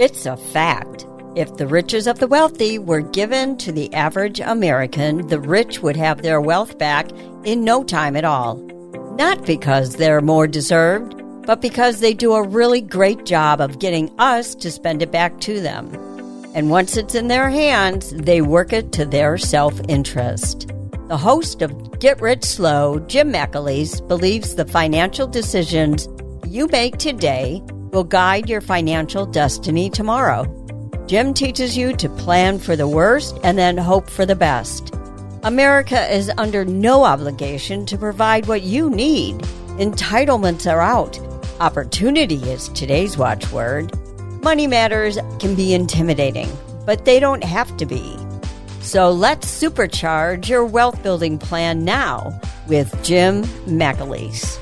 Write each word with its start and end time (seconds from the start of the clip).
It's 0.00 0.24
a 0.24 0.38
fact. 0.38 1.04
If 1.36 1.58
the 1.58 1.66
riches 1.66 2.06
of 2.06 2.20
the 2.20 2.26
wealthy 2.26 2.78
were 2.78 3.02
given 3.02 3.58
to 3.58 3.70
the 3.70 3.92
average 3.92 4.40
American, 4.40 5.26
the 5.28 5.38
rich 5.38 5.80
would 5.80 5.94
have 5.96 6.22
their 6.22 6.40
wealth 6.40 6.78
back 6.78 7.10
in 7.44 7.64
no 7.64 7.84
time 7.84 8.16
at 8.16 8.24
all. 8.24 8.54
Not 9.18 9.44
because 9.44 9.96
they're 9.96 10.22
more 10.22 10.46
deserved, 10.46 11.22
but 11.44 11.60
because 11.60 12.00
they 12.00 12.14
do 12.14 12.32
a 12.32 12.48
really 12.48 12.80
great 12.80 13.26
job 13.26 13.60
of 13.60 13.78
getting 13.78 14.10
us 14.18 14.54
to 14.54 14.70
spend 14.70 15.02
it 15.02 15.12
back 15.12 15.38
to 15.40 15.60
them. 15.60 15.94
And 16.54 16.70
once 16.70 16.96
it's 16.96 17.14
in 17.14 17.28
their 17.28 17.50
hands, 17.50 18.08
they 18.08 18.40
work 18.40 18.72
it 18.72 18.92
to 18.92 19.04
their 19.04 19.36
self 19.36 19.78
interest. 19.86 20.66
The 21.08 21.18
host 21.18 21.60
of 21.60 22.00
Get 22.00 22.22
Rich 22.22 22.44
Slow, 22.44 23.00
Jim 23.00 23.30
McAleese, 23.30 24.08
believes 24.08 24.54
the 24.54 24.64
financial 24.64 25.26
decisions 25.26 26.08
you 26.46 26.68
make 26.68 26.96
today 26.96 27.62
will 27.92 28.04
guide 28.04 28.48
your 28.48 28.60
financial 28.60 29.26
destiny 29.26 29.90
tomorrow. 29.90 30.46
Jim 31.06 31.34
teaches 31.34 31.76
you 31.76 31.96
to 31.96 32.08
plan 32.08 32.58
for 32.58 32.76
the 32.76 32.86
worst 32.86 33.38
and 33.42 33.58
then 33.58 33.76
hope 33.76 34.08
for 34.08 34.24
the 34.24 34.36
best. 34.36 34.94
America 35.42 36.14
is 36.14 36.30
under 36.38 36.64
no 36.64 37.04
obligation 37.04 37.86
to 37.86 37.98
provide 37.98 38.46
what 38.46 38.62
you 38.62 38.90
need. 38.90 39.38
Entitlements 39.78 40.70
are 40.70 40.80
out. 40.80 41.18
Opportunity 41.60 42.36
is 42.36 42.68
today's 42.68 43.16
watchword. 43.16 43.92
Money 44.42 44.66
matters 44.66 45.18
can 45.38 45.54
be 45.54 45.74
intimidating, 45.74 46.48
but 46.86 47.04
they 47.04 47.18
don't 47.18 47.44
have 47.44 47.76
to 47.78 47.86
be. 47.86 48.16
So 48.80 49.10
let's 49.10 49.46
supercharge 49.46 50.48
your 50.48 50.64
wealth 50.64 51.02
building 51.02 51.38
plan 51.38 51.84
now 51.84 52.38
with 52.66 53.02
Jim 53.02 53.44
McAleese. 53.66 54.58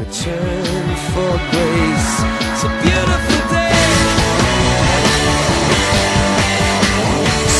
Return 0.00 0.64
for 1.12 1.32
grace. 1.52 2.12
It's 2.48 2.64
a 2.64 2.72
beautiful 2.80 3.40
day. 3.52 3.84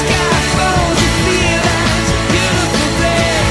Sky 0.00 0.38
falls, 0.56 0.98
you 1.02 1.10
feel 1.26 1.64
it's 2.00 2.12
a 2.16 2.20
beautiful 2.32 2.88
day. 3.04 3.44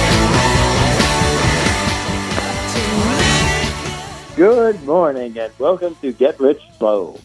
Good 4.35 4.77
morning 4.85 5.37
and 5.37 5.53
welcome 5.59 5.93
to 6.01 6.11
Get 6.11 6.39
Rich 6.39 6.63
Slow. 6.79 7.19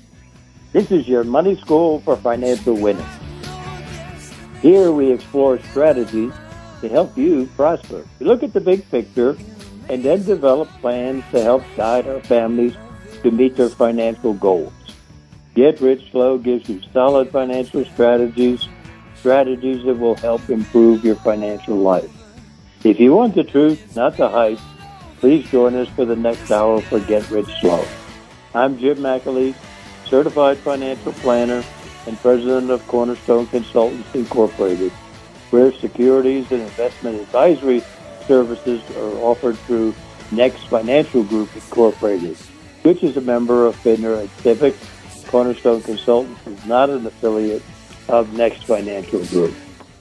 This 0.75 0.91
is 0.91 1.09
your 1.09 1.25
money 1.25 1.57
school 1.57 2.01
for 2.01 2.17
financial 2.17 2.75
winning. 2.75 3.07
Here 4.61 4.93
we 4.93 5.11
explore 5.11 5.59
strategies 5.71 6.35
to 6.83 6.91
help 6.91 7.17
you 7.17 7.49
prosper. 7.57 8.05
We 8.19 8.27
look 8.27 8.43
at 8.43 8.53
the 8.53 8.61
big 8.61 8.87
picture 8.91 9.39
and 9.89 10.03
then 10.03 10.23
develop 10.25 10.69
plans 10.81 11.25
to 11.33 11.43
help 11.43 11.63
guide 11.77 12.07
our 12.07 12.21
families 12.21 12.77
to 13.23 13.31
meet 13.31 13.57
their 13.57 13.69
financial 13.69 14.35
goals. 14.35 14.73
Get 15.55 15.81
Rich 15.81 16.11
Slow 16.11 16.39
gives 16.39 16.69
you 16.69 16.81
solid 16.93 17.31
financial 17.31 17.85
strategies, 17.85 18.69
strategies 19.17 19.85
that 19.85 19.95
will 19.95 20.17
help 20.17 20.49
improve 20.51 21.05
your 21.05 21.17
financial 21.17 21.77
life. 21.77 22.11
If 22.83 23.01
you 23.01 23.15
want 23.15 23.35
the 23.35 23.45
truth, 23.45 23.95
not 23.97 24.17
the 24.17 24.29
hype, 24.29 24.59
please 25.21 25.49
join 25.51 25.75
us 25.75 25.89
for 25.89 26.05
the 26.05 26.17
next 26.17 26.51
hour 26.51 26.81
for 26.83 27.01
Get 27.01 27.31
Rich 27.31 27.49
Slow. 27.61 27.87
I'm 28.55 28.79
Jim 28.79 28.99
McAleese, 28.99 29.55
certified 30.07 30.59
financial 30.59 31.13
planner 31.15 31.65
and 32.07 32.19
president 32.19 32.71
of 32.71 32.87
Cornerstone 32.87 33.47
Consultants 33.47 34.15
Incorporated. 34.15 34.93
We're 35.51 35.73
securities 35.73 36.51
and 36.51 36.63
investment 36.63 37.21
advisory 37.21 37.83
services 38.27 38.83
are 38.97 39.17
offered 39.19 39.57
through 39.59 39.95
Next 40.31 40.65
Financial 40.65 41.23
Group 41.23 41.55
Incorporated, 41.55 42.37
which 42.83 43.03
is 43.03 43.17
a 43.17 43.21
member 43.21 43.67
of 43.67 43.77
FINRA 43.77 44.21
and 44.21 44.31
SIPC. 44.31 45.27
Cornerstone 45.29 45.83
Consultants 45.83 46.47
is 46.47 46.65
not 46.67 46.91
an 46.91 47.07
affiliate 47.07 47.63
of 48.09 48.33
Next 48.35 48.65
Financial 48.65 49.25
Group. 49.27 49.55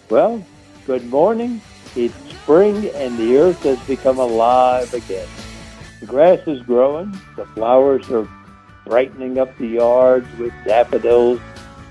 Well, 0.10 0.46
good 0.86 1.06
morning. 1.06 1.62
It's 1.96 2.16
spring 2.30 2.90
and 2.96 3.18
the 3.18 3.38
earth 3.38 3.64
has 3.64 3.80
become 3.88 4.20
alive 4.20 4.94
again. 4.94 5.28
The 6.00 6.06
grass 6.06 6.46
is 6.48 6.62
growing. 6.64 7.18
The 7.36 7.46
flowers 7.46 8.10
are 8.10 8.28
brightening 8.86 9.40
up 9.40 9.58
the 9.58 9.68
yards 9.68 10.28
with 10.38 10.54
daffodils 10.66 11.40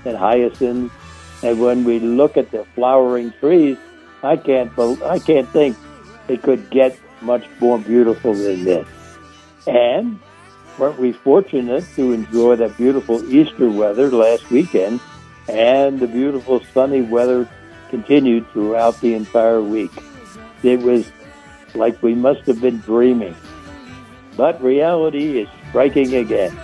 and 0.05 0.15
hyacinths. 0.15 0.93
And 1.41 1.59
when 1.59 1.83
we 1.83 1.99
look 1.99 2.37
at 2.37 2.51
the 2.51 2.65
flowering 2.75 3.33
trees, 3.39 3.77
I 4.21 4.37
can't 4.37 4.71
I 4.77 5.19
can't 5.19 5.49
think 5.49 5.75
it 6.27 6.41
could 6.41 6.69
get 6.69 6.97
much 7.21 7.45
more 7.59 7.79
beautiful 7.79 8.33
than 8.33 8.63
this. 8.63 8.87
And 9.67 10.19
weren't 10.77 10.99
we 10.99 11.11
fortunate 11.11 11.85
to 11.95 12.11
enjoy 12.11 12.55
that 12.57 12.77
beautiful 12.77 13.23
Easter 13.33 13.69
weather 13.69 14.09
last 14.09 14.49
weekend? 14.49 14.99
And 15.49 15.99
the 15.99 16.07
beautiful 16.07 16.63
sunny 16.73 17.01
weather 17.01 17.49
continued 17.89 18.49
throughout 18.51 18.99
the 19.01 19.13
entire 19.13 19.61
week. 19.61 19.91
It 20.63 20.79
was 20.79 21.11
like 21.75 22.01
we 22.01 22.15
must 22.15 22.41
have 22.47 22.61
been 22.61 22.79
dreaming. 22.79 23.35
But 24.35 24.61
reality 24.63 25.41
is 25.41 25.49
striking 25.69 26.15
again. 26.15 26.57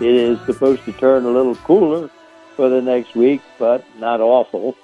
It 0.00 0.14
is 0.14 0.40
supposed 0.46 0.84
to 0.86 0.92
turn 0.92 1.24
a 1.24 1.30
little 1.30 1.54
cooler 1.56 2.10
for 2.56 2.68
the 2.68 2.82
next 2.82 3.14
week, 3.14 3.42
but 3.58 3.84
not 3.98 4.20
awful. 4.20 4.76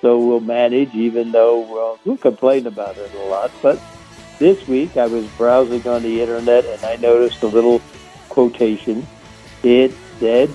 So 0.00 0.18
we'll 0.18 0.40
manage, 0.40 0.94
even 0.94 1.32
though 1.32 1.60
well, 1.60 2.16
complain 2.18 2.66
about 2.66 2.96
it 2.98 3.12
a 3.14 3.18
lot. 3.24 3.50
But 3.62 3.80
this 4.38 4.66
week 4.68 4.96
I 4.96 5.06
was 5.06 5.26
browsing 5.38 5.86
on 5.88 6.02
the 6.02 6.20
internet 6.20 6.64
and 6.66 6.84
I 6.84 6.96
noticed 6.96 7.42
a 7.42 7.46
little 7.46 7.80
quotation. 8.28 9.06
It 9.62 9.92
said, 10.20 10.50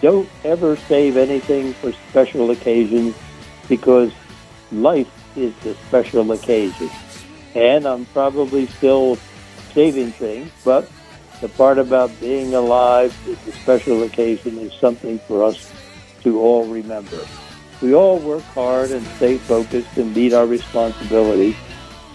Don't 0.00 0.28
ever 0.44 0.76
save 0.76 1.16
anything 1.16 1.72
for 1.74 1.92
special 2.10 2.50
occasions 2.50 3.16
because 3.68 4.12
life 4.70 5.10
is 5.36 5.54
the 5.62 5.74
special 5.88 6.30
occasion. 6.32 6.90
And 7.54 7.86
I'm 7.86 8.06
probably 8.06 8.66
still 8.66 9.18
saving 9.74 10.12
things, 10.12 10.50
but 10.64 10.90
the 11.40 11.48
part 11.48 11.78
about 11.78 12.18
being 12.20 12.54
alive 12.54 13.16
is 13.26 13.38
the 13.40 13.52
special 13.52 14.04
occasion 14.04 14.58
is 14.58 14.72
something 14.74 15.18
for 15.20 15.42
us 15.42 15.72
to 16.22 16.40
all 16.40 16.66
remember. 16.66 17.18
We 17.82 17.94
all 17.94 18.20
work 18.20 18.44
hard 18.54 18.92
and 18.92 19.04
stay 19.16 19.38
focused 19.38 19.96
and 19.96 20.14
meet 20.14 20.32
our 20.32 20.46
responsibilities, 20.46 21.56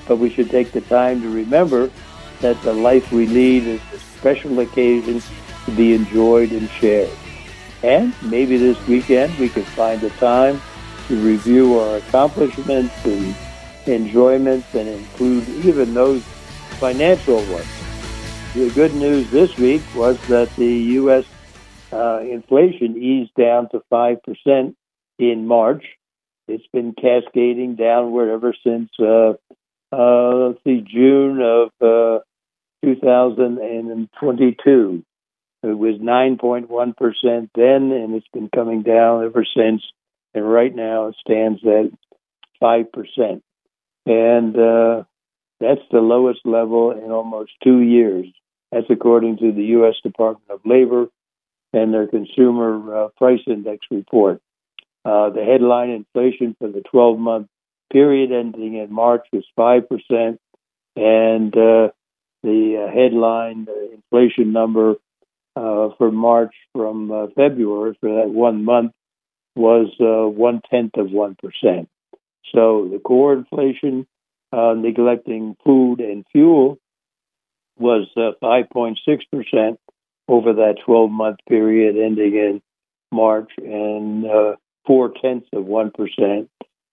but 0.07 0.16
we 0.16 0.33
should 0.33 0.50
take 0.50 0.72
the 0.72 0.79
time 0.79 1.22
to 1.22 1.29
remember 1.29 1.91
that 2.39 2.61
the 2.63 2.72
life 2.72 3.11
we 3.11 3.28
lead 3.28 3.67
is 3.67 3.81
a 3.94 4.00
special 4.17 4.59
occasion 4.61 5.22
to 5.66 5.75
be 5.75 5.94
enjoyed 5.94 6.51
and 6.51 6.69
shared. 6.79 7.11
And 7.83 8.16
maybe 8.22 8.57
this 8.57 8.77
weekend 8.88 9.38
we 9.38 9.50
could 9.50 9.67
find 9.75 10.00
the 10.00 10.09
time 10.11 10.61
to 11.09 11.16
review 11.17 11.77
our 11.79 11.97
accomplishments 11.97 12.95
and 13.03 13.35
enjoyments 13.85 14.69
and 14.73 14.88
include 14.88 15.50
even 15.50 15.94
those 15.94 16.23
financial 16.79 17.44
ones. 17.45 17.67
The 18.53 18.69
good 18.69 18.95
news 18.95 19.29
this 19.31 19.50
week 19.57 19.83
was 19.94 20.17
that 20.29 20.50
the 20.56 20.73
U.S. 21.01 21.25
Uh, 21.91 22.22
inflation 22.22 22.97
eased 22.97 23.33
down 23.35 23.69
to 23.72 23.81
5% 23.91 24.75
in 25.17 25.47
March. 25.47 25.83
It's 26.47 26.67
been 26.72 26.94
cascading 26.94 27.75
downward 27.75 28.31
ever 28.31 28.53
since, 28.63 28.91
uh, 29.00 29.33
uh, 29.91 30.35
let's 30.35 30.63
see, 30.63 30.81
June 30.81 31.41
of 31.41 31.72
uh, 31.81 32.19
2022. 32.83 35.03
It 35.63 35.77
was 35.77 35.95
9.1% 35.95 37.50
then, 37.56 37.91
and 37.91 38.13
it's 38.16 38.27
been 38.31 38.50
coming 38.53 38.83
down 38.83 39.25
ever 39.25 39.44
since. 39.56 39.81
And 40.33 40.50
right 40.50 40.73
now 40.73 41.07
it 41.07 41.16
stands 41.19 41.61
at 41.66 41.91
5%. 42.61 43.41
And 44.06 44.57
uh, 44.57 45.03
that's 45.59 45.81
the 45.91 46.00
lowest 46.00 46.45
level 46.45 46.91
in 46.91 47.11
almost 47.11 47.51
two 47.63 47.79
years. 47.79 48.27
That's 48.72 48.89
according 48.89 49.38
to 49.38 49.51
the 49.51 49.63
U.S. 49.63 49.95
Department 50.03 50.50
of 50.50 50.62
Labor 50.65 51.07
and 51.74 51.94
their 51.94 52.07
Consumer 52.07 53.06
uh, 53.06 53.07
Price 53.18 53.42
Index 53.47 53.86
report. 53.92 54.42
Uh, 55.07 55.30
the 55.30 55.42
headline 55.45 55.89
inflation 55.89 56.54
for 56.59 56.68
the 56.68 56.81
12 56.81 57.18
month 57.18 57.48
period 57.94 58.33
ending 58.33 58.75
in 58.75 58.92
March 58.92 59.25
was 59.31 59.45
5%, 59.57 60.38
and 60.98 61.57
uh, 61.57 61.88
the 62.44 62.86
uh, 62.86 62.94
headline 62.94 63.68
inflation 63.94 64.51
number 64.51 64.95
uh, 65.56 65.89
for 65.98 66.12
March 66.12 66.54
from 66.74 67.09
uh, 67.09 67.27
February 67.38 67.98
for 68.01 68.21
that 68.21 68.30
one 68.30 68.65
month 68.65 68.92
was 69.56 69.88
one 69.98 70.59
tenth 70.69 70.98
of 70.98 71.07
1%. 71.07 71.38
So 72.54 72.89
the 72.92 73.00
core 73.00 73.31
inflation, 73.31 74.06
neglecting 74.51 75.56
food 75.63 76.01
and 76.01 76.25
fuel, 76.33 76.80
was 77.80 78.09
5.6% 78.18 79.77
over 80.27 80.54
that 80.54 80.75
12 80.86 81.09
month 81.12 81.38
period 81.48 81.95
ending 81.95 82.36
in 82.36 82.62
March, 83.09 83.51
and 83.57 84.25
four 84.88 85.12
tenths 85.22 85.48
of 85.54 85.66
one 85.66 85.92
percent 85.92 86.50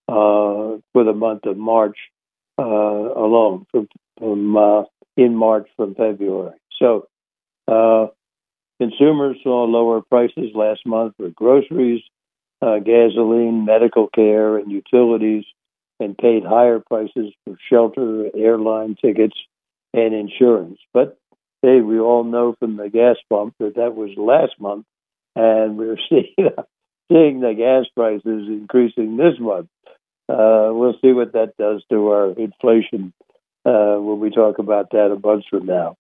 uh, 0.08 0.76
for 0.93 1.05
the 1.05 1.14
month 1.14 1.46
of 1.46 1.56
March 1.56 1.96
uh, 2.58 2.62
alone, 2.62 3.67
from, 3.70 3.88
from 4.19 4.56
uh, 4.56 4.82
in 5.17 5.35
March 5.35 5.69
from 5.76 5.94
February. 5.94 6.58
So 6.79 7.08
consumers 8.81 9.37
saw 9.43 9.64
lower 9.64 10.02
prices 10.02 10.50
last 10.55 10.81
month 10.85 11.14
for 11.17 11.31
groceries, 11.31 12.02
uh, 12.61 12.79
gasoline, 12.79 13.64
medical 13.64 14.08
care, 14.08 14.58
and 14.58 14.70
utilities, 14.70 15.44
and 16.00 16.17
paid 16.19 16.44
higher 16.44 16.81
prices 16.81 17.32
for 17.44 17.56
shelter, 17.70 18.29
airline 18.37 18.97
tickets, 19.00 19.37
and 19.93 20.14
insurance. 20.14 20.79
But 20.93 21.19
hey, 21.62 21.81
we 21.81 21.99
all 21.99 22.25
know 22.25 22.55
from 22.58 22.76
the 22.76 22.90
gas 22.90 23.17
pump 23.31 23.55
that 23.58 23.76
that 23.76 23.94
was 23.94 24.11
last 24.17 24.61
month, 24.61 24.85
and 25.35 25.79
we're 25.79 25.97
seeing 26.08 26.50
seeing 27.10 27.40
the 27.40 27.54
gas 27.54 27.86
prices 27.94 28.48
increasing 28.48 29.16
this 29.16 29.38
month. 29.38 29.68
Uh, 30.28 30.70
we'll 30.72 30.96
see 31.02 31.12
what 31.12 31.32
that 31.32 31.56
does 31.58 31.82
to 31.90 32.08
our 32.08 32.30
inflation 32.30 33.12
uh, 33.64 33.96
when 33.96 34.20
we 34.20 34.30
talk 34.30 34.58
about 34.58 34.90
that 34.90 35.12
a 35.12 35.18
month 35.26 35.44
from 35.50 35.66
now. 35.66 35.96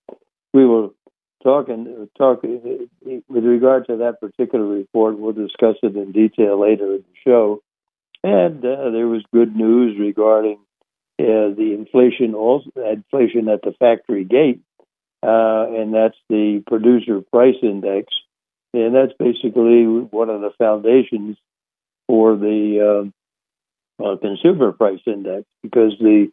We 0.52 0.66
will 0.66 0.94
talk 1.42 1.68
and 1.68 2.08
talk 2.16 2.42
with 2.42 3.44
regard 3.44 3.86
to 3.86 3.96
that 3.98 4.20
particular 4.20 4.64
report. 4.64 5.18
We'll 5.18 5.32
discuss 5.32 5.76
it 5.82 5.94
in 5.94 6.12
detail 6.12 6.60
later 6.60 6.94
in 6.94 7.04
the 7.04 7.18
show. 7.22 7.62
And 8.22 8.64
uh, 8.64 8.90
there 8.90 9.06
was 9.06 9.22
good 9.32 9.54
news 9.54 9.98
regarding 10.00 10.58
uh, 11.20 11.52
the 11.54 11.76
inflation, 11.78 12.34
also 12.34 12.70
inflation 12.76 13.48
at 13.48 13.60
the 13.62 13.72
factory 13.78 14.24
gate, 14.24 14.62
uh, 15.22 15.66
and 15.70 15.94
that's 15.94 16.16
the 16.28 16.62
producer 16.66 17.20
price 17.20 17.56
index, 17.62 18.08
and 18.74 18.94
that's 18.94 19.12
basically 19.18 19.84
one 19.84 20.30
of 20.30 20.40
the 20.40 20.50
foundations 20.58 21.36
for 22.08 22.36
the 22.36 23.10
uh, 24.00 24.04
uh, 24.04 24.16
consumer 24.16 24.72
price 24.72 25.00
index 25.06 25.44
because 25.62 25.92
the 26.00 26.28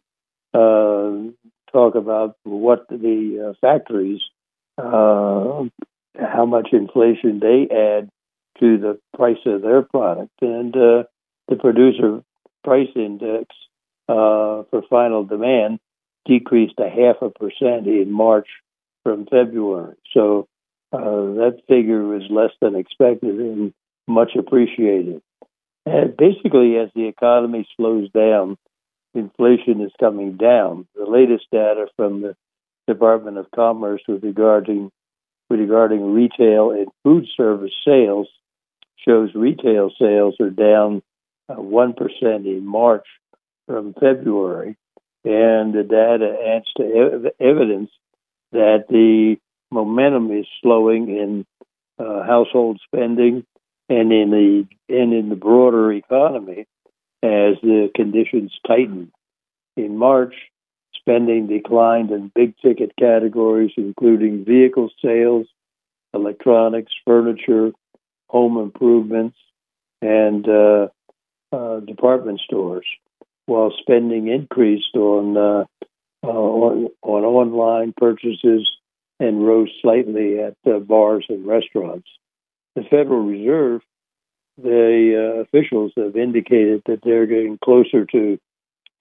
uh, 0.52 1.30
talk 1.72 1.94
about 1.94 2.36
what 2.42 2.86
the 2.88 3.50
uh, 3.50 3.54
factories, 3.60 4.20
uh, 4.76 5.64
how 6.18 6.44
much 6.44 6.68
inflation 6.72 7.40
they 7.40 7.68
add 7.70 8.10
to 8.58 8.76
the 8.76 8.98
price 9.16 9.38
of 9.46 9.62
their 9.62 9.82
product, 9.82 10.32
and 10.40 10.72
the 10.74 11.06
producer 11.58 12.22
price 12.64 12.90
index 12.94 13.46
for 14.06 14.82
final 14.90 15.24
demand 15.24 15.78
decreased 16.26 16.78
a 16.78 16.88
half 16.88 17.16
a 17.22 17.30
percent 17.30 17.86
in 17.86 18.10
March 18.10 18.48
from 19.02 19.26
February. 19.26 19.96
So 20.12 20.46
uh, 20.92 20.98
that 20.98 21.60
figure 21.68 22.02
was 22.02 22.22
less 22.30 22.52
than 22.60 22.74
expected 22.76 23.38
and 23.38 23.72
much 24.06 24.32
appreciated. 24.38 25.22
And 25.86 26.16
basically, 26.16 26.76
as 26.76 26.90
the 26.94 27.06
economy 27.06 27.66
slows 27.76 28.10
down, 28.10 28.56
inflation 29.14 29.80
is 29.80 29.92
coming 29.98 30.36
down. 30.36 30.86
The 30.94 31.06
latest 31.06 31.46
data 31.50 31.86
from 31.96 32.22
the 32.22 32.36
Department 32.86 33.38
of 33.38 33.50
Commerce 33.54 34.02
with 34.06 34.22
regarding 34.22 34.90
with 35.48 35.60
regarding 35.60 36.14
retail 36.14 36.70
and 36.70 36.88
food 37.04 37.26
service 37.36 37.74
sales 37.84 38.28
shows 38.96 39.30
retail 39.34 39.90
sales 39.98 40.36
are 40.40 40.50
down 40.50 41.02
uh, 41.48 41.60
one 41.60 41.94
uh, 42.00 42.26
in 42.26 42.64
March 42.64 43.06
from 43.66 43.94
February, 43.94 44.76
and 45.24 45.74
the 45.74 45.82
data 45.82 46.36
adds 46.54 46.66
to 46.76 46.84
ev- 46.84 47.32
evidence 47.40 47.90
that 48.52 48.86
the 48.88 49.36
momentum 49.72 50.30
is 50.30 50.46
slowing 50.60 51.08
in 51.08 51.46
uh, 51.98 52.22
household 52.24 52.80
spending 52.84 53.44
and 53.88 54.12
in 54.12 54.30
the 54.30 54.66
and 54.88 55.12
in 55.12 55.28
the 55.28 55.36
broader 55.36 55.92
economy 55.92 56.66
as 57.22 57.56
the 57.62 57.90
conditions 57.94 58.52
tighten. 58.66 59.12
In 59.76 59.96
March, 59.96 60.34
spending 60.94 61.46
declined 61.46 62.10
in 62.10 62.30
big 62.34 62.54
ticket 62.58 62.92
categories, 62.98 63.72
including 63.76 64.44
vehicle 64.44 64.90
sales, 65.04 65.46
electronics, 66.14 66.92
furniture, 67.04 67.72
home 68.28 68.58
improvements, 68.58 69.36
and 70.00 70.46
uh, 70.48 70.88
uh, 71.52 71.80
department 71.80 72.40
stores, 72.40 72.86
while 73.46 73.72
spending 73.80 74.28
increased 74.28 74.94
on, 74.94 75.36
uh, 75.36 75.64
uh 76.24 76.28
on, 76.28 76.88
on 77.02 77.24
online 77.24 77.94
purchases 77.96 78.68
and 79.22 79.46
rose 79.46 79.70
slightly 79.80 80.38
at 80.40 80.56
uh, 80.66 80.78
bars 80.78 81.24
and 81.28 81.46
restaurants. 81.46 82.08
The 82.74 82.82
Federal 82.82 83.24
Reserve 83.24 83.82
the 84.58 85.14
uh, 85.16 85.40
officials 85.42 85.92
have 85.96 86.16
indicated 86.16 86.82
that 86.86 87.00
they're 87.02 87.26
getting 87.26 87.58
closer 87.62 88.04
to 88.06 88.38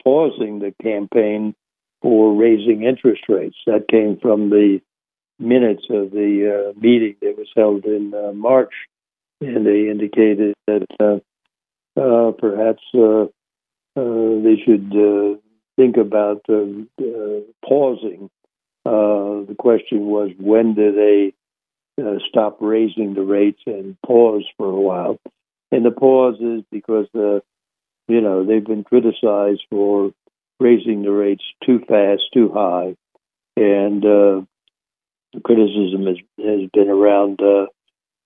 pausing 0.04 0.60
the 0.60 0.74
campaign 0.82 1.56
for 2.02 2.36
raising 2.36 2.84
interest 2.84 3.24
rates. 3.28 3.58
That 3.68 3.88
came 3.90 4.18
from 4.22 4.50
the 4.50 4.80
minutes 5.40 5.84
of 5.90 6.12
the 6.12 6.72
uh, 6.72 6.80
meeting 6.80 7.16
that 7.22 7.38
was 7.38 7.50
held 7.56 7.86
in 7.86 8.14
uh, 8.14 8.32
March, 8.32 8.74
and 9.42 9.66
they 9.66 9.90
indicated 9.90 10.56
that 10.68 10.88
uh, 11.00 12.00
uh, 12.00 12.32
perhaps 12.32 12.84
uh, 12.94 13.26
they 13.96 14.58
should 14.66 14.92
think 15.76 15.98
about 15.98 16.46
pausing. 17.68 18.30
The 18.86 19.56
question 19.58 20.06
was 20.06 20.32
when 20.38 20.74
do 20.76 20.92
they 20.92 21.34
stop 22.30 22.58
raising 22.60 23.14
the 23.14 23.24
rates 23.24 23.62
and 23.66 23.98
pause 24.06 24.46
for 24.58 24.68
a 24.68 24.80
while? 24.80 25.20
And 25.72 25.86
the 25.86 25.92
pause 25.92 26.36
is 26.42 26.64
because 26.72 27.08
the, 27.14 27.38
uh, 27.38 27.40
you 28.08 28.20
know, 28.20 28.44
they've 28.44 28.64
been 28.64 28.84
criticized 28.84 29.64
for 29.70 30.12
raising 30.60 31.04
the 31.04 31.12
rates 31.12 31.44
too 31.66 31.80
fast, 31.88 32.24
too 32.34 32.52
high, 32.54 32.96
and 33.56 34.04
uh, 34.04 34.42
the 35.34 35.42
criticism 35.44 36.06
has, 36.08 36.18
has 36.38 36.70
been 36.74 36.90
around 36.90 37.40
uh, 37.42 37.68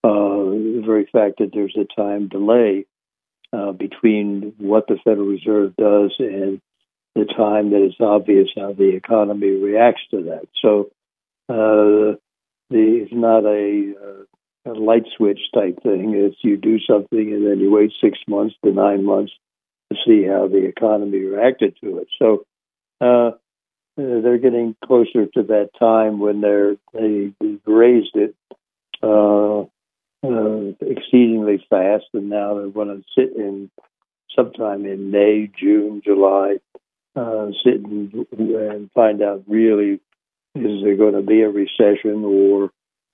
uh, 0.04 0.50
the 0.50 0.84
very 0.86 1.07
fact 1.12 1.36
that 1.38 1.52
there's 1.54 1.78
a 1.78 1.86
time 2.00 2.28
delay 2.28 2.86
uh, 3.54 3.72
between 3.72 4.54
what 4.57 4.88
the 4.88 4.98
Federal 5.04 5.28
Reserve 5.28 5.75
does 5.78 6.13
and 6.19 6.60
the 7.16 7.26
time 7.26 7.72
that 7.72 7.82
it's 7.82 8.00
obvious 8.00 8.50
how 8.56 8.74
the 8.74 8.96
economy 8.96 9.50
reacts 9.50 10.02
to 10.12 10.24
that. 10.24 10.48
So 10.62 10.92
uh, 11.48 12.18
the, 12.70 13.04
it's 13.04 13.14
not 13.14 13.46
a 13.46 13.94
uh, 13.96 14.24
a 14.68 14.74
light 14.74 15.06
switch 15.16 15.40
type 15.54 15.82
thing. 15.84 16.14
It's 16.16 16.38
you 16.42 16.58
do 16.58 16.80
something 16.80 17.34
and 17.34 17.46
then 17.46 17.60
you 17.60 17.72
wait 17.72 17.92
six 18.02 18.18
months 18.28 18.56
to 18.64 18.72
nine 18.72 19.06
months 19.06 19.32
to 19.92 19.98
see 20.06 20.26
how 20.28 20.48
the 20.48 20.66
economy 20.66 21.20
reacted 21.20 21.78
to 21.82 22.00
it. 22.00 22.08
So 22.18 22.46
uh, 23.00 23.38
they're 23.96 24.40
getting 24.40 24.76
closer 24.84 25.26
to 25.28 25.44
that 25.44 25.70
time 25.80 26.20
when 26.20 26.42
they're 26.42 26.76
they 26.94 27.34
raised 27.66 28.16
it 28.16 28.36
uh, 29.04 29.62
uh, 29.62 30.74
exceedingly 30.81 31.64
fast, 31.69 32.06
and 32.14 32.30
now 32.30 32.60
they 32.60 32.68
want 32.68 32.90
to 32.90 33.04
sit 33.16 33.36
in 33.36 33.69
sometime 34.36 34.86
in 34.86 35.12
May, 35.12 35.50
June, 35.57 36.02
July, 36.04 36.57
uh, 37.16 37.48
sit 37.64 37.81
and, 37.81 38.26
and 38.38 38.92
find 38.92 39.22
out 39.22 39.44
really 39.48 40.00
is 40.56 40.84
there 40.84 40.95
going 40.95 41.14
to 41.14 41.22
be 41.22 41.42
a 41.42 41.50
recession 41.50 42.24
or 42.24 42.72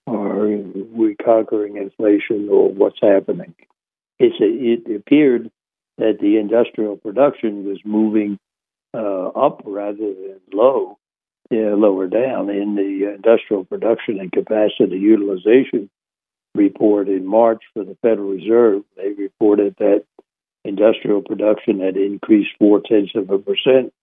are 0.08 0.48
we 0.48 1.16
conquering 1.16 1.78
inflation 1.78 2.50
or 2.50 2.70
what's 2.70 3.00
happening? 3.02 3.56
It's 4.20 4.40
a, 4.40 4.46
it 4.46 4.96
appeared 4.96 5.50
that 5.98 6.20
the 6.20 6.38
industrial 6.38 6.98
production 6.98 7.66
was 7.66 7.80
moving 7.84 8.38
uh, 8.94 9.28
up 9.28 9.62
rather 9.66 9.98
than 9.98 10.40
low, 10.54 10.98
uh, 11.52 11.56
lower 11.56 12.08
down. 12.08 12.50
In 12.50 12.76
the 12.76 13.14
industrial 13.14 13.66
production 13.66 14.20
and 14.20 14.32
capacity 14.32 14.98
utilization 14.98 15.90
report 16.54 17.08
in 17.08 17.26
March 17.26 17.64
for 17.74 17.84
the 17.84 17.98
Federal 18.02 18.30
Reserve, 18.30 18.84
they 18.98 19.10
reported 19.18 19.76
that 19.80 20.04
industrial 20.64 21.22
production 21.22 21.80
had 21.80 21.98
increased 21.98 22.52
four 22.60 22.82
tenths 22.82 23.14
of 23.16 23.30
a 23.30 23.40
percent 23.40 23.94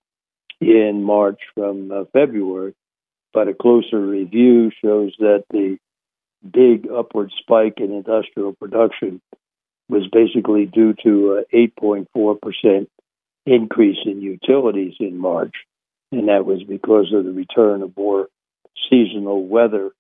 in 0.61 1.03
March 1.05 1.41
from 1.55 1.91
uh, 1.91 2.05
February. 2.13 2.75
But 3.33 3.49
a 3.49 3.55
closer 3.55 4.01
review 4.01 4.71
shows 4.83 5.15
that 5.19 5.45
the 5.51 5.79
big 6.51 6.89
upward 6.91 7.31
spike 7.39 7.75
in 7.79 7.93
industrial 7.93 8.55
production 8.55 9.21
was 9.89 10.07
basically 10.11 10.67
due 10.67 10.95
to 11.03 11.45
an 11.53 11.69
8.4% 11.81 12.87
increase 13.47 13.99
in 14.05 14.21
utilities 14.21 14.95
in 15.01 15.17
March. 15.17 15.55
And 16.13 16.29
that 16.29 16.45
was 16.45 16.63
because 16.63 17.13
of 17.13 17.25
the 17.25 17.33
return 17.33 17.83
of 17.83 17.97
more 17.97 18.29
seasonal 18.91 19.47
weather 19.47 19.91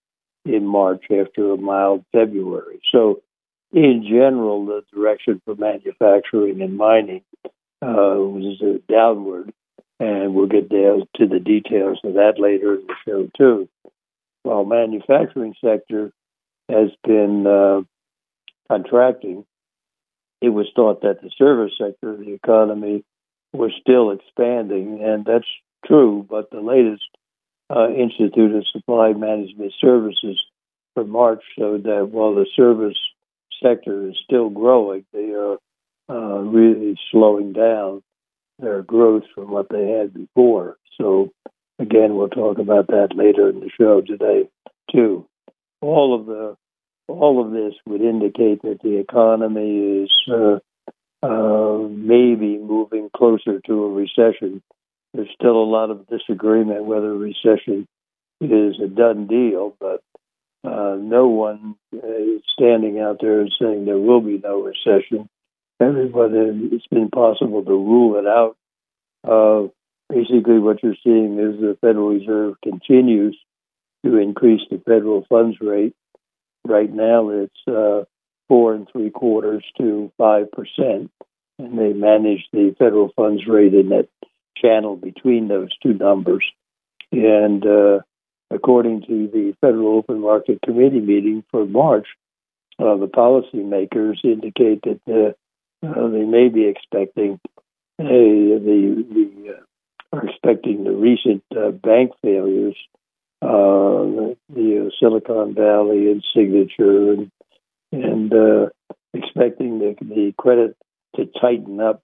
in 0.45 0.67
March 0.67 1.05
after 1.11 1.53
a 1.53 1.57
mild 1.57 2.05
February. 2.13 2.81
So, 2.93 3.23
in 3.73 4.05
general, 4.09 4.67
the 4.67 4.85
direction 4.95 5.41
for 5.45 5.55
manufacturing 5.55 6.63
and 6.63 6.77
mining 6.77 7.23
uh, 7.83 8.17
was 8.17 8.81
downward. 8.89 9.53
And 10.01 10.35
we'll 10.35 10.47
get 10.47 10.69
down 10.69 11.09
to 11.17 11.27
the 11.27 11.41
details 11.41 11.99
of 12.05 12.15
that 12.15 12.35
later 12.39 12.75
in 12.75 12.87
the 12.87 12.95
show, 13.05 13.29
too. 13.37 13.69
While 14.45 14.65
manufacturing 14.65 15.55
sector 15.63 16.13
has 16.69 16.91
been 17.05 17.47
uh, 17.47 17.83
contracting, 18.71 19.45
it 20.41 20.51
was 20.51 20.69
thought 20.75 21.03
that 21.03 21.21
the 21.21 21.31
service 21.37 21.73
sector 21.77 22.13
of 22.13 22.21
the 22.21 22.33
economy 22.33 23.05
was 23.53 23.73
still 23.81 24.13
expanding, 24.13 25.03
and 25.03 25.25
that's 25.25 25.49
true. 25.85 26.25
But 26.29 26.51
the 26.51 26.61
latest 26.61 27.09
uh, 27.69 27.89
Institute 27.91 28.55
of 28.55 28.67
Supply 28.69 29.13
Management 29.13 29.73
Services 29.81 30.41
for 30.95 31.05
March 31.05 31.43
showed 31.59 31.85
that 31.85 32.11
while 32.11 32.35
the 32.35 32.47
service 32.55 32.99
sector 33.63 34.09
is 34.09 34.17
still 34.25 34.51
growing, 34.51 35.05
they 35.13 35.33
are 35.33 35.59
uh, 36.11 36.41
really 36.41 36.99
slowing 37.11 37.53
down 37.53 38.03
their 38.59 38.83
growth 38.83 39.25
from 39.35 39.51
what 39.51 39.69
they 39.71 39.89
had 39.89 40.13
before. 40.15 40.77
So, 41.01 41.31
again, 41.79 42.17
we'll 42.17 42.29
talk 42.29 42.59
about 42.59 42.89
that 42.89 43.11
later 43.15 43.51
in 43.51 43.61
the 43.61 43.71
show 43.79 44.01
today, 44.01 44.49
too. 44.91 45.27
All 45.81 46.19
of 46.19 46.27
the 46.27 46.57
all 47.09 47.43
of 47.43 47.53
this 47.53 47.75
would 47.87 48.03
indicate 48.03 48.61
that 48.63 48.81
the 48.83 48.99
economy 48.99 50.05
is 50.05 50.11
uh, 50.31 50.59
uh, 51.23 51.89
maybe 51.89 52.59
moving 52.59 53.09
closer 53.17 53.61
to 53.67 53.85
a 53.85 53.91
recession. 53.91 54.63
There's 55.15 55.31
still 55.35 55.57
a 55.57 55.65
lot 55.65 55.91
of 55.91 56.07
disagreement 56.07 56.85
whether 56.85 57.13
a 57.13 57.17
recession 57.17 57.87
is 58.41 58.77
a 58.83 58.89
done 58.89 59.27
deal, 59.27 59.75
but 59.81 60.03
uh, 60.65 60.97
no 60.99 61.29
one 61.29 61.77
is 61.93 62.43
standing 62.53 62.99
out 63.01 63.19
there 63.21 63.41
and 63.41 63.53
saying 63.61 63.85
there 63.85 63.99
will 63.99 64.21
be 64.21 64.41
no 64.43 64.63
recession. 64.63 65.29
Everybody, 65.81 66.71
it's 66.73 66.87
been 66.89 67.11
possible 67.11 67.65
to 67.65 67.71
rule 67.71 68.19
it 68.19 68.27
out. 68.27 68.57
Uh, 69.23 69.69
basically, 70.09 70.59
what 70.59 70.83
you're 70.83 70.97
seeing 71.05 71.39
is 71.39 71.61
the 71.61 71.79
Federal 71.81 72.09
Reserve 72.09 72.55
continues 72.63 73.39
to 74.05 74.17
increase 74.17 74.63
the 74.71 74.79
federal 74.85 75.25
funds 75.29 75.57
rate. 75.61 75.95
Right 76.65 76.93
now, 76.93 77.31
it's 77.31 77.69
uh, 77.69 78.05
four 78.49 78.75
and 78.75 78.89
three 78.91 79.11
quarters 79.11 79.65
to 79.79 80.13
five 80.19 80.51
percent, 80.51 81.11
and 81.59 81.79
they 81.79 81.93
manage 81.93 82.47
the 82.53 82.75
federal 82.79 83.11
funds 83.15 83.47
rate 83.47 83.75
in 83.75 83.91
that 83.91 84.09
channel 84.57 84.97
between 84.97 85.49
those 85.49 85.71
two 85.83 85.95
numbers. 85.95 86.45
And 87.13 87.65
uh, 87.65 88.01
according 88.51 89.03
to 89.03 89.29
the 89.29 89.55
Federal 89.61 89.97
Open 89.97 90.21
Market 90.21 90.61
Committee 90.63 91.01
meeting 91.01 91.45
for 91.51 91.67
March, 91.67 92.07
uh, 92.79 92.97
the 92.97 93.07
policymakers 93.09 94.25
indicate 94.25 94.83
that 94.83 95.01
uh, 95.09 95.87
uh, 95.87 96.09
they 96.09 96.25
may 96.25 96.49
be 96.49 96.67
expecting 96.67 97.41
a, 98.01 98.05
the, 98.05 99.07
the 99.11 99.55
uh, 99.55 100.17
are 100.17 100.27
expecting 100.27 100.85
the 100.85 100.93
recent 100.93 101.43
uh, 101.55 101.71
bank 101.71 102.13
failures, 102.23 102.77
uh, 103.43 104.33
the 104.49 104.91
Silicon 104.99 105.55
Valley 105.55 106.11
and 106.11 106.25
Signature, 106.35 107.13
and, 107.13 107.31
and 107.93 108.71
expecting 109.13 109.81
the, 109.81 109.97
the 110.01 110.33
credit 110.39 110.77
to 111.17 111.27
tighten 111.41 111.81
up 111.81 112.03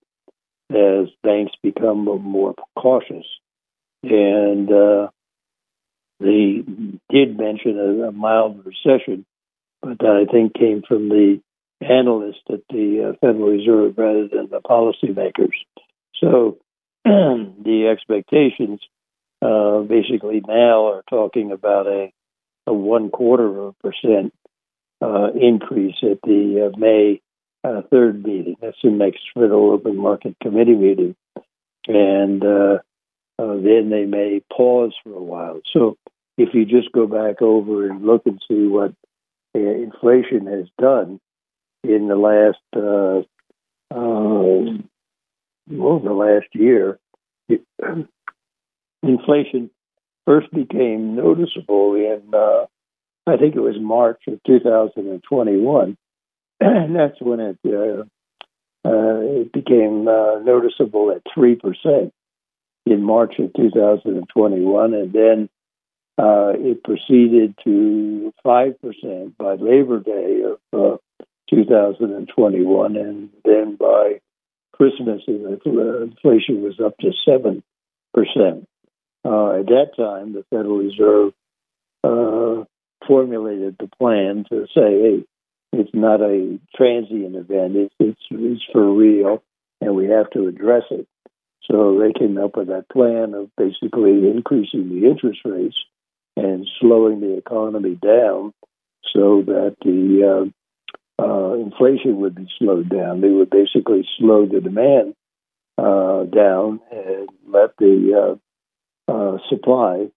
as 0.70 1.08
banks 1.22 1.52
become 1.62 2.04
more 2.04 2.54
cautious. 2.76 3.26
And 4.02 4.68
they 6.20 6.62
did 7.10 7.38
mention 7.38 7.78
a, 7.78 8.08
a 8.08 8.12
mild 8.12 8.64
recession, 8.64 9.24
but 9.82 9.98
that 9.98 10.26
I 10.26 10.30
think 10.30 10.54
came 10.54 10.82
from 10.86 11.08
the 11.08 11.40
analysts 11.80 12.42
at 12.48 12.60
the 12.70 13.10
uh, 13.10 13.12
Federal 13.20 13.50
Reserve 13.50 13.94
rather 13.96 14.28
than 14.28 14.48
the 14.50 14.60
policymakers. 14.60 15.54
So 16.20 16.58
the 17.04 17.88
expectations 17.90 18.80
uh, 19.42 19.80
basically 19.80 20.42
now 20.46 20.86
are 20.86 21.02
talking 21.08 21.52
about 21.52 21.86
a, 21.86 22.12
a 22.66 22.72
one 22.72 23.10
quarter 23.10 23.46
of 23.46 23.56
a 23.66 23.72
percent 23.88 24.32
uh, 25.02 25.28
increase 25.32 25.96
at 26.02 26.20
the 26.22 26.70
uh, 26.72 26.78
May 26.78 27.20
uh, 27.62 27.82
third 27.90 28.24
meeting. 28.24 28.56
That's 28.60 28.76
the 28.82 28.90
next 28.90 29.20
Federal 29.34 29.72
Open 29.72 29.96
Market 29.96 30.36
Committee 30.42 30.76
meeting. 30.76 31.16
And 31.86 32.42
uh, 33.38 33.42
uh, 33.42 33.54
then 33.56 33.90
they 33.90 34.04
may 34.04 34.42
pause 34.54 34.94
for 35.02 35.14
a 35.14 35.22
while. 35.22 35.60
So 35.72 35.96
if 36.36 36.50
you 36.54 36.64
just 36.64 36.92
go 36.92 37.06
back 37.06 37.42
over 37.42 37.88
and 37.88 38.04
look 38.04 38.22
and 38.26 38.40
see 38.48 38.66
what 38.66 38.92
uh, 39.54 39.60
inflation 39.60 40.46
has 40.46 40.66
done 40.80 41.20
in 41.82 42.08
the 42.08 42.16
last 42.16 42.58
uh, 42.76 43.22
uh, 43.94 44.78
well, 45.66 45.98
the 45.98 46.12
last 46.12 46.48
year, 46.52 46.98
it, 47.48 47.62
inflation 49.02 49.70
first 50.26 50.50
became 50.50 51.14
noticeable 51.14 51.94
in 51.94 52.22
uh, 52.34 52.66
I 53.26 53.36
think 53.36 53.54
it 53.54 53.60
was 53.60 53.76
March 53.80 54.20
of 54.28 54.42
2021, 54.46 55.96
and 56.60 56.96
that's 56.96 57.20
when 57.20 57.40
it 57.40 57.58
uh, 57.66 58.04
uh, 58.86 59.20
it 59.20 59.52
became 59.52 60.04
noticeable 60.04 61.12
at 61.12 61.22
three 61.34 61.54
percent 61.54 62.12
in 62.86 63.02
March 63.02 63.34
of 63.38 63.52
2021, 63.54 64.94
and 64.94 65.12
then 65.12 65.48
uh, 66.18 66.52
it 66.54 66.84
proceeded 66.84 67.54
to 67.64 68.32
5% 68.44 69.36
by 69.36 69.54
Labor 69.54 70.00
Day 70.00 70.42
of 70.44 70.58
uh, 70.72 70.96
2021, 71.50 72.96
and 72.96 73.30
then 73.44 73.76
by 73.76 74.20
Christmas, 74.72 75.22
inflation 75.26 76.62
was 76.62 76.78
up 76.84 76.96
to 76.98 77.12
7%. 77.26 77.62
Uh, 79.26 79.58
at 79.58 79.66
that 79.66 79.90
time, 79.96 80.32
the 80.32 80.44
Federal 80.50 80.78
Reserve 80.78 81.32
uh, 82.04 82.64
formulated 83.06 83.76
the 83.78 83.88
plan 83.98 84.44
to 84.50 84.66
say, 84.74 85.00
hey, 85.00 85.24
it's 85.72 85.90
not 85.94 86.20
a 86.20 86.58
transient 86.76 87.34
event, 87.34 87.76
it's, 87.76 87.94
it's, 87.98 88.20
it's 88.30 88.62
for 88.72 88.94
real, 88.94 89.42
and 89.80 89.94
we 89.94 90.06
have 90.06 90.30
to 90.30 90.46
address 90.46 90.84
it. 90.90 91.08
So 91.70 91.98
they 91.98 92.12
came 92.18 92.36
up 92.38 92.56
with 92.56 92.68
that 92.68 92.88
plan 92.90 93.34
of 93.34 93.50
basically 93.56 94.28
increasing 94.30 94.88
the 94.88 95.08
interest 95.08 95.40
rates 95.44 95.76
and 96.36 96.66
slowing 96.80 97.20
the 97.20 97.38
economy 97.38 97.94
down 97.94 98.52
so 99.12 99.42
that 99.46 99.76
the 99.82 100.50
uh, 101.18 101.22
uh, 101.22 101.54
inflation 101.54 102.16
would 102.16 102.34
be 102.34 102.48
slowed 102.58 102.88
down. 102.88 103.20
They 103.20 103.28
would 103.28 103.50
basically 103.50 104.06
slow 104.18 104.46
the 104.46 104.60
demand 104.60 105.14
uh, 105.78 106.24
down 106.24 106.80
and 106.90 107.28
let 107.48 107.76
the 107.78 108.38
uh, 109.08 109.12
uh, 109.12 109.38
supply, 109.48 110.08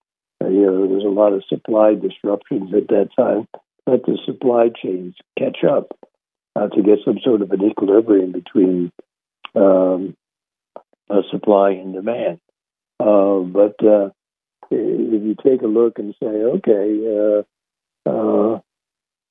uh, 0.42 0.48
you 0.48 0.62
know, 0.62 0.86
there 0.86 0.96
was 0.96 1.04
a 1.04 1.08
lot 1.08 1.32
of 1.32 1.44
supply 1.48 1.94
disruptions 1.94 2.74
at 2.74 2.88
that 2.88 3.08
time, 3.16 3.48
let 3.86 4.04
the 4.04 4.18
supply 4.26 4.68
chains 4.82 5.14
catch 5.38 5.58
up 5.64 5.96
to 6.74 6.82
get 6.82 6.98
some 7.04 7.20
sort 7.22 7.40
of 7.40 7.52
an 7.52 7.62
equilibrium 7.62 8.32
between 8.32 8.90
um, 9.54 10.16
supply 11.30 11.70
and 11.70 11.94
demand. 11.94 12.40
but 12.98 13.76
if 14.70 15.22
you 15.22 15.34
take 15.42 15.62
a 15.62 15.66
look 15.66 15.98
and 15.98 16.14
say, 16.20 16.26
okay, 16.26 17.44
uh, 18.06 18.08
uh, 18.08 18.60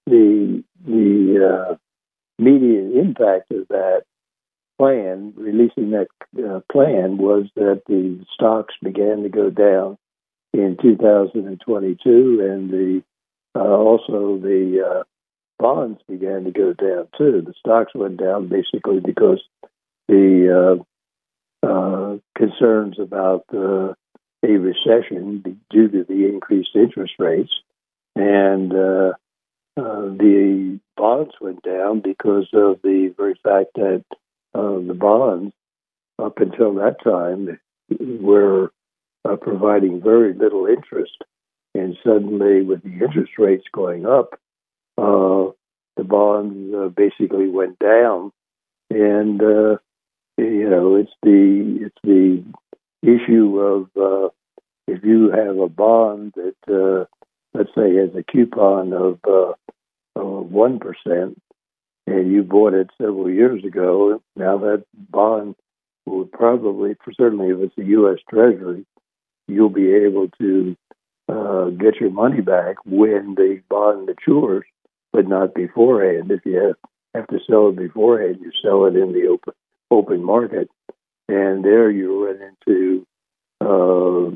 the 0.06 0.64
the 0.86 1.70
uh, 1.72 1.76
immediate 2.40 3.00
impact 3.00 3.52
of 3.52 3.68
that 3.70 4.04
plan, 4.78 5.34
releasing 5.36 5.92
that 5.92 6.08
uh, 6.38 6.60
plan, 6.72 7.18
was 7.18 7.46
that 7.56 7.82
the 7.88 8.24
stocks 8.34 8.76
began 8.82 9.24
to 9.24 9.30
go 9.30 9.50
down 9.50 9.98
in 10.54 10.78
2022, 10.82 12.40
and 12.42 12.70
the 12.70 13.04
uh, 13.56 13.60
also 13.60 14.38
the 14.38 14.86
uh, 14.88 15.04
bonds 15.60 16.00
began 16.08 16.46
to 16.46 16.52
go 16.52 16.74
down 16.74 17.08
too. 17.18 17.42
The 17.46 17.54
stocks 17.60 17.94
went 17.94 18.18
down 18.18 18.48
basically 18.48 19.00
because 19.00 19.42
the 20.08 20.84
concerns 21.62 23.00
about 23.00 23.46
the 23.50 23.96
a 24.44 24.52
recession 24.52 25.62
due 25.70 25.88
to 25.88 26.04
the 26.04 26.26
increased 26.26 26.76
interest 26.76 27.14
rates, 27.20 27.52
and 28.16 28.72
uh, 28.72 29.14
uh, 29.78 30.02
the 30.02 30.80
bonds 30.96 31.34
went 31.42 31.62
down 31.64 32.02
because 32.02 32.48
of 32.54 32.80
the 32.84 33.14
very 33.18 33.40
fact 33.44 33.72
that 33.76 34.04
uh, 34.54 34.80
the 34.88 34.96
bonds, 34.98 35.54
up 36.20 36.38
until 36.38 36.76
that 36.76 36.98
time, 37.04 37.60
were 38.22 38.72
uh, 39.26 39.36
providing 39.36 40.02
very 40.02 40.34
little 40.34 40.68
interest, 40.68 41.18
and 41.74 41.98
suddenly, 42.04 42.62
with 42.62 42.84
the 42.84 43.06
interest 43.06 43.34
rates 43.38 43.66
going 43.72 44.06
up, 44.06 44.40
uh, 44.98 45.52
the 45.96 46.04
bonds 46.04 46.74
uh, 46.74 46.90
basically 46.90 47.50
went 47.50 47.78
down, 47.80 48.32
and 48.90 49.42
you 50.38 50.70
know 50.70 50.96
it's 50.96 51.12
the 51.24 51.80
it's 51.86 51.98
the 52.04 52.44
issue 53.04 53.60
of 53.60 53.90
uh, 53.98 54.30
if 54.88 55.04
you 55.04 55.30
have 55.32 55.58
a 55.58 55.68
bond 55.68 56.34
that, 56.36 56.56
uh, 56.74 57.06
let's 57.54 57.70
say, 57.76 57.96
has 57.96 58.16
a 58.16 58.24
coupon 58.24 58.94
of 58.94 59.20
uh, 59.28 59.54
one 60.16 60.80
and 62.08 62.32
you 62.32 62.42
bought 62.44 62.74
it 62.74 62.90
several 62.98 63.30
years 63.30 63.64
ago, 63.66 64.22
now 64.36 64.58
that 64.60 64.86
bond 65.10 65.56
will 66.06 66.26
probably, 66.26 66.96
for 67.04 67.12
certainly 67.12 67.50
if 67.50 67.60
it's 67.60 67.78
a 67.78 67.84
U.S. 67.84 68.20
Treasury, 68.30 68.86
you'll 69.48 69.70
be 69.70 69.94
able 69.94 70.30
to 70.40 70.76
uh, 71.28 71.66
get 71.72 72.00
your 72.00 72.10
money 72.10 72.40
back 72.40 72.78
when 72.86 73.36
the 73.36 73.62
bond 73.70 74.06
matures, 74.06 74.64
but 75.12 75.28
not 75.28 75.54
beforehand. 75.54 76.32
If 76.32 76.46
you 76.46 76.56
have, 76.60 76.76
have 77.14 77.28
to 77.28 77.40
sell 77.46 77.70
it 77.70 77.76
beforehand, 77.76 78.38
you 78.42 78.52
sell 78.64 78.86
it 78.86 78.96
in 78.96 79.12
the 79.12 79.28
open 79.28 79.54
open 79.92 80.24
market 80.24 80.70
and 81.28 81.64
there 81.64 81.90
you 81.90 82.26
run 82.26 82.40
into 82.42 83.06
uh, 83.62 84.32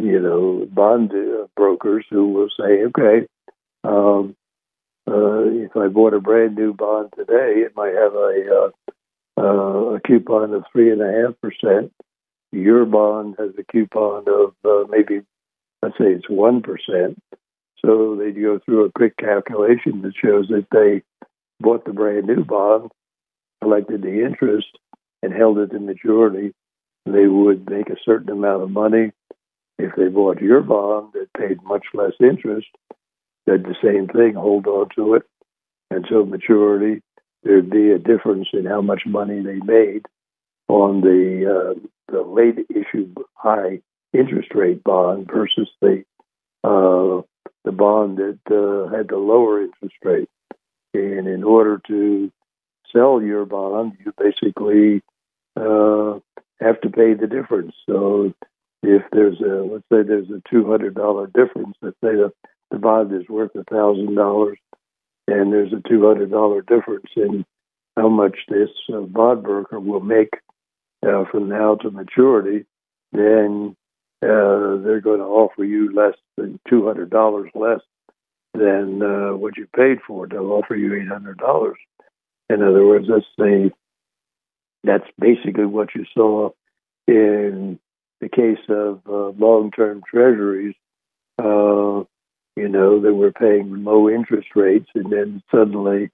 you 0.00 0.20
know 0.20 0.66
bond 0.70 1.12
uh, 1.12 1.46
brokers 1.56 2.04
who 2.10 2.28
will 2.32 2.48
say, 2.58 2.84
okay, 2.84 3.26
Um, 3.84 4.34
uh, 5.08 5.44
if 5.64 5.76
I 5.76 5.88
bought 5.88 6.14
a 6.14 6.20
brand 6.20 6.56
new 6.56 6.74
bond 6.74 7.10
today, 7.16 7.62
it 7.64 7.74
might 7.74 7.94
have 7.94 8.14
a 8.14 8.30
uh, 8.58 8.70
uh, 9.40 9.94
a 9.96 10.00
coupon 10.00 10.52
of 10.52 10.64
three 10.72 10.90
and 10.90 11.00
a 11.00 11.12
half 11.12 11.34
percent. 11.40 11.92
Your 12.52 12.84
bond 12.84 13.36
has 13.38 13.50
a 13.58 13.64
coupon 13.72 14.24
of 14.26 14.54
uh, 14.64 14.86
maybe, 14.90 15.22
let's 15.82 15.96
say 15.96 16.12
it's 16.12 16.28
one 16.28 16.60
percent. 16.60 17.18
So 17.84 18.16
they 18.16 18.32
go 18.32 18.58
through 18.58 18.84
a 18.84 18.92
quick 18.92 19.16
calculation 19.16 20.02
that 20.02 20.14
shows 20.22 20.48
that 20.48 20.66
they 20.72 21.02
bought 21.60 21.84
the 21.84 21.92
brand 21.92 22.26
new 22.26 22.44
bond, 22.44 22.90
collected 23.62 24.02
the 24.02 24.24
interest, 24.24 24.68
and 25.22 25.32
held 25.32 25.58
it 25.58 25.70
to 25.70 25.80
maturity. 25.80 26.54
They 27.06 27.26
would 27.26 27.68
make 27.68 27.88
a 27.88 27.96
certain 28.04 28.30
amount 28.30 28.62
of 28.62 28.70
money. 28.70 29.12
If 29.78 29.94
they 29.96 30.08
bought 30.08 30.40
your 30.40 30.60
bond 30.60 31.12
that 31.14 31.32
paid 31.38 31.62
much 31.62 31.86
less 31.94 32.12
interest, 32.20 32.66
did 33.46 33.64
the 33.64 33.76
same 33.82 34.08
thing, 34.08 34.34
hold 34.34 34.66
on 34.66 34.88
to 34.96 35.14
it 35.14 35.22
until 35.90 36.26
maturity. 36.26 37.02
There'd 37.42 37.70
be 37.70 37.90
a 37.90 37.98
difference 37.98 38.48
in 38.52 38.66
how 38.66 38.82
much 38.82 39.02
money 39.06 39.40
they 39.42 39.60
made 39.64 40.06
on 40.68 41.00
the 41.00 41.74
uh, 41.76 41.88
the 42.12 42.22
late 42.22 42.66
issue 42.70 43.14
high 43.34 43.80
interest 44.12 44.48
rate 44.54 44.82
bond 44.82 45.28
versus 45.32 45.68
the 45.80 46.04
uh, 46.64 47.22
the 47.64 47.72
bond 47.72 48.18
that 48.18 48.38
uh, 48.50 48.94
had 48.94 49.08
the 49.08 49.16
lower 49.16 49.62
interest 49.62 49.94
rate. 50.02 50.28
And 50.94 51.28
in 51.28 51.44
order 51.44 51.80
to 51.86 52.32
sell 52.92 53.22
your 53.22 53.44
bond, 53.44 53.92
you 54.04 54.12
basically 54.18 55.02
uh, 55.56 56.18
have 56.60 56.80
to 56.80 56.90
pay 56.90 57.14
the 57.14 57.26
difference. 57.26 57.74
So 57.88 58.34
if 58.82 59.02
there's 59.12 59.40
a 59.40 59.64
let's 59.72 59.84
say 59.92 60.02
there's 60.02 60.30
a 60.30 60.42
two 60.50 60.68
hundred 60.70 60.94
dollar 60.94 61.26
difference, 61.26 61.76
let's 61.82 61.96
say 62.02 62.12
the, 62.12 62.32
the 62.70 62.78
bond 62.78 63.12
is 63.12 63.28
worth 63.28 63.54
a 63.54 63.64
thousand 63.64 64.14
dollars, 64.14 64.58
and 65.26 65.52
there's 65.52 65.72
a 65.72 65.88
two 65.88 66.06
hundred 66.06 66.30
dollar 66.30 66.62
difference 66.62 67.10
in 67.16 67.44
how 67.96 68.08
much 68.08 68.36
this 68.48 68.70
uh, 68.92 69.00
bond 69.00 69.42
broker 69.42 69.80
will 69.80 70.00
make 70.00 70.34
uh, 71.06 71.24
from 71.30 71.48
now 71.48 71.74
to 71.76 71.90
maturity, 71.90 72.64
then 73.12 73.76
uh, 74.22 74.76
they're 74.82 75.00
going 75.00 75.18
to 75.20 75.24
offer 75.24 75.64
you 75.64 75.92
less 75.92 76.14
than 76.36 76.60
two 76.68 76.86
hundred 76.86 77.10
dollars 77.10 77.50
less 77.54 77.80
than 78.54 79.02
uh, 79.02 79.36
what 79.36 79.56
you 79.56 79.66
paid 79.76 79.98
for. 80.06 80.26
They'll 80.26 80.52
offer 80.52 80.76
you 80.76 80.94
eight 80.94 81.08
hundred 81.08 81.38
dollars. 81.38 81.78
In 82.50 82.62
other 82.62 82.86
words, 82.86 83.06
let's 83.08 83.26
say 83.38 83.70
that's 84.84 85.08
basically 85.18 85.66
what 85.66 85.94
you 85.94 86.04
saw 86.14 86.50
in 87.06 87.78
the 88.20 88.28
case 88.28 88.58
of 88.68 89.00
uh, 89.08 89.28
long-term 89.38 90.02
treasuries. 90.08 90.74
Uh, 91.38 92.04
you 92.56 92.68
know, 92.68 93.00
they 93.00 93.10
were 93.10 93.32
paying 93.32 93.84
low 93.84 94.08
interest 94.08 94.48
rates, 94.56 94.88
and 94.94 95.12
then 95.12 95.42
suddenly, 95.50 96.10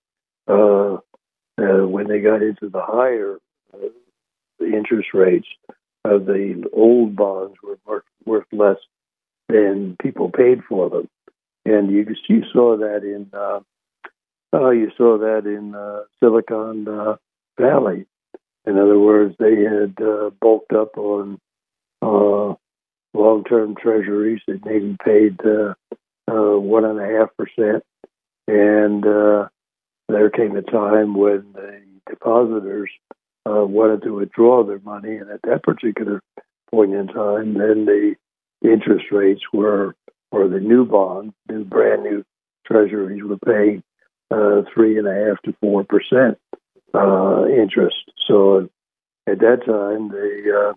uh, 0.48 0.98
uh 1.56 1.86
when 1.86 2.08
they 2.08 2.20
got 2.20 2.42
into 2.42 2.68
the 2.68 2.82
higher 2.82 3.38
uh, 3.72 3.86
interest 4.60 5.08
rates, 5.14 5.46
uh, 6.04 6.18
the 6.18 6.68
old 6.72 7.16
bonds 7.16 7.56
were 7.62 7.78
worth, 7.86 8.04
worth 8.26 8.46
less 8.52 8.76
than 9.48 9.96
people 10.02 10.30
paid 10.30 10.62
for 10.68 10.90
them, 10.90 11.08
and 11.64 11.90
you 11.90 12.06
you 12.28 12.42
saw 12.52 12.76
that 12.76 13.02
in 13.04 13.30
uh, 14.54 14.70
you 14.70 14.90
saw 14.96 15.18
that 15.18 15.46
in 15.46 15.74
Silicon 16.20 17.18
Valley. 17.58 18.06
In 18.66 18.78
other 18.78 18.98
words, 18.98 19.34
they 19.38 19.62
had 19.62 19.94
uh, 20.00 20.30
bulked 20.40 20.72
up 20.72 20.96
on 20.96 21.38
uh, 22.00 22.54
long-term 23.12 23.76
treasuries. 23.76 24.40
That 24.46 24.64
maybe 24.64 24.96
paid 25.04 25.38
uh, 25.44 25.74
uh, 26.30 26.58
one 26.58 26.84
and 26.84 26.98
a 26.98 27.18
half 27.18 27.28
percent, 27.36 27.84
and 28.48 29.06
uh, 29.06 29.48
there 30.08 30.30
came 30.30 30.56
a 30.56 30.62
time 30.62 31.14
when 31.14 31.52
the 31.52 31.82
depositors 32.08 32.90
uh, 33.46 33.64
wanted 33.64 34.02
to 34.02 34.14
withdraw 34.14 34.64
their 34.64 34.80
money, 34.80 35.16
and 35.16 35.30
at 35.30 35.42
that 35.42 35.62
particular 35.62 36.22
point 36.70 36.94
in 36.94 37.06
time, 37.08 37.54
then 37.54 37.84
the 37.84 38.14
interest 38.62 39.06
rates 39.12 39.42
were, 39.52 39.94
or 40.30 40.48
the 40.48 40.60
new 40.60 40.86
bonds, 40.86 41.34
new 41.50 41.64
brand 41.64 42.02
new 42.02 42.24
treasuries 42.66 43.22
were 43.22 43.36
paying 43.36 43.78
uh, 43.78 43.93
three 44.74 44.98
and 44.98 45.06
a 45.06 45.14
half 45.14 45.42
to 45.42 45.54
four 45.60 45.84
percent 45.84 46.38
uh, 46.94 47.44
interest. 47.46 47.96
So 48.26 48.68
at 49.26 49.38
that 49.40 49.64
time, 49.66 50.08
the 50.08 50.72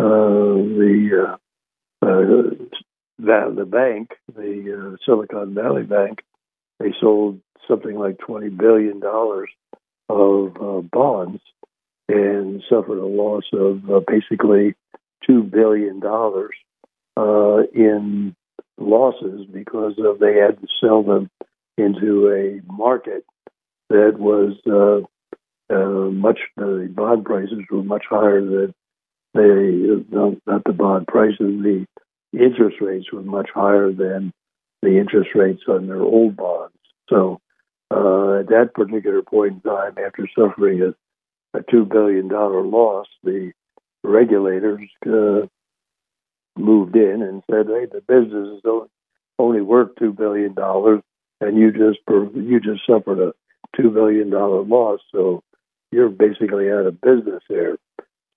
uh, 0.00 0.02
uh, 0.02 0.54
the 0.54 1.26
uh, 1.28 2.06
uh, 2.06 3.50
the 3.50 3.64
bank, 3.64 4.10
the 4.34 4.92
uh, 4.94 4.96
Silicon 5.04 5.54
Valley 5.54 5.82
Bank, 5.82 6.20
they 6.80 6.92
sold 7.00 7.40
something 7.68 7.96
like 7.96 8.18
twenty 8.18 8.48
billion 8.48 9.00
dollars 9.00 9.50
of 10.08 10.56
uh, 10.60 10.80
bonds 10.80 11.40
and 12.08 12.62
suffered 12.68 12.98
a 12.98 13.06
loss 13.06 13.44
of 13.52 13.90
uh, 13.90 14.00
basically 14.06 14.74
two 15.26 15.42
billion 15.42 16.00
dollars 16.00 16.54
uh, 17.16 17.62
in 17.74 18.34
losses 18.76 19.46
because 19.52 19.94
of 19.98 20.18
they 20.18 20.34
had 20.34 20.60
to 20.60 20.66
sell 20.80 21.02
them 21.02 21.30
into 21.76 22.28
a 22.30 22.72
market 22.72 23.24
that 23.90 24.18
was 24.18 24.52
uh, 24.66 25.04
uh, 25.74 26.10
much 26.10 26.38
the 26.56 26.92
bond 26.94 27.24
prices 27.24 27.60
were 27.70 27.82
much 27.82 28.04
higher 28.08 28.40
than 28.40 28.74
the 29.34 30.04
not, 30.10 30.64
the 30.64 30.72
bond 30.72 31.06
prices 31.06 31.38
the 31.38 31.86
interest 32.32 32.76
rates 32.80 33.12
were 33.12 33.22
much 33.22 33.48
higher 33.54 33.92
than 33.92 34.32
the 34.82 34.98
interest 34.98 35.30
rates 35.34 35.62
on 35.68 35.86
their 35.86 36.02
old 36.02 36.36
bonds. 36.36 36.74
So 37.08 37.40
uh, 37.90 38.40
at 38.40 38.48
that 38.48 38.70
particular 38.74 39.22
point 39.22 39.54
in 39.54 39.60
time, 39.60 39.94
after 40.04 40.28
suffering 40.36 40.82
a, 40.82 41.58
a 41.58 41.62
two 41.70 41.84
billion 41.84 42.28
dollar 42.28 42.62
loss, 42.62 43.06
the 43.22 43.52
regulators 44.02 44.88
uh, 45.06 45.46
moved 46.56 46.96
in 46.96 47.22
and 47.22 47.42
said, 47.50 47.66
"Hey, 47.66 47.86
the 47.86 48.02
business 48.06 48.58
is 48.58 48.88
only 49.38 49.60
worth 49.60 49.90
two 49.98 50.12
billion 50.12 50.54
dollars, 50.54 51.02
and 51.46 51.58
you 51.58 51.70
just 51.72 51.98
you 52.08 52.60
just 52.60 52.86
suffered 52.86 53.20
a 53.20 53.32
two 53.76 53.90
billion 53.90 54.30
dollar 54.30 54.62
loss. 54.62 55.00
So 55.12 55.42
you're 55.92 56.08
basically 56.08 56.70
out 56.70 56.86
of 56.86 57.00
business 57.00 57.42
there. 57.48 57.76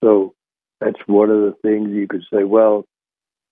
So 0.04 0.36
that's 0.80 1.00
one 1.08 1.30
of 1.30 1.41
the 1.41 1.56
things 1.62 1.89
you 1.91 2.08
could 2.08 2.24
say, 2.32 2.43
well, 2.43 2.86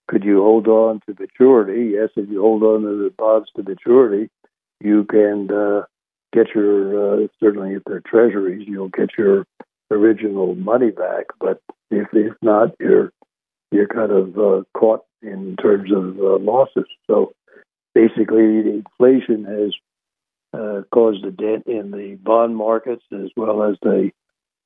could 0.08 0.24
you 0.24 0.42
hold 0.42 0.68
on 0.68 1.00
to 1.08 1.16
maturity? 1.20 1.94
Yes, 1.96 2.10
if 2.16 2.30
you 2.30 2.42
hold 2.42 2.64
on 2.64 2.82
to 2.82 3.04
the 3.04 3.14
bonds 3.18 3.50
to 3.56 3.64
maturity, 3.64 4.30
you 4.80 5.06
can 5.06 5.50
uh, 5.52 5.84
get 6.34 6.54
your, 6.54 7.24
uh, 7.24 7.28
certainly 7.40 7.74
if 7.74 7.84
they're 7.86 8.02
treasuries, 8.02 8.68
you'll 8.68 8.90
get 8.90 9.10
your 9.18 9.46
original 9.90 10.54
money 10.54 10.92
back. 10.92 11.26
But 11.40 11.62
if, 11.90 12.08
if 12.14 12.34
not, 12.44 12.76
you're, 12.80 13.12
you're 13.72 13.88
kind 13.88 14.12
of 14.12 14.38
uh, 14.38 14.64
caught 14.78 15.02
in 15.24 15.56
terms 15.56 15.92
of 15.92 16.20
uh, 16.20 16.38
losses. 16.38 16.86
So 17.08 17.34
basically, 17.96 18.60
inflation 18.60 19.46
has 19.46 19.74
uh, 20.54 20.82
caused 20.92 21.26
a 21.26 21.32
dent 21.32 21.66
in 21.66 21.90
the 21.90 22.20
bond 22.22 22.56
markets 22.56 23.04
as 23.12 23.30
well 23.36 23.64
as 23.64 23.78
the 23.82 24.12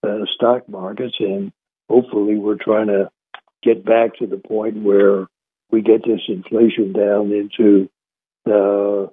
uh, 0.03 0.25
stock 0.35 0.67
markets. 0.67 1.15
And 1.19 1.53
hopefully, 1.87 2.35
we're 2.35 2.57
trying 2.61 2.87
to 2.87 3.09
get 3.63 3.85
back 3.85 4.17
to 4.17 4.27
the 4.27 4.37
point 4.37 4.83
where 4.83 5.27
we 5.71 5.81
get 5.81 6.03
this 6.03 6.21
inflation 6.27 6.91
down 6.91 7.31
into 7.31 7.89
the 8.45 9.11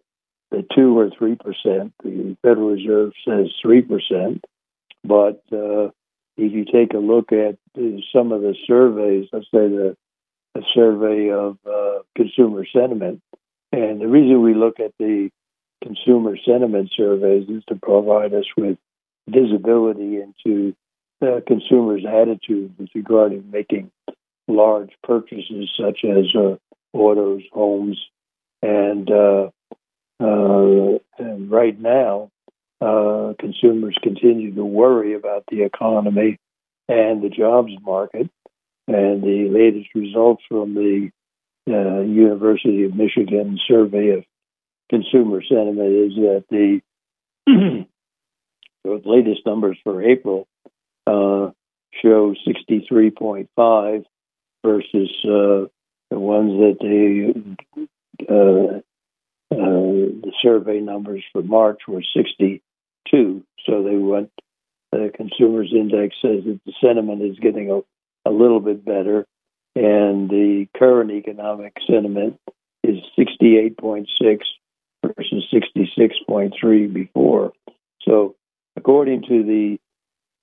the 0.50 0.64
two 0.74 0.98
or 0.98 1.10
three 1.16 1.36
percent. 1.36 1.92
The 2.02 2.36
Federal 2.42 2.70
Reserve 2.70 3.12
says 3.26 3.46
three 3.60 3.82
percent, 3.82 4.44
but 5.04 5.42
uh, 5.52 5.90
if 6.36 6.52
you 6.52 6.64
take 6.64 6.94
a 6.94 6.98
look 6.98 7.32
at 7.32 7.58
some 8.12 8.32
of 8.32 8.42
the 8.42 8.54
surveys, 8.66 9.28
let's 9.32 9.46
say 9.46 9.68
the 9.68 9.96
survey 10.74 11.30
of 11.30 11.58
uh, 11.66 12.02
consumer 12.14 12.64
sentiment, 12.72 13.20
and 13.72 14.00
the 14.00 14.08
reason 14.08 14.42
we 14.42 14.54
look 14.54 14.80
at 14.80 14.92
the 14.98 15.30
consumer 15.82 16.36
sentiment 16.44 16.90
surveys 16.96 17.48
is 17.48 17.62
to 17.68 17.76
provide 17.76 18.32
us 18.34 18.46
with 18.56 18.78
visibility 19.28 20.20
into 20.20 20.74
uh, 21.22 21.40
consumers' 21.46 22.04
attitudes 22.06 22.74
regarding 22.94 23.50
making 23.50 23.90
large 24.48 24.90
purchases 25.02 25.70
such 25.76 26.04
as 26.04 26.26
uh, 26.34 26.56
autos, 26.92 27.42
homes, 27.52 27.98
and, 28.62 29.10
uh, 29.10 29.50
uh 30.20 30.98
and 31.18 31.50
right 31.50 31.78
now, 31.78 32.30
uh, 32.80 33.32
consumers 33.38 33.96
continue 34.02 34.54
to 34.54 34.64
worry 34.64 35.14
about 35.14 35.44
the 35.50 35.62
economy 35.62 36.38
and 36.88 37.22
the 37.22 37.28
jobs 37.28 37.72
market. 37.82 38.30
And 38.88 39.22
the 39.22 39.48
latest 39.50 39.88
results 39.96 40.44
from 40.48 40.74
the 40.74 41.10
uh, 41.68 42.00
University 42.00 42.84
of 42.84 42.94
Michigan 42.94 43.58
survey 43.66 44.10
of 44.10 44.24
consumer 44.88 45.42
sentiment 45.42 45.92
is 45.92 46.14
that 46.16 46.44
the, 46.50 46.80
the 48.84 49.02
latest 49.04 49.40
numbers 49.44 49.78
for 49.82 50.02
April 50.02 50.46
uh, 51.06 51.50
show 52.02 52.34
63.5 52.46 54.04
versus 54.64 55.10
uh, 55.24 55.66
the 56.10 56.18
ones 56.18 56.52
that 56.52 56.76
they 56.80 58.26
uh, 58.28 58.80
uh, 59.52 59.54
the 59.54 60.32
survey 60.42 60.80
numbers 60.80 61.22
for 61.32 61.42
March 61.42 61.82
were 61.86 62.02
62. 62.16 62.60
So 63.64 63.82
they 63.82 63.96
went, 63.96 64.30
the 64.90 65.10
consumers 65.14 65.72
index 65.72 66.16
says 66.20 66.44
that 66.44 66.60
the 66.66 66.72
sentiment 66.80 67.22
is 67.22 67.38
getting 67.38 67.70
a, 67.70 68.28
a 68.28 68.32
little 68.32 68.60
bit 68.60 68.84
better. 68.84 69.26
And 69.76 70.30
the 70.30 70.68
current 70.74 71.10
economic 71.10 71.76
sentiment 71.86 72.40
is 72.82 72.96
68.6 73.18 74.06
versus 75.04 75.44
66.3 75.52 76.92
before. 76.94 77.52
So, 78.00 78.36
according 78.74 79.24
to 79.28 79.42
the 79.42 79.78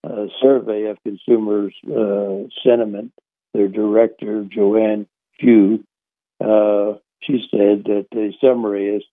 uh, 0.07 0.27
survey 0.39 0.85
of 0.85 0.97
consumers' 1.03 1.73
uh, 1.87 2.47
sentiment, 2.63 3.11
their 3.55 3.67
director, 3.67 4.45
Joanne 4.47 5.07
Hsu, 5.39 5.83
uh, 6.39 6.93
she 7.23 7.47
said 7.49 7.85
that 7.85 8.05
the 8.11 8.33
summary 8.39 8.97
is 8.97 9.03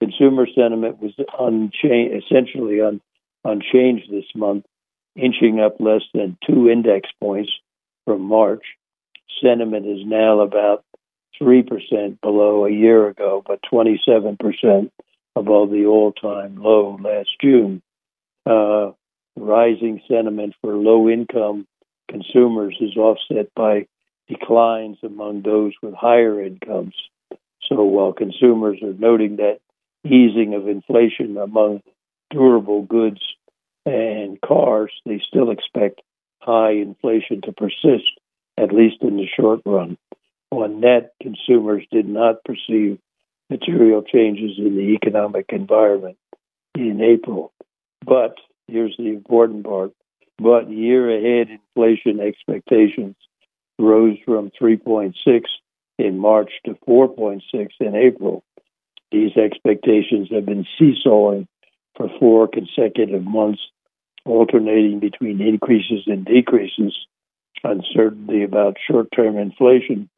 consumer 0.00 0.46
sentiment 0.46 0.98
was 0.98 1.12
essentially 1.18 2.80
un- 2.80 3.02
unchanged 3.44 4.10
this 4.10 4.24
month, 4.34 4.64
inching 5.14 5.60
up 5.60 5.76
less 5.78 6.04
than 6.14 6.38
two 6.46 6.70
index 6.70 7.10
points 7.20 7.50
from 8.06 8.22
March. 8.22 8.64
Sentiment 9.42 9.86
is 9.86 10.04
now 10.04 10.40
about 10.40 10.84
3% 11.40 12.20
below 12.20 12.64
a 12.64 12.70
year 12.70 13.08
ago, 13.08 13.42
but 13.46 13.60
27% 13.72 14.90
above 15.36 15.70
the 15.70 15.86
all 15.86 16.12
time 16.12 16.56
low 16.60 16.98
last 17.00 17.30
June. 17.40 17.82
Uh, 18.44 18.92
rising 19.36 20.00
sentiment 20.08 20.54
for 20.60 20.74
low 20.74 21.08
income 21.08 21.66
consumers 22.10 22.76
is 22.80 22.96
offset 22.96 23.48
by 23.54 23.86
declines 24.28 24.98
among 25.02 25.42
those 25.42 25.72
with 25.82 25.94
higher 25.94 26.42
incomes. 26.42 26.94
So 27.68 27.82
while 27.84 28.12
consumers 28.12 28.78
are 28.82 28.94
noting 28.94 29.36
that 29.36 29.60
easing 30.04 30.54
of 30.54 30.68
inflation 30.68 31.36
among 31.36 31.82
durable 32.30 32.82
goods 32.82 33.20
and 33.84 34.40
cars, 34.40 34.92
they 35.06 35.20
still 35.26 35.50
expect 35.50 36.00
high 36.40 36.72
inflation 36.72 37.40
to 37.42 37.52
persist, 37.52 38.10
at 38.58 38.72
least 38.72 38.96
in 39.02 39.16
the 39.16 39.26
short 39.26 39.60
run. 39.64 39.96
On 40.50 40.80
net, 40.80 41.12
consumers 41.22 41.84
did 41.92 42.08
not 42.08 42.44
perceive 42.44 42.98
material 43.50 44.02
changes 44.02 44.58
in 44.58 44.76
the 44.76 44.94
economic 44.94 45.46
environment 45.50 46.16
in 46.74 47.00
April. 47.00 47.52
But 48.04 48.36
here's 48.66 48.96
the 48.96 49.08
important 49.08 49.64
part. 49.64 49.92
But 50.38 50.70
year 50.70 51.10
ahead 51.10 51.48
inflation 51.50 52.20
expectations 52.20 53.16
rose 53.78 54.16
from 54.24 54.50
3.6 54.60 55.14
in 55.98 56.18
March 56.18 56.50
to 56.64 56.74
4.6 56.86 57.42
in 57.80 57.94
April. 57.94 58.42
These 59.10 59.36
expectations 59.36 60.28
have 60.30 60.46
been 60.46 60.66
seesawing 60.78 61.48
for 61.96 62.08
four 62.20 62.48
consecutive 62.48 63.24
months, 63.24 63.60
alternating 64.24 65.00
between 65.00 65.40
increases 65.40 66.04
and 66.06 66.24
decreases. 66.24 66.94
Uncertainty 67.64 68.42
about 68.42 68.76
short 68.88 69.08
term 69.14 69.36
inflation 69.36 70.08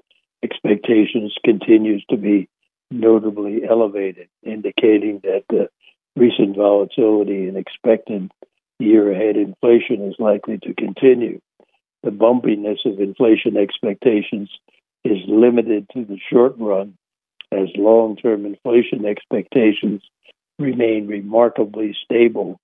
expectations 0.43 1.35
continues 1.45 2.05
to 2.11 2.17
be 2.17 2.49
notably 2.91 3.63
elevated, 3.69 4.29
indicating 4.43 5.21
that 5.23 5.45
the 5.49 5.69
recent 6.17 6.57
volatility 6.57 7.49
in 7.49 7.57
expected 7.57 8.31
year 8.79 9.13
ahead 9.13 9.37
inflation 9.37 10.09
is 10.09 10.17
likely 10.19 10.59
to 10.59 10.75
continue. 10.75 11.41
The 12.03 12.11
bumpiness 12.11 12.79
of 12.87 12.99
inflation 12.99 13.57
expectations 13.57 14.51
is 15.05 15.19
limited 15.29 15.87
to 15.95 16.05
the 16.05 16.19
short 16.31 16.55
run 16.59 16.97
as 17.53 17.69
long 17.77 18.17
term 18.17 18.47
inflation 18.47 19.05
expectations 19.05 20.03
remain 20.59 21.07
remarkably 21.07 21.97
stable. 22.05 22.61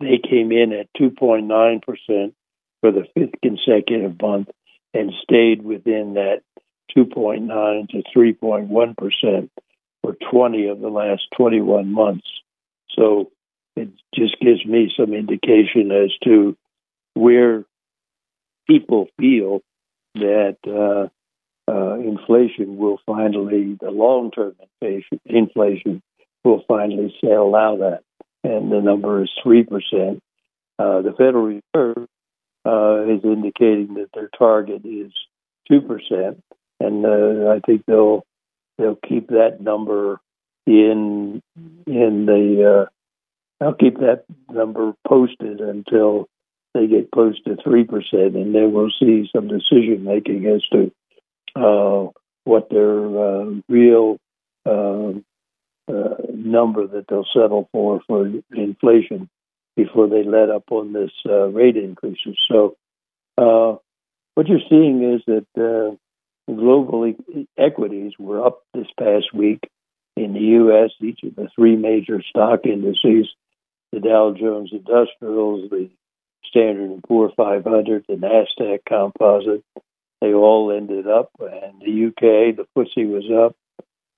They 0.00 0.18
came 0.18 0.52
in 0.52 0.72
at 0.72 0.88
2.9% 0.98 2.32
for 2.86 2.92
the 2.92 3.06
fifth 3.14 3.40
consecutive 3.42 4.20
month 4.20 4.48
and 4.94 5.12
stayed 5.22 5.62
within 5.62 6.14
that 6.14 6.42
2.9 6.96 7.88
to 7.88 8.02
3.1 8.16 8.96
percent 8.96 9.50
for 10.02 10.16
20 10.30 10.68
of 10.68 10.80
the 10.80 10.88
last 10.88 11.22
21 11.36 11.92
months. 11.92 12.26
So 12.96 13.32
it 13.74 13.88
just 14.14 14.38
gives 14.40 14.64
me 14.64 14.92
some 14.96 15.12
indication 15.12 15.90
as 15.90 16.12
to 16.24 16.56
where 17.14 17.64
people 18.68 19.08
feel 19.18 19.60
that 20.14 20.56
uh, 20.66 21.08
uh, 21.70 21.94
inflation 21.94 22.76
will 22.76 23.00
finally, 23.04 23.76
the 23.80 23.90
long 23.90 24.30
term 24.30 24.54
inflation, 25.24 26.02
will 26.44 26.62
finally 26.68 27.12
say 27.20 27.32
allow 27.32 27.78
that. 27.78 28.02
And 28.44 28.70
the 28.70 28.80
number 28.80 29.24
is 29.24 29.30
3%. 29.44 30.20
Uh, 30.78 31.02
the 31.02 31.14
Federal 31.18 31.60
Reserve 31.74 32.06
uh, 32.66 33.04
is 33.04 33.24
indicating 33.24 33.94
that 33.94 34.08
their 34.14 34.28
target 34.36 34.82
is 34.84 35.12
2% 35.70 36.36
and 36.80 37.06
uh, 37.06 37.50
I 37.50 37.60
think 37.64 37.84
they'll 37.86 38.24
they'll 38.78 38.98
keep 39.08 39.28
that 39.28 39.60
number 39.60 40.20
in 40.66 41.42
in 41.86 42.26
the 42.26 42.86
uh, 43.60 43.64
I'll 43.64 43.74
keep 43.74 43.98
that 43.98 44.24
number 44.50 44.92
posted 45.06 45.60
until 45.60 46.28
they 46.74 46.86
get 46.86 47.10
close 47.10 47.40
to 47.44 47.56
three 47.62 47.84
percent, 47.84 48.36
and 48.36 48.54
then 48.54 48.72
we'll 48.72 48.90
see 49.00 49.28
some 49.34 49.48
decision 49.48 50.04
making 50.04 50.46
as 50.46 50.62
to 50.72 50.92
uh, 51.56 52.10
what 52.44 52.68
their 52.70 53.06
uh, 53.06 53.46
real 53.68 54.18
uh, 54.66 55.12
uh, 55.88 56.16
number 56.34 56.86
that 56.86 57.06
they'll 57.08 57.26
settle 57.32 57.68
for 57.72 58.00
for 58.06 58.30
inflation 58.52 59.28
before 59.76 60.08
they 60.08 60.24
let 60.24 60.50
up 60.50 60.64
on 60.70 60.92
this 60.92 61.10
uh, 61.28 61.46
rate 61.48 61.76
increases. 61.76 62.36
So 62.50 62.76
what 63.36 64.48
you're 64.48 64.60
seeing 64.68 65.14
is 65.14 65.22
that 65.26 65.98
global 66.48 67.12
equities 67.58 68.12
were 68.18 68.44
up 68.44 68.62
this 68.74 68.86
past 68.98 69.32
week. 69.34 69.60
In 70.16 70.32
the 70.32 70.40
U.S., 70.40 70.90
each 71.00 71.20
of 71.24 71.36
the 71.36 71.48
three 71.54 71.76
major 71.76 72.22
STOXX 72.34 72.66
indices, 72.66 73.28
the 73.92 74.00
Dow 74.00 74.34
Jones 74.38 74.70
Industrials, 74.72 75.68
the 75.70 75.90
Standard 76.48 77.02
& 77.04 77.08
Poor 77.08 77.30
500, 77.36 78.06
the 78.08 78.14
Nasdaq 78.14 78.78
Composite, 78.88 79.64
they 80.22 80.32
all 80.32 80.72
ended 80.74 81.06
up. 81.06 81.30
And 81.38 81.82
the 81.82 82.06
UK, 82.06 82.56
the 82.56 82.66
FTSE 82.74 83.08
was 83.08 83.30
up. 83.30 83.56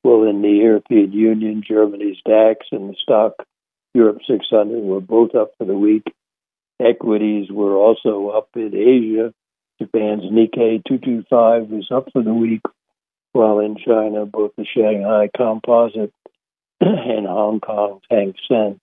Well, 0.04 0.22
in 0.24 0.40
the 0.42 0.50
European 0.50 1.12
Union, 1.12 1.64
Germany's 1.66 2.18
DAX 2.24 2.66
and 2.70 2.90
the 2.90 2.96
stock 3.02 3.32
Europe 3.94 4.18
600 4.28 4.82
were 4.82 5.00
both 5.00 5.34
up 5.34 5.52
for 5.58 5.64
the 5.64 5.76
week. 5.76 6.04
Equities 6.80 7.50
were 7.50 7.74
also 7.74 8.28
up 8.28 8.48
in 8.54 8.74
Asia. 8.74 9.34
Japan's 9.80 10.24
Nikkei 10.24 10.82
225 10.86 11.68
was 11.68 11.88
up 11.90 12.08
for 12.12 12.22
the 12.22 12.34
week, 12.34 12.62
while 13.32 13.60
in 13.60 13.76
China, 13.76 14.26
both 14.26 14.52
the 14.56 14.64
Shanghai 14.64 15.28
Composite 15.36 16.12
and 16.80 17.26
Hong 17.26 17.60
Kong's 17.60 18.02
Hang 18.10 18.34
Seng 18.48 18.80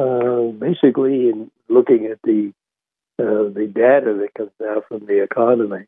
uh, 0.01 0.51
basically, 0.51 1.29
in 1.29 1.51
looking 1.67 2.07
at 2.11 2.19
the 2.23 2.53
uh, 3.19 3.51
the 3.53 3.69
data 3.73 4.17
that 4.21 4.33
comes 4.37 4.51
out 4.65 4.85
from 4.87 5.05
the 5.05 5.21
economy, 5.21 5.85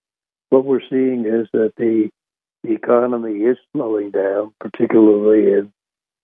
what 0.50 0.66
we're 0.66 0.82
seeing 0.90 1.26
is 1.26 1.48
that 1.54 1.74
the 1.78 2.10
the 2.64 2.74
economy 2.74 3.40
is 3.40 3.58
slowing 3.72 4.12
down, 4.12 4.54
particularly 4.60 5.54
in 5.54 5.74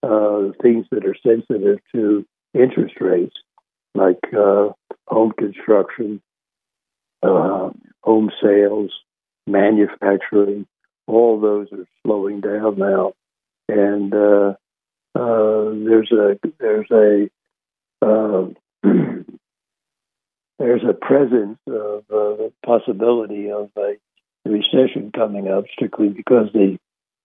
uh, 0.04 0.52
things 0.62 0.86
that 0.92 1.06
are 1.06 1.16
sensitive 1.24 1.80
to 1.94 2.26
interest 2.54 2.96
rates, 3.00 3.36
like 3.96 4.20
uh, 4.38 4.70
home 5.08 5.32
construction, 5.38 6.22
uh, 7.24 7.70
home 8.04 8.32
sales, 8.42 8.92
manufacturing, 9.46 10.66
all 11.08 11.40
those 11.40 11.68
are 11.72 11.88
slowing 12.04 12.42
down 12.42 12.78
now, 12.78 13.14
and 13.70 14.14
uh, 14.14 14.54
uh, 15.16 15.72
there's 15.86 16.12
a 16.12 16.38
there's 16.60 16.92
a 16.92 17.30
uh, 18.06 18.48
there's 20.60 20.84
a 20.88 20.94
presence 20.94 21.60
of 21.68 22.04
uh, 22.10 22.36
the 22.38 22.54
possibility 22.66 23.50
of 23.52 23.70
a 23.78 23.98
recession 24.46 25.12
coming 25.16 25.48
up, 25.48 25.66
strictly 25.74 26.10
because 26.10 26.50
the 26.54 26.78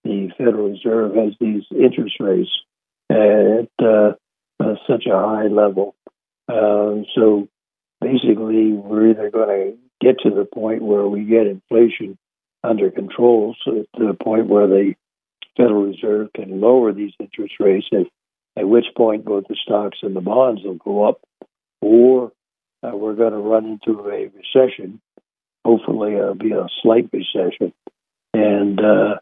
the 0.05 0.31
Federal 0.37 0.71
Reserve 0.71 1.15
has 1.15 1.35
these 1.41 1.63
interest 1.71 2.17
rates 2.19 2.51
at 3.11 3.69
uh, 3.81 4.13
uh, 4.61 4.75
such 4.87 5.07
a 5.07 5.17
high 5.17 5.47
level. 5.47 5.95
Uh, 6.49 7.03
so 7.15 7.49
basically, 8.03 8.73
we're 8.73 9.11
either 9.11 9.31
going 9.31 9.49
to 9.49 9.79
get 10.01 10.19
to 10.21 10.31
the 10.31 10.45
point 10.45 10.83
where 10.83 11.07
we 11.07 11.25
get 11.25 11.47
inflation 11.47 12.19
under 12.65 12.91
control, 12.91 13.55
so 13.65 13.85
to 13.97 14.07
the 14.07 14.15
point 14.15 14.49
where 14.49 14.67
the 14.67 14.95
Federal 15.57 15.85
Reserve 15.85 16.29
can 16.35 16.61
lower 16.61 16.93
these 16.93 17.13
interest 17.19 17.55
rates, 17.61 17.87
at, 18.57 18.69
which 18.69 18.87
point 18.97 19.25
both 19.25 19.45
the 19.49 19.57
stocks 19.63 19.99
and 20.03 20.15
the 20.17 20.21
bonds 20.21 20.63
will 20.65 20.75
go 20.75 21.09
up, 21.09 21.21
or 21.81 22.33
uh, 22.83 22.97
we're 22.97 23.15
going 23.15 23.33
to 23.33 23.39
run 23.39 23.67
into 23.67 24.01
a 24.01 24.31
recession. 24.31 25.01
Hopefully, 25.65 26.15
it'll 26.15 26.35
be 26.35 26.53
a 26.53 26.67
slight 26.83 27.09
recession, 27.13 27.73
and 28.35 28.81
uh, 28.81 29.15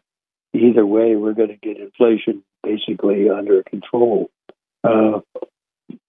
either 0.53 0.85
way, 0.85 1.15
we're 1.15 1.33
going 1.33 1.49
to 1.49 1.57
get 1.57 1.77
inflation 1.77 2.43
basically 2.63 3.29
under 3.29 3.63
control. 3.63 4.29
Uh, 4.83 5.19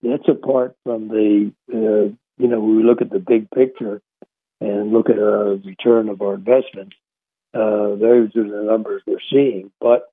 that's 0.02 0.28
apart 0.28 0.74
from 0.84 1.08
the, 1.08 1.52
uh, 1.72 2.14
you 2.42 2.48
know, 2.48 2.58
we 2.58 2.82
look 2.82 3.00
at 3.00 3.10
the 3.10 3.20
big 3.20 3.48
picture 3.50 4.02
and 4.60 4.92
look 4.92 5.08
at 5.08 5.18
our 5.18 5.54
return 5.54 6.08
of 6.08 6.20
our 6.20 6.34
investments. 6.34 6.96
Uh, 7.54 7.94
those 7.94 8.34
are 8.34 8.48
the 8.48 8.66
numbers 8.68 9.02
we're 9.06 9.18
seeing, 9.30 9.70
but 9.80 10.12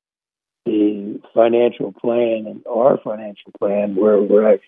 the 0.65 1.19
financial 1.33 1.91
plan 1.91 2.45
and 2.47 2.61
our 2.69 2.99
financial 3.03 3.51
plan, 3.57 3.95
where 3.95 4.21
we're 4.21 4.59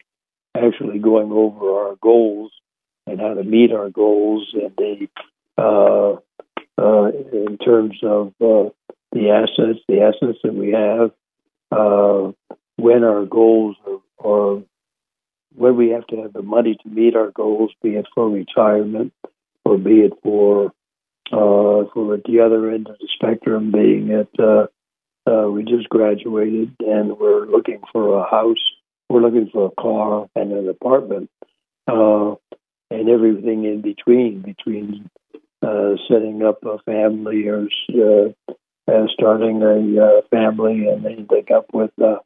actually 0.56 0.98
going 0.98 1.32
over 1.32 1.88
our 1.88 1.96
goals 2.02 2.52
and 3.06 3.20
how 3.20 3.36
to 3.36 3.44
meet 3.44 3.72
our 3.72 3.92
goals, 3.92 4.54
and 4.54 4.74
the 4.78 5.08
uh, 5.58 6.16
uh, 6.82 7.12
in 7.32 7.60
terms 7.64 8.00
of 8.02 8.30
uh, 8.42 8.70
the 9.12 9.30
assets, 9.30 9.80
the 9.88 10.02
assets 10.02 10.40
that 10.44 10.54
we 10.54 10.72
have, 10.72 11.12
uh, 11.72 12.32
when 12.78 13.04
our 13.04 13.26
goals 13.26 13.76
are, 13.86 14.32
are, 14.32 14.62
when 15.56 15.76
we 15.76 15.90
have 15.90 16.08
to 16.08 16.22
have 16.22 16.34
the 16.34 16.42
money 16.42 16.78
to 16.82 16.90
meet 16.90 17.16
our 17.16 17.32
goals, 17.32 17.72
be 17.82 17.96
it 17.96 18.08
for 18.14 18.30
retirement 18.30 19.14
or 19.66 19.78
be 19.78 20.02
it 20.02 20.14
for 20.24 20.72
uh, 21.32 21.88
for 21.94 22.16
at 22.16 22.24
the 22.26 22.42
other 22.42 22.70
end 22.72 22.90
of 22.90 22.98
the 23.00 23.08
spectrum, 23.16 23.72
being 23.72 24.12
at 24.12 24.28
uh, 24.40 24.68
uh, 25.30 25.50
we 25.50 25.64
just 25.64 25.88
graduated 25.90 26.76
and 26.80 27.18
we're 27.18 27.46
looking 27.46 27.82
for 27.92 28.20
a 28.20 28.30
house, 28.30 28.58
we're 29.10 29.22
looking 29.22 29.50
for 29.52 29.68
a 29.68 29.82
car 29.82 30.28
and 30.36 30.52
an 30.52 30.68
apartment, 30.68 31.30
uh, 31.88 32.36
and 32.90 33.10
everything 33.10 33.64
in 33.66 33.82
between, 33.82 34.42
between 34.42 35.10
uh, 35.62 35.96
setting 36.10 36.44
up 36.44 36.64
a 36.66 36.80
family 36.80 37.48
or 37.48 37.68
uh, 37.94 38.52
uh, 38.92 39.08
starting 39.14 39.62
a 39.62 40.04
uh, 40.04 40.22
family 40.32 40.88
and 40.88 41.06
then 41.06 41.28
ending 41.30 41.56
up 41.56 41.66
with 41.74 41.92
uh, 42.04 42.18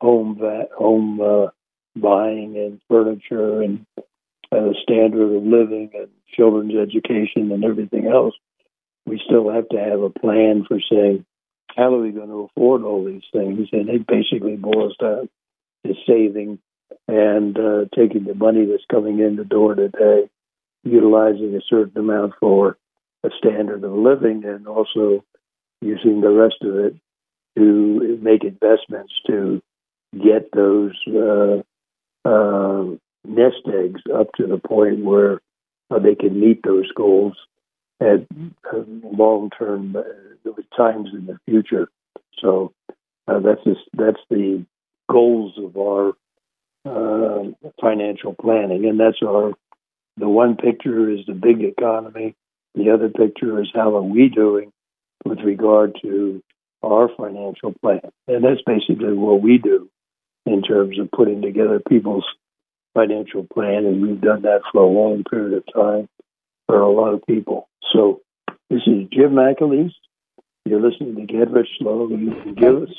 home 0.00 0.36
va- 0.38 0.68
home 0.76 1.20
uh, 1.20 1.46
buying 1.96 2.56
and 2.56 2.80
furniture 2.88 3.62
and 3.62 3.86
uh, 4.50 4.72
standard 4.82 5.36
of 5.36 5.42
living 5.42 5.90
and 5.94 6.08
children's 6.34 6.74
education 6.74 7.52
and 7.52 7.64
everything 7.64 8.06
else. 8.06 8.34
We 9.06 9.20
still 9.24 9.50
have 9.50 9.68
to 9.70 9.78
have 9.78 10.00
a 10.00 10.10
plan 10.10 10.64
for 10.66 10.78
saying 10.90 11.24
how 11.76 11.94
are 11.94 12.00
we 12.00 12.10
going 12.10 12.28
to 12.28 12.48
afford 12.50 12.82
all 12.82 13.04
these 13.04 13.22
things, 13.32 13.68
and 13.72 13.88
it 13.88 14.06
basically 14.06 14.56
boils 14.56 14.96
down 15.00 15.28
to 15.86 15.94
saving 16.06 16.58
and 17.08 17.58
uh, 17.58 17.84
taking 17.96 18.24
the 18.24 18.34
money 18.34 18.66
that's 18.66 18.84
coming 18.90 19.20
in 19.20 19.36
the 19.36 19.44
door 19.44 19.74
today, 19.74 20.28
utilizing 20.84 21.54
a 21.54 21.60
certain 21.68 21.96
amount 21.98 22.34
for 22.38 22.76
a 23.24 23.30
standard 23.38 23.82
of 23.84 23.92
living, 23.92 24.44
and 24.44 24.66
also 24.66 25.24
using 25.80 26.20
the 26.20 26.30
rest 26.30 26.56
of 26.62 26.76
it 26.76 26.94
to 27.56 28.18
make 28.22 28.44
investments 28.44 29.12
to 29.26 29.62
get 30.12 30.50
those 30.52 30.92
uh, 31.08 31.62
uh, 32.24 32.84
nest 33.24 33.62
eggs 33.66 34.00
up 34.14 34.32
to 34.36 34.46
the 34.46 34.58
point 34.58 35.04
where 35.04 35.40
uh, 35.90 35.98
they 35.98 36.14
can 36.14 36.38
meet 36.38 36.60
those 36.62 36.90
goals 36.92 37.34
at 38.00 38.26
uh, 38.72 38.82
long 39.02 39.50
term 39.50 39.96
uh, 39.96 40.52
times 40.76 41.10
in 41.12 41.26
the 41.26 41.38
future. 41.46 41.88
So 42.38 42.72
uh, 43.28 43.40
that's 43.40 43.62
just, 43.64 43.80
that's 43.92 44.20
the 44.30 44.64
goals 45.10 45.54
of 45.58 45.76
our 45.76 46.14
financial 47.80 48.34
planning, 48.34 48.86
and 48.86 48.98
that's 48.98 49.22
our 49.22 49.52
the 50.16 50.28
one 50.28 50.56
picture 50.56 51.10
is 51.10 51.20
the 51.26 51.32
big 51.32 51.62
economy. 51.62 52.34
The 52.74 52.90
other 52.90 53.08
picture 53.08 53.60
is 53.62 53.68
how 53.74 53.96
are 53.96 54.02
we 54.02 54.28
doing 54.28 54.72
with 55.24 55.40
regard 55.40 55.98
to 56.02 56.42
our 56.82 57.08
financial 57.16 57.72
plan. 57.80 58.00
And 58.26 58.44
that's 58.44 58.62
basically 58.66 59.14
what 59.14 59.40
we 59.40 59.58
do 59.58 59.88
in 60.46 60.62
terms 60.62 60.98
of 60.98 61.10
putting 61.10 61.42
together 61.42 61.80
people's 61.88 62.24
financial 62.94 63.46
plan. 63.52 63.86
And 63.86 64.02
we've 64.02 64.20
done 64.20 64.42
that 64.42 64.60
for 64.70 64.82
a 64.82 64.86
long 64.86 65.24
period 65.28 65.54
of 65.54 65.64
time 65.72 66.08
for 66.66 66.80
a 66.80 66.90
lot 66.90 67.14
of 67.14 67.26
people. 67.26 67.68
So 67.92 68.20
this 68.70 68.82
is 68.86 69.08
Jim 69.12 69.32
McAleese. 69.32 69.92
You're 70.64 70.80
listening 70.80 71.16
to 71.16 71.22
Get 71.22 71.50
Rich 71.50 71.68
Slow. 71.78 72.08
You 72.08 72.30
can 72.42 72.54
give 72.54 72.82
us 72.82 72.94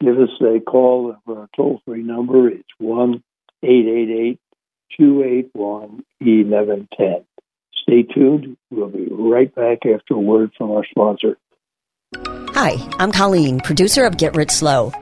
give 0.00 0.18
us 0.18 0.28
a 0.42 0.60
call 0.60 1.16
our 1.26 1.48
toll 1.56 1.80
free 1.86 2.02
number. 2.02 2.48
It's 2.48 2.68
one 2.78 3.22
eight 3.62 3.86
eight 3.86 4.10
eight 4.10 4.40
two 4.98 5.22
eight 5.22 5.50
one 5.54 6.04
eleven 6.20 6.88
ten. 6.96 7.24
Stay 7.82 8.02
tuned. 8.02 8.56
We'll 8.70 8.88
be 8.88 9.08
right 9.10 9.52
back 9.54 9.86
after 9.86 10.14
a 10.14 10.18
word 10.18 10.52
from 10.58 10.70
our 10.72 10.84
sponsor. 10.84 11.38
Hi, 12.16 12.76
I'm 12.98 13.12
Colleen, 13.12 13.60
producer 13.60 14.04
of 14.04 14.16
Get 14.16 14.36
Rich 14.36 14.50
Slow. 14.50 14.92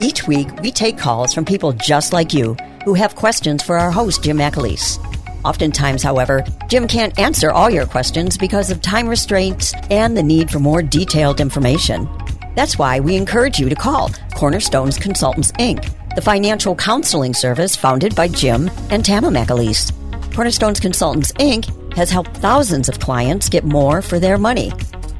Each 0.00 0.28
week, 0.28 0.48
we 0.60 0.70
take 0.70 0.96
calls 0.96 1.34
from 1.34 1.44
people 1.44 1.72
just 1.72 2.12
like 2.12 2.32
you 2.32 2.54
who 2.84 2.94
have 2.94 3.16
questions 3.16 3.64
for 3.64 3.76
our 3.76 3.90
host, 3.90 4.22
Jim 4.22 4.38
McAleese. 4.38 5.04
Oftentimes, 5.44 6.04
however, 6.04 6.44
Jim 6.68 6.86
can't 6.86 7.18
answer 7.18 7.50
all 7.50 7.68
your 7.68 7.84
questions 7.84 8.38
because 8.38 8.70
of 8.70 8.80
time 8.80 9.08
restraints 9.08 9.74
and 9.90 10.16
the 10.16 10.22
need 10.22 10.50
for 10.50 10.60
more 10.60 10.82
detailed 10.82 11.40
information. 11.40 12.08
That's 12.54 12.78
why 12.78 13.00
we 13.00 13.16
encourage 13.16 13.58
you 13.58 13.68
to 13.68 13.74
call 13.74 14.10
Cornerstones 14.36 14.98
Consultants, 14.98 15.50
Inc., 15.52 15.92
the 16.14 16.22
financial 16.22 16.76
counseling 16.76 17.34
service 17.34 17.74
founded 17.74 18.14
by 18.14 18.28
Jim 18.28 18.70
and 18.90 19.04
Tama 19.04 19.30
McAleese. 19.30 19.92
Cornerstones 20.32 20.78
Consultants, 20.78 21.32
Inc 21.32 21.94
has 21.94 22.10
helped 22.10 22.36
thousands 22.36 22.88
of 22.88 23.00
clients 23.00 23.48
get 23.48 23.64
more 23.64 24.00
for 24.00 24.20
their 24.20 24.38
money. 24.38 24.70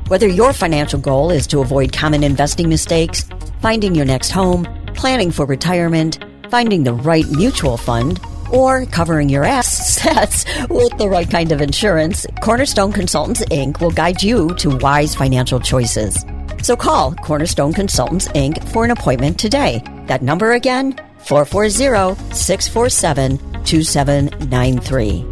Whether 0.08 0.26
your 0.26 0.54
financial 0.54 0.98
goal 0.98 1.30
is 1.30 1.46
to 1.48 1.60
avoid 1.60 1.92
common 1.92 2.24
investing 2.24 2.70
mistakes, 2.70 3.28
finding 3.60 3.94
your 3.94 4.06
next 4.06 4.30
home, 4.30 4.66
planning 4.94 5.30
for 5.30 5.44
retirement, 5.44 6.24
finding 6.48 6.84
the 6.84 6.94
right 6.94 7.26
mutual 7.30 7.76
fund, 7.76 8.18
or 8.50 8.86
covering 8.86 9.28
your 9.28 9.44
assets 9.44 10.46
with 10.70 10.96
the 10.96 11.10
right 11.10 11.30
kind 11.30 11.52
of 11.52 11.60
insurance, 11.60 12.24
Cornerstone 12.40 12.90
Consultants 12.90 13.44
Inc. 13.50 13.82
will 13.82 13.90
guide 13.90 14.22
you 14.22 14.54
to 14.54 14.78
wise 14.78 15.14
financial 15.14 15.60
choices. 15.60 16.24
So 16.62 16.74
call 16.74 17.14
Cornerstone 17.16 17.74
Consultants 17.74 18.28
Inc. 18.28 18.66
for 18.72 18.86
an 18.86 18.90
appointment 18.90 19.38
today. 19.38 19.82
That 20.06 20.22
number 20.22 20.52
again, 20.52 20.98
440 21.18 22.34
647 22.34 23.64
2793. 23.64 25.22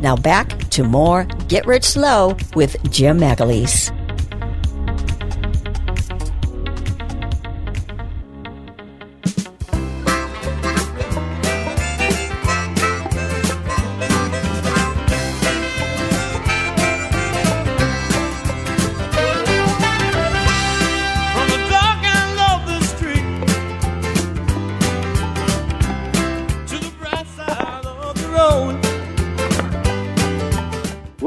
Now 0.00 0.16
back 0.16 0.68
to 0.70 0.82
more 0.82 1.28
Get 1.46 1.64
Rich 1.64 1.84
Slow 1.84 2.36
with 2.56 2.74
Jim 2.90 3.20
McAleese. 3.20 3.92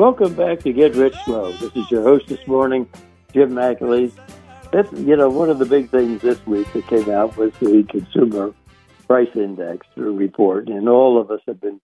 Welcome 0.10 0.34
back 0.34 0.62
to 0.62 0.74
Get 0.74 0.96
Rich 0.96 1.14
Slow. 1.24 1.52
This 1.52 1.72
is 1.76 1.92
your 1.92 2.02
host 2.02 2.26
this 2.30 2.48
morning, 2.48 2.90
Jim 3.32 3.52
McAleese. 3.52 4.12
You 4.98 5.16
know, 5.16 5.30
one 5.30 5.52
of 5.52 5.60
the 5.60 5.68
big 5.68 5.92
things 5.92 6.24
this 6.24 6.44
week 6.48 6.66
that 6.74 6.88
came 6.88 7.12
out 7.12 7.38
was 7.38 7.54
the 7.60 7.86
Consumer 7.88 8.56
Price 9.06 9.30
Index 9.36 9.86
report, 9.96 10.68
and 10.68 10.90
all 10.90 11.22
of 11.22 11.30
us 11.30 11.42
have 11.46 11.62
been 11.62 11.80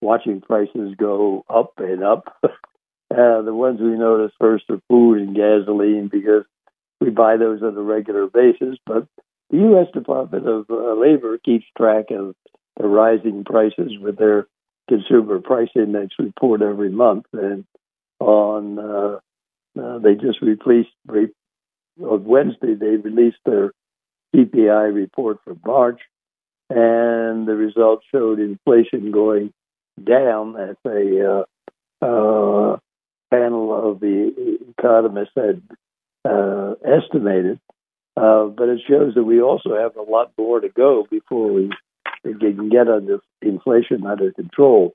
watching 0.00 0.40
prices 0.40 0.96
go 0.96 1.44
up 1.48 1.74
and 1.78 2.02
up. 2.02 2.36
uh, 2.42 2.48
the 3.42 3.54
ones 3.54 3.78
we 3.80 3.96
notice 3.96 4.32
first 4.40 4.64
are 4.70 4.82
food 4.88 5.18
and 5.18 5.36
gasoline 5.36 6.08
because 6.10 6.46
we 7.00 7.10
buy 7.10 7.36
those 7.36 7.62
on 7.62 7.76
a 7.76 7.80
regular 7.80 8.26
basis. 8.26 8.76
But 8.84 9.06
the 9.50 9.58
U.S. 9.58 9.86
Department 9.94 10.48
of 10.48 10.66
uh, 10.68 10.94
Labor 10.94 11.38
keeps 11.38 11.66
track 11.76 12.06
of 12.10 12.34
the 12.76 12.88
rising 12.88 13.44
prices 13.44 13.92
with 14.00 14.18
their 14.18 14.48
consumer 14.88 15.40
price 15.40 15.68
index 15.74 16.14
report 16.18 16.62
every 16.62 16.90
month, 16.90 17.26
and 17.32 17.64
on 18.20 18.78
uh, 18.78 19.18
uh, 19.80 19.98
they 19.98 20.14
just 20.14 20.40
released 20.42 20.90
re- 21.06 21.32
on 22.02 22.24
Wednesday 22.24 22.74
they 22.74 22.96
released 22.96 23.38
their 23.44 23.72
CPI 24.34 24.94
report 24.94 25.38
for 25.44 25.56
March, 25.64 26.00
and 26.70 27.46
the 27.46 27.54
results 27.54 28.04
showed 28.12 28.38
inflation 28.38 29.10
going 29.10 29.52
down 30.02 30.56
as 30.56 30.76
a 30.86 31.44
uh, 32.02 32.04
uh, 32.04 32.76
panel 33.30 33.90
of 33.90 34.00
the 34.00 34.58
economists 34.78 35.32
had 35.36 35.62
uh, 36.24 36.74
estimated. 36.84 37.58
Uh, 38.16 38.46
but 38.46 38.68
it 38.68 38.80
shows 38.88 39.14
that 39.14 39.22
we 39.22 39.40
also 39.40 39.76
have 39.76 39.96
a 39.96 40.02
lot 40.02 40.32
more 40.36 40.60
to 40.60 40.68
go 40.68 41.06
before 41.08 41.52
we, 41.52 41.70
we 42.24 42.34
can 42.34 42.68
get 42.68 42.88
under 42.88 43.20
inflation 43.42 44.06
under 44.06 44.32
control. 44.32 44.94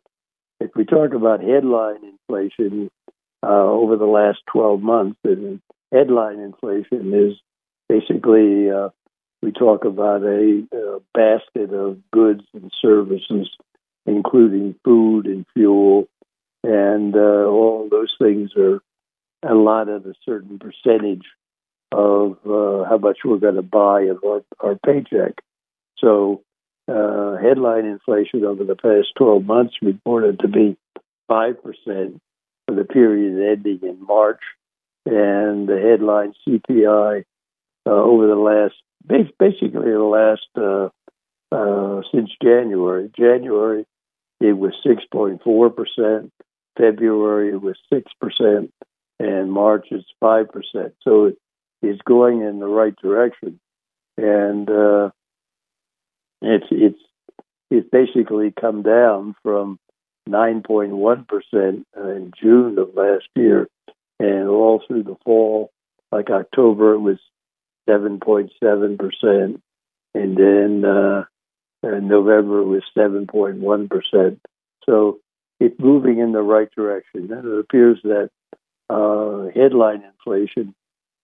If 0.60 0.72
we 0.76 0.86
talk 0.86 1.14
about 1.14 1.42
headline 1.42 2.02
inflation 2.04 2.90
uh, 3.42 3.48
over 3.48 3.98
the 3.98 4.06
last 4.06 4.40
12 4.52 4.82
months, 4.82 5.20
headline 5.92 6.40
inflation 6.40 7.14
is 7.14 7.34
basically 7.90 8.70
uh, 8.72 8.90
we 9.42 9.52
talk 9.52 9.84
about 9.84 10.24
a, 10.24 10.64
a 10.74 11.00
basket 11.14 11.74
of 11.74 12.00
goods 12.12 12.44
and 12.54 12.72
services, 12.82 13.50
including 14.06 14.76
food 14.86 15.26
and 15.26 15.46
fuel, 15.54 16.08
and 16.64 17.16
uh, 17.16 17.46
all 17.46 17.90
those 17.92 18.14
things 18.22 18.52
are 18.58 18.80
allotted 19.46 20.06
a 20.06 20.14
certain 20.26 20.60
percentage 20.60 21.26
of 21.92 22.38
uh, 22.46 22.86
how 22.90 22.98
much 23.00 23.20
we're 23.24 23.38
going 23.38 23.56
to 23.56 23.62
buy 23.62 24.04
of 24.04 24.24
our, 24.24 24.42
our 24.60 24.76
paycheck. 24.86 25.34
So, 25.98 26.42
uh, 26.88 27.38
headline 27.38 27.86
inflation 27.86 28.43
over 28.43 28.63
the 28.63 28.76
past 28.76 29.08
12 29.17 29.46
months 29.46 29.76
reported 29.82 30.39
to 30.39 30.48
be 30.48 30.78
5% 31.30 31.56
for 32.67 32.76
the 32.76 32.84
period 32.86 33.58
ending 33.58 33.80
in 33.88 34.06
March, 34.06 34.41
and 35.06 35.67
the 35.67 35.80
headline 35.80 36.34
CPI 36.48 37.24
uh, 37.86 37.89
over 37.89 38.28
the 38.28 38.36
last 38.36 38.76
basically 39.06 39.91
the 39.91 40.00
last 40.00 40.48
uh, 40.58 40.89
uh, 41.54 42.02
since 42.13 42.30
January. 42.41 43.12
January 43.17 43.86
it 44.39 44.54
was 44.54 44.74
six 44.86 45.04
point 45.12 45.41
four 45.43 45.69
percent. 45.69 46.32
February 46.78 47.50
it 47.50 47.62
was 47.62 47.78
six 47.91 48.12
percent, 48.19 48.72
and 49.19 49.52
March 49.52 49.88
it's 49.91 50.08
five 50.19 50.48
percent. 50.52 50.93
So 51.02 51.26
it 51.26 51.38
is 51.82 52.00
going 52.06 52.41
in 52.41 52.60
the 52.60 52.67
right 52.67 52.96
direction, 53.02 53.60
and 54.17 54.69
uh, 54.69 55.10
it's 56.43 56.67
it's 56.71 56.99
it's 57.69 57.89
basically 57.89 58.53
come 58.60 58.84
down 58.84 59.36
from 59.43 59.79
9.1 60.29 61.27
percent 61.27 61.88
in 61.95 62.32
June 62.39 62.77
of 62.77 62.95
last 62.95 63.27
year, 63.36 63.67
and 64.19 64.47
all 64.47 64.82
through 64.88 65.03
the 65.03 65.17
fall, 65.25 65.71
like 66.12 66.29
October, 66.29 66.93
it 66.93 66.99
was 66.99 67.17
7.7%. 67.89 69.62
And 70.13 70.38
then 70.38 70.86
uh, 70.86 71.25
in 71.84 72.08
November 72.08 72.62
it 72.62 72.65
was 72.65 72.84
7.1%. 72.97 74.39
So 74.86 75.19
it's 75.60 75.79
moving 75.79 76.19
in 76.19 76.32
the 76.32 76.41
right 76.41 76.69
direction. 76.75 77.32
And 77.32 77.45
it 77.45 77.60
appears 77.60 77.99
that 78.03 78.29
uh, 78.89 79.49
headline 79.56 80.03
inflation 80.03 80.75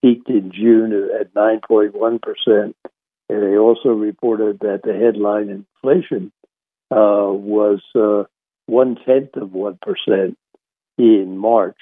peaked 0.02 0.30
in 0.30 0.52
June 0.52 1.10
at 1.20 1.34
9.1%. 1.34 2.74
And 3.30 3.44
they 3.44 3.58
also 3.58 3.90
reported 3.90 4.60
that 4.60 4.82
the 4.84 4.94
headline 4.94 5.50
inflation 5.50 6.32
uh, 6.92 7.30
was 7.30 7.82
uh, 7.96 8.24
one 8.66 8.96
tenth 9.06 9.36
of 9.36 9.50
1% 9.50 10.36
in 10.98 11.38
March. 11.38 11.78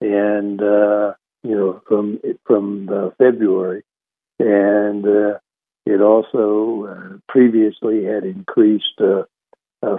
And, 0.00 0.60
uh, 0.62 1.12
you 1.42 1.54
know, 1.54 1.82
from, 1.86 2.20
from 2.44 3.12
February 3.18 3.82
and 4.38 5.04
uh, 5.04 5.38
it 5.86 6.00
also 6.00 6.86
uh, 6.86 7.18
previously 7.28 8.04
had 8.04 8.24
increased 8.24 9.00
uh, 9.00 9.24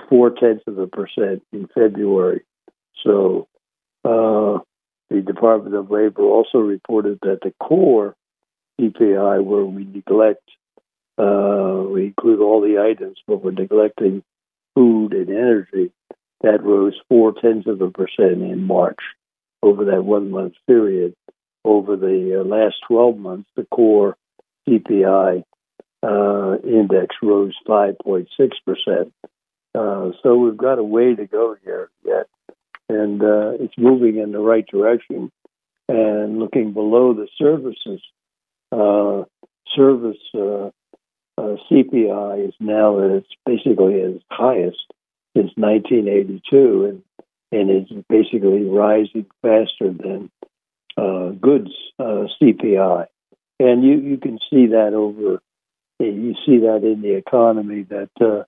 four 0.08 0.30
tenths 0.30 0.64
of 0.68 0.78
a 0.78 0.88
percent 0.88 1.44
in 1.52 1.68
February. 1.74 2.42
So 3.04 3.48
the 4.04 5.22
Department 5.22 5.76
of 5.76 5.90
Labor 5.90 6.22
also 6.22 6.60
reported 6.60 7.20
that 7.24 7.40
the 7.42 7.54
core 7.60 8.16
CPI, 8.80 9.44
where 9.44 9.66
we 9.66 9.84
neglect, 9.84 10.48
uh, 11.20 11.84
we 11.90 12.06
include 12.06 12.40
all 12.40 12.62
the 12.62 12.80
items, 12.80 13.18
but 13.28 13.44
we're 13.44 13.52
neglecting 13.52 14.24
food 14.74 15.14
and 15.14 15.30
energy, 15.30 15.92
that 16.42 16.64
rose 16.64 16.96
four 17.10 17.34
tenths 17.34 17.68
of 17.68 17.82
a 17.82 17.92
percent 17.92 18.42
in 18.42 18.64
March 18.64 19.00
over 19.62 19.86
that 19.86 20.04
one 20.04 20.32
month 20.32 20.54
period. 20.68 21.14
Over 21.66 21.98
the 21.98 22.40
uh, 22.40 22.44
last 22.46 22.76
12 22.88 23.18
months, 23.18 23.50
the 23.58 23.66
core 23.66 24.16
CPI 24.68 25.44
uh, 26.02 26.58
index 26.64 27.16
rose 27.22 27.56
5.6%. 27.68 29.12
Uh, 29.76 30.12
so 30.24 30.36
we've 30.38 30.58
got 30.58 30.80
a 30.80 30.84
way 30.84 31.16
to 31.16 31.28
go 31.28 31.58
here 31.64 31.90
yet. 32.06 32.28
And 32.88 33.22
uh, 33.22 33.52
it's 33.60 33.78
moving 33.78 34.18
in 34.18 34.32
the 34.32 34.40
right 34.40 34.66
direction. 34.66 35.32
And 35.90 36.40
looking 36.40 36.72
below 36.72 37.14
the 37.14 37.28
services, 37.38 38.02
uh, 38.72 39.26
service 39.76 40.18
uh, 41.40 41.54
uh, 41.54 41.58
CPI 41.72 42.48
is 42.48 42.54
now 42.60 43.00
at 43.00 43.12
its 43.12 43.28
basically 43.46 43.96
its 43.96 44.24
highest 44.30 44.86
since 45.36 45.52
1982, 45.56 46.86
and 46.86 47.04
and 47.52 47.70
it's 47.70 47.92
basically 48.10 48.64
rising 48.66 49.26
faster 49.42 49.92
than 49.92 50.30
goods 51.42 51.72
CPI 52.00 53.08
and 53.60 53.84
you 53.84 54.00
you 54.00 54.18
can 54.18 54.40
see 54.50 54.68
that 54.68 54.94
over 54.94 55.42
you 56.00 56.34
see 56.46 56.60
that 56.60 56.84
in 56.84 57.02
the 57.02 57.16
economy 57.16 57.84
that 57.84 58.10
uh, 58.22 58.44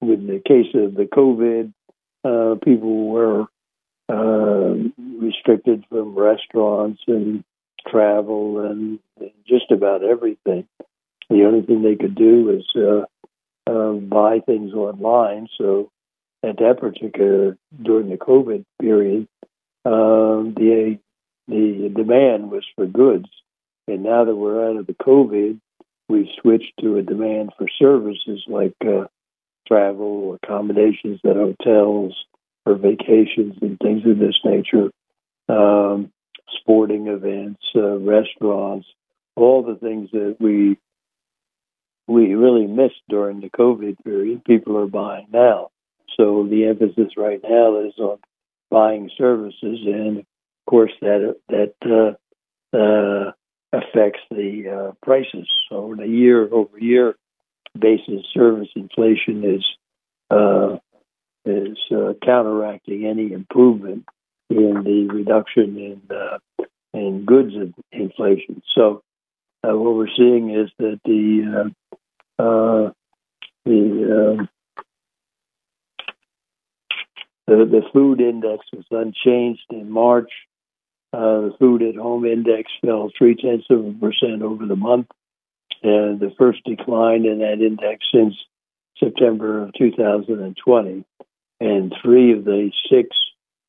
with 0.00 0.26
the 0.26 0.42
case 0.46 0.74
of 0.74 0.94
the 0.94 1.04
COVID, 1.04 1.72
uh, 2.24 2.56
people 2.62 3.08
were 3.08 3.46
uh, 4.10 4.74
restricted 5.18 5.84
from 5.88 6.14
restaurants 6.14 7.00
and 7.06 7.44
travel 7.88 8.60
and 8.60 8.98
just 9.48 9.70
about 9.70 10.04
everything. 10.04 10.66
The 11.32 11.44
only 11.44 11.62
thing 11.62 11.82
they 11.82 11.96
could 11.96 12.14
do 12.14 12.44
was 12.44 13.06
uh, 13.68 13.70
uh, 13.70 13.92
buy 13.92 14.40
things 14.40 14.74
online. 14.74 15.48
So 15.58 15.90
at 16.42 16.58
that 16.58 16.78
particular 16.78 17.56
during 17.80 18.10
the 18.10 18.16
COVID 18.16 18.64
period, 18.80 19.28
uh, 19.84 20.52
the 20.56 20.98
the 21.48 21.92
demand 21.94 22.50
was 22.50 22.64
for 22.76 22.86
goods 22.86 23.28
and 23.88 24.02
now 24.02 24.24
that 24.24 24.34
we're 24.34 24.68
out 24.68 24.76
of 24.76 24.86
the 24.86 24.94
COVID, 24.94 25.60
we've 26.08 26.28
switched 26.40 26.72
to 26.80 26.98
a 26.98 27.02
demand 27.02 27.50
for 27.58 27.66
services 27.78 28.44
like 28.46 28.74
uh, 28.86 29.06
travel, 29.66 30.38
accommodations 30.42 31.20
at 31.24 31.36
hotels, 31.36 32.14
or 32.64 32.74
vacations 32.76 33.56
and 33.60 33.78
things 33.80 34.02
of 34.06 34.18
this 34.18 34.38
nature, 34.44 34.90
um, 35.48 36.12
sporting 36.60 37.08
events, 37.08 37.60
uh, 37.74 37.98
restaurants, 37.98 38.86
all 39.34 39.62
the 39.62 39.74
things 39.74 40.10
that 40.12 40.36
we 40.38 40.78
we 42.06 42.34
really 42.34 42.66
missed 42.66 43.02
during 43.08 43.40
the 43.40 43.50
COVID 43.50 43.96
period. 44.04 44.44
People 44.44 44.78
are 44.78 44.86
buying 44.86 45.26
now, 45.32 45.70
so 46.16 46.46
the 46.48 46.66
emphasis 46.66 47.12
right 47.16 47.40
now 47.42 47.80
is 47.80 47.94
on 47.98 48.18
buying 48.70 49.10
services, 49.16 49.78
and 49.86 50.18
of 50.18 50.24
course 50.68 50.92
that 51.00 51.36
that 51.48 51.74
uh, 51.84 52.76
uh, 52.76 53.32
affects 53.72 54.20
the 54.30 54.68
uh, 54.68 54.92
prices. 55.04 55.48
So, 55.68 55.92
on 55.92 56.00
a 56.00 56.06
year 56.06 56.48
over 56.52 56.78
year 56.78 57.14
basis, 57.78 58.24
service 58.34 58.68
inflation 58.76 59.44
is 59.44 59.64
uh, 60.30 60.76
is 61.44 61.78
uh, 61.90 62.12
counteracting 62.24 63.06
any 63.06 63.32
improvement 63.32 64.04
in 64.50 64.82
the 64.84 65.08
reduction 65.12 65.76
in 65.76 66.02
uh, 66.14 66.38
in 66.94 67.24
goods 67.24 67.54
inflation. 67.90 68.62
So, 68.74 69.02
uh, 69.64 69.76
what 69.76 69.94
we're 69.94 70.08
seeing 70.16 70.50
is 70.50 70.70
that 70.78 71.00
the 71.04 71.72
uh, 72.38 72.90
the 73.64 74.36
um, 74.38 74.48
the, 77.46 77.64
the 77.66 77.82
food 77.92 78.20
index 78.20 78.64
was 78.72 78.84
unchanged 78.90 79.66
in 79.70 79.90
March. 79.90 80.30
Uh, 81.12 81.42
the 81.42 81.52
food 81.58 81.82
at 81.82 81.96
home 81.96 82.24
index 82.24 82.72
fell 82.84 83.10
three 83.16 83.34
tenths 83.34 83.66
of 83.70 83.84
a 83.84 83.92
percent 83.92 84.42
over 84.42 84.66
the 84.66 84.76
month, 84.76 85.08
and 85.82 86.18
the 86.18 86.32
first 86.38 86.64
decline 86.64 87.26
in 87.26 87.40
that 87.40 87.60
index 87.60 88.04
since 88.12 88.34
September 88.98 89.62
of 89.62 89.72
2020. 89.74 91.04
And 91.60 91.94
three 92.02 92.32
of 92.32 92.44
the 92.44 92.72
six 92.90 93.16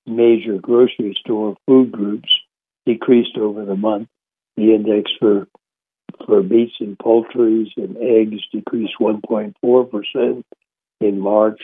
major 0.07 0.57
grocery 0.57 1.15
store 1.19 1.55
food 1.67 1.91
groups 1.91 2.29
decreased 2.85 3.37
over 3.37 3.65
the 3.65 3.75
month. 3.75 4.07
The 4.55 4.73
index 4.73 5.11
for 5.19 5.47
for 6.25 6.41
meats 6.43 6.73
and 6.79 6.97
poultries 6.97 7.69
and 7.77 7.97
eggs 7.97 8.41
decreased 8.51 8.93
1.4% 8.99 10.43
in 11.01 11.19
March, 11.19 11.61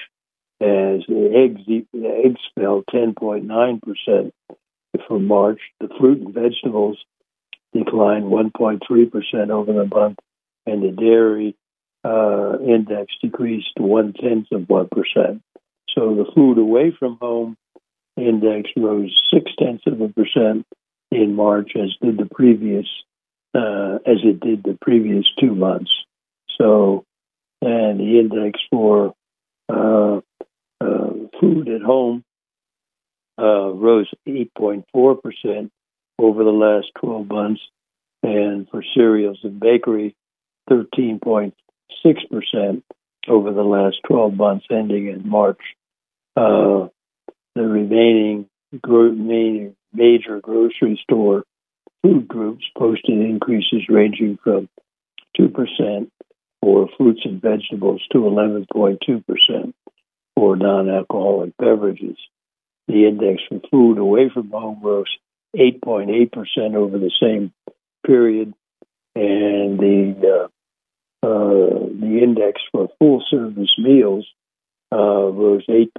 as 0.61 1.01
eggs, 1.09 1.61
eggs 1.67 2.41
fell 2.55 2.83
10.9% 2.93 4.31
from 5.07 5.27
March. 5.27 5.59
The 5.79 5.89
fruit 5.99 6.19
and 6.19 6.33
vegetables 6.33 6.97
declined 7.73 8.25
1.3% 8.25 9.49
over 9.49 9.73
the 9.73 9.85
month, 9.85 10.19
and 10.65 10.83
the 10.83 10.91
dairy 10.91 11.55
uh, 12.03 12.59
index 12.59 13.13
decreased 13.21 13.77
one 13.77 14.13
tenth 14.13 14.47
of 14.51 14.61
1%. 14.61 14.89
So 15.95 16.15
the 16.15 16.31
food 16.35 16.57
away 16.57 16.93
from 16.97 17.17
home 17.21 17.57
index 18.17 18.69
rose 18.75 19.17
six 19.33 19.51
tenths 19.57 19.83
of 19.87 20.01
a 20.01 20.09
percent 20.09 20.65
in 21.11 21.35
March, 21.35 21.71
as 21.75 21.95
did 22.01 22.17
the 22.17 22.29
previous, 22.33 22.87
uh, 23.55 23.99
as 24.05 24.17
it 24.23 24.39
did 24.39 24.63
the 24.63 24.77
previous 24.81 25.25
two 25.39 25.55
months. 25.55 25.91
So, 26.59 27.05
and 27.61 27.99
the 27.99 28.19
index 28.19 28.59
for 28.69 29.13
uh, 29.69 30.19
uh, 30.81 31.09
food 31.39 31.69
at 31.69 31.81
home 31.81 32.23
uh, 33.37 33.69
rose 33.69 34.09
8.4 34.27 35.21
percent 35.21 35.71
over 36.17 36.43
the 36.43 36.49
last 36.51 36.87
12 36.99 37.27
months, 37.27 37.61
and 38.23 38.67
for 38.69 38.83
cereals 38.93 39.39
and 39.43 39.59
bakery, 39.59 40.15
13.6 40.69 41.53
percent 42.29 42.83
over 43.27 43.51
the 43.51 43.63
last 43.63 43.97
12 44.07 44.33
months, 44.33 44.65
ending 44.69 45.07
in 45.07 45.27
March. 45.27 45.61
Uh, 46.35 46.87
the 47.55 47.63
remaining 47.63 48.47
gro- 48.81 49.11
major 49.93 50.39
grocery 50.39 50.99
store 51.03 51.43
food 52.01 52.27
groups 52.27 52.63
posted 52.77 53.19
increases 53.19 53.87
ranging 53.89 54.37
from 54.43 54.69
2% 55.39 56.09
for 56.61 56.89
fruits 56.97 57.21
and 57.25 57.41
vegetables 57.41 58.01
to 58.11 58.19
11.2% 58.19 59.73
for 60.35 60.55
non 60.55 60.89
alcoholic 60.89 61.55
beverages. 61.57 62.17
The 62.87 63.07
index 63.07 63.41
for 63.47 63.61
food 63.69 63.97
away 63.97 64.29
from 64.33 64.49
home 64.49 64.79
rose 64.81 65.15
8.8% 65.55 66.75
over 66.75 66.97
the 66.97 67.11
same 67.21 67.53
period, 68.05 68.53
and 69.15 69.79
the 69.79 70.15
uh, 70.27 70.47
uh, 71.21 71.87
the 71.99 72.19
index 72.23 72.61
for 72.71 72.89
full 72.97 73.23
service 73.29 73.73
meals 73.77 74.25
uh, 74.91 74.95
rose 74.95 75.65
8% 75.67 75.89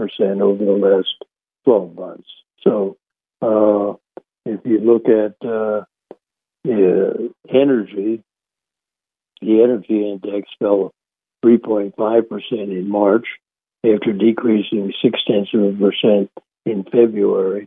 over 0.41 0.65
the 0.65 0.73
last 0.73 1.15
12 1.65 1.95
months. 1.95 2.29
So 2.63 2.97
uh, 3.43 3.95
if 4.47 4.61
you 4.65 4.81
look 4.81 5.07
at 5.09 5.37
uh, 6.69 7.29
energy, 7.49 8.23
the 9.41 9.63
energy 9.63 10.11
index 10.11 10.49
fell 10.59 10.93
3.5% 11.45 11.93
in 12.51 12.89
March 12.89 13.27
after 13.85 14.13
decreasing 14.13 14.93
six 15.03 15.19
tenths 15.27 15.55
of 15.55 15.63
a 15.63 15.73
percent 15.73 16.31
in 16.67 16.85
February, 16.85 17.67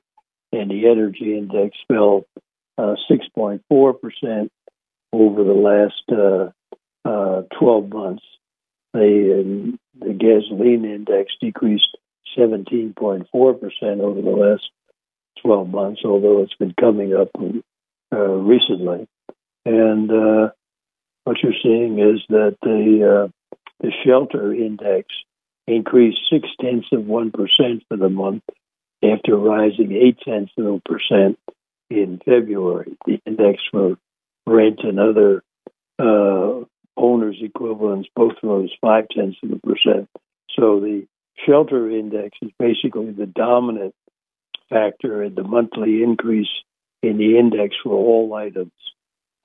and 0.52 0.70
the 0.70 0.88
energy 0.88 1.36
index 1.38 1.76
fell 1.88 2.26
uh, 2.78 2.96
6.4% 3.10 4.50
over 5.12 5.44
the 5.44 5.54
last 5.54 6.04
uh, 6.12 7.08
uh, 7.08 7.42
12 7.60 7.90
months. 7.90 8.24
The, 8.94 9.76
the 10.00 10.14
gasoline 10.14 10.86
index 10.86 11.34
decreased 11.42 11.98
17.4% 12.38 13.26
over 13.34 14.22
the 14.22 14.30
last 14.30 14.70
12 15.42 15.70
months, 15.70 16.02
although 16.06 16.44
it's 16.44 16.54
been 16.56 16.74
coming 16.80 17.16
up 17.16 17.30
recently. 18.30 19.08
And 19.66 20.12
uh, 20.12 20.50
what 21.24 21.38
you're 21.42 21.54
seeing 21.62 22.00
is 22.00 22.22
that 22.30 22.58
the 22.62 23.26
uh, 23.26 23.56
the 23.80 23.92
shelter 24.06 24.54
index 24.54 25.08
increased 25.68 26.20
six 26.30 26.48
tenths 26.60 26.88
of 26.92 27.06
one 27.06 27.32
percent 27.32 27.84
for 27.88 27.98
the 27.98 28.10
month, 28.10 28.44
after 29.04 29.38
rising 29.38 29.94
eight 29.94 30.20
tenths 30.20 30.52
of 30.58 30.66
a 30.66 30.80
percent 30.80 31.40
in 31.90 32.20
February. 32.26 32.98
The 33.06 33.20
index 33.26 33.62
for 33.72 33.98
rent 34.46 34.80
and 34.84 35.00
other 35.00 35.44
uh, 36.00 36.66
owners' 36.98 37.42
equivalents 37.42 38.10
both 38.16 38.34
rose 38.44 38.72
five 38.82 39.06
tenths 39.10 39.38
of 39.44 39.52
a 39.52 39.60
percent. 39.60 40.10
So 40.58 40.80
the 40.80 41.08
shelter 41.46 41.90
index 41.90 42.38
is 42.42 42.52
basically 42.60 43.12
the 43.12 43.26
dominant 43.26 43.96
factor 44.70 45.24
in 45.24 45.36
the 45.36 45.44
monthly 45.44 46.04
increase 46.04 46.50
in 47.04 47.18
the 47.18 47.38
index 47.38 47.76
for 47.84 47.94
all 47.94 48.34
items, 48.34 48.72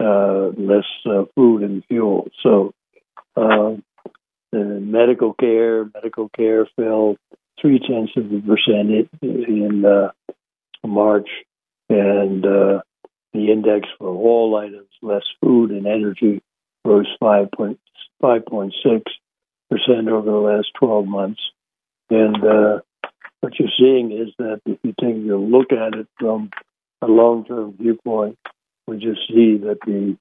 uh, 0.01 0.51
less 0.57 0.87
uh, 1.07 1.25
food 1.35 1.63
and 1.63 1.85
fuel. 1.87 2.29
So, 2.43 2.73
uh, 3.37 3.77
medical 4.53 5.35
care, 5.35 5.85
medical 5.93 6.31
care 6.31 6.67
fell 6.77 7.17
three 7.61 7.81
tenths 7.81 8.13
of 8.17 8.33
a 8.33 8.41
percent 8.41 9.09
in 9.23 9.85
uh, 9.85 10.11
March, 10.87 11.29
and 11.89 12.45
uh, 12.47 12.81
the 13.33 13.53
index 13.53 13.89
for 13.99 14.09
all 14.09 14.57
items, 14.57 14.89
less 15.03 15.25
food 15.43 15.71
and 15.71 15.87
energy, 15.87 16.43
rose 16.85 17.09
5.6 17.21 17.77
percent 19.71 20.09
over 20.09 20.31
the 20.31 20.37
last 20.37 20.69
12 20.79 21.07
months. 21.07 21.41
And 22.11 22.37
uh, 22.37 22.81
what 23.41 23.59
you're 23.59 23.69
seeing 23.79 24.13
is 24.13 24.33
that 24.39 24.61
if 24.65 24.79
you 24.83 24.95
take 24.99 25.17
a 25.17 25.37
look 25.37 25.73
at 25.73 25.99
it 25.99 26.07
from 26.19 26.51
a 27.03 27.07
long-term 27.07 27.77
viewpoint, 27.79 28.39
we 28.87 28.97
just 28.97 29.21
see 29.29 29.59
that 29.59 29.79
the, 29.87 30.17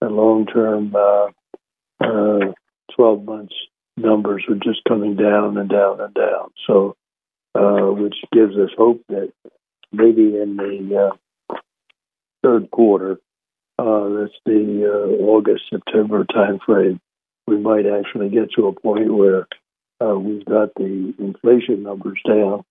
the 0.00 0.08
long-term 0.08 0.94
uh, 0.94 1.28
uh, 2.00 2.52
12 2.94 3.24
months 3.24 3.54
numbers 3.96 4.44
are 4.48 4.56
just 4.56 4.84
coming 4.86 5.16
down 5.16 5.56
and 5.56 5.68
down 5.68 6.00
and 6.00 6.14
down. 6.14 6.50
So, 6.66 6.96
uh, 7.54 7.92
which 7.92 8.16
gives 8.32 8.56
us 8.56 8.70
hope 8.76 9.02
that 9.08 9.32
maybe 9.92 10.36
in 10.36 10.56
the 10.56 11.10
uh, 11.50 11.56
third 12.42 12.70
quarter, 12.70 13.18
uh, 13.78 14.08
that's 14.08 14.38
the 14.44 14.84
uh, 14.84 15.22
August 15.24 15.64
September 15.70 16.24
timeframe, 16.24 17.00
we 17.46 17.58
might 17.58 17.86
actually 17.86 18.28
get 18.28 18.50
to 18.56 18.66
a 18.66 18.72
point 18.72 19.12
where 19.12 19.46
uh, 20.00 20.18
we've 20.18 20.44
got 20.44 20.74
the 20.74 21.14
inflation 21.18 21.82
numbers 21.82 22.20
down 22.26 22.64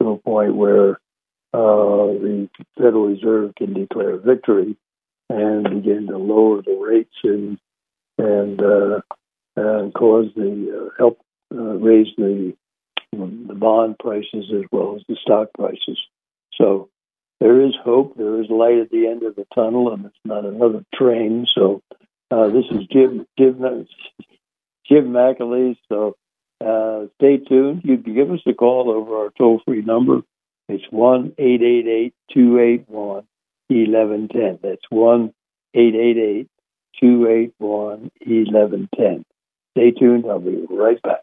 to 0.00 0.08
a 0.10 0.18
point 0.18 0.54
where 0.54 1.00
the 1.52 2.48
Federal 2.76 3.08
Reserve 3.08 3.54
can 3.56 3.74
declare 3.74 4.16
victory 4.16 4.76
and 5.28 5.64
begin 5.64 6.06
to 6.08 6.18
lower 6.18 6.62
the 6.62 6.74
rates 6.74 7.14
and 7.24 7.58
and 8.18 8.60
uh, 8.60 9.00
and 9.56 9.94
cause 9.94 10.26
the 10.34 10.86
uh, 10.86 10.90
help 10.98 11.20
uh, 11.54 11.56
raise 11.56 12.08
the 12.16 12.54
the 13.12 13.54
bond 13.54 13.96
prices 13.98 14.52
as 14.54 14.64
well 14.70 14.96
as 14.96 15.02
the 15.08 15.16
stock 15.22 15.48
prices. 15.54 15.98
So 16.54 16.90
there 17.40 17.64
is 17.64 17.72
hope. 17.82 18.16
There 18.16 18.40
is 18.40 18.50
light 18.50 18.78
at 18.78 18.90
the 18.90 19.06
end 19.06 19.22
of 19.22 19.36
the 19.36 19.46
tunnel, 19.54 19.92
and 19.92 20.06
it's 20.06 20.14
not 20.24 20.44
another 20.44 20.84
train. 20.94 21.46
So 21.54 21.82
uh, 22.30 22.48
this 22.48 22.64
is 22.70 22.86
Jim 22.92 23.26
Jim 23.38 23.86
Jim 24.88 25.12
McAleese. 25.12 25.78
So 25.88 26.16
uh, 26.64 27.06
stay 27.16 27.38
tuned. 27.38 27.82
You 27.84 27.98
can 27.98 28.14
give 28.14 28.30
us 28.30 28.40
a 28.46 28.54
call 28.54 28.90
over 28.90 29.24
our 29.24 29.30
toll 29.38 29.60
free 29.64 29.82
number. 29.82 30.22
It's 30.68 30.84
one 30.90 31.32
eight 31.38 31.62
eight 31.62 31.86
eight 31.86 32.14
two 32.32 32.58
eight 32.58 32.88
one 32.88 33.24
eleven 33.70 34.28
ten. 34.28 34.58
That's 34.62 34.82
one 34.90 35.32
eight 35.74 35.94
eight 35.94 36.18
eight 36.18 36.48
two 37.00 37.26
eight 37.26 37.54
one 37.58 38.10
eleven 38.20 38.88
ten. 38.94 39.24
Stay 39.72 39.92
tuned. 39.92 40.24
I'll 40.28 40.40
be 40.40 40.66
right 40.68 41.00
back. 41.02 41.22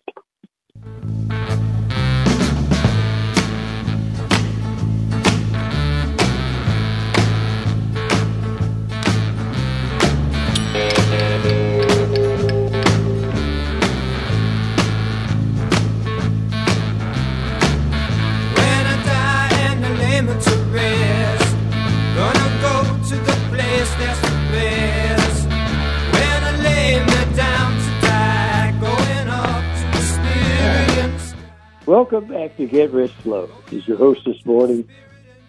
Welcome 31.88 32.26
back 32.26 32.58
to 32.58 32.66
Get 32.66 32.90
Rich 32.94 33.14
Slow. 33.22 33.48
Is 33.72 33.88
your 33.88 33.98
host 33.98 34.22
this 34.26 34.44
morning, 34.44 34.90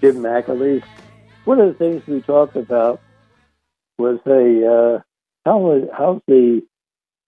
Jim 0.02 0.16
McAleese. 0.16 0.84
One 1.46 1.58
of 1.58 1.68
the 1.68 1.78
things 1.78 2.06
we 2.06 2.20
talked 2.20 2.56
about 2.56 3.00
was 3.96 4.18
a 4.26 4.66
uh, 4.70 5.00
how 5.46 5.80
how's 5.96 6.20
the 6.28 6.60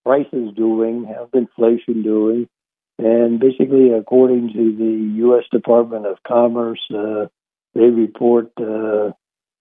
prices 0.04 0.52
doing, 0.54 1.04
how's 1.04 1.30
inflation 1.32 2.02
doing, 2.02 2.50
and 2.98 3.40
basically, 3.40 3.92
according 3.94 4.52
to 4.52 4.76
the 4.76 5.14
U.S. 5.20 5.44
Department 5.50 6.04
of 6.04 6.18
Commerce, 6.26 6.86
uh, 6.94 7.28
they 7.74 7.86
report 7.86 8.50
uh, 8.60 9.12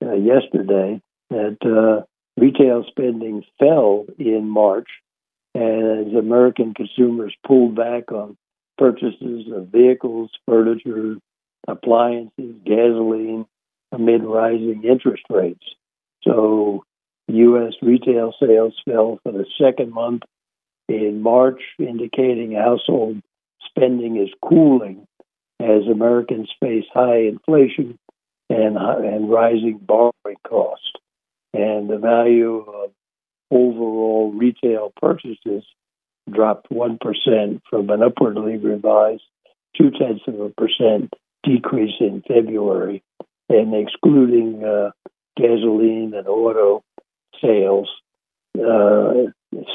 uh, 0.06 0.14
yesterday 0.14 1.02
that 1.30 1.58
uh, 1.64 2.04
retail 2.36 2.84
spending 2.89 3.43
fell 3.58 4.08
in 4.20 4.50
March 4.50 4.89
as 5.56 6.14
American 6.14 6.74
consumers 6.74 7.34
pulled 7.48 7.78
back 7.78 8.12
on 8.12 8.36
purchases 8.78 9.45
of 9.53 9.67
vehicles, 9.67 10.30
furniture, 10.47 11.15
appliances, 11.67 12.55
gasoline 12.65 13.45
amid 13.91 14.23
rising 14.23 14.84
interest 14.84 15.23
rates. 15.30 15.63
So, 16.23 16.84
U.S. 17.30 17.73
retail 17.82 18.34
sales 18.39 18.73
fell 18.86 19.19
for 19.23 19.32
the 19.32 19.45
second 19.59 19.93
month 19.93 20.23
in 20.88 21.21
March, 21.21 21.61
indicating 21.80 22.53
household 22.53 23.21
spending 23.65 24.17
is 24.17 24.30
cooling 24.41 25.05
as 25.59 25.88
Americans 25.91 26.49
face 26.61 26.86
high 26.93 27.23
inflation 27.23 27.97
and, 28.49 28.78
and 28.78 29.30
rising 29.30 29.80
borrowing 29.82 30.38
costs. 30.47 30.91
And 31.53 31.89
the 31.89 31.97
value 31.97 32.59
of 32.59 32.91
overall 33.51 34.32
retail 34.34 34.91
purchases 35.01 35.63
dropped 36.32 36.69
1% 36.69 37.61
from 37.69 37.89
an 37.89 38.03
upwardly 38.03 38.57
revised 38.57 39.23
two 39.78 39.91
tenths 39.91 40.23
of 40.28 40.39
a 40.39 40.49
percent 40.49 41.13
decrease 41.43 41.95
in 41.99 42.23
February. 42.28 43.03
And 43.49 43.73
excluding 43.73 44.63
uh, 44.63 44.91
gasoline 45.38 46.13
and 46.13 46.28
auto 46.28 46.84
sales, 47.41 47.89
uh, 48.55 49.13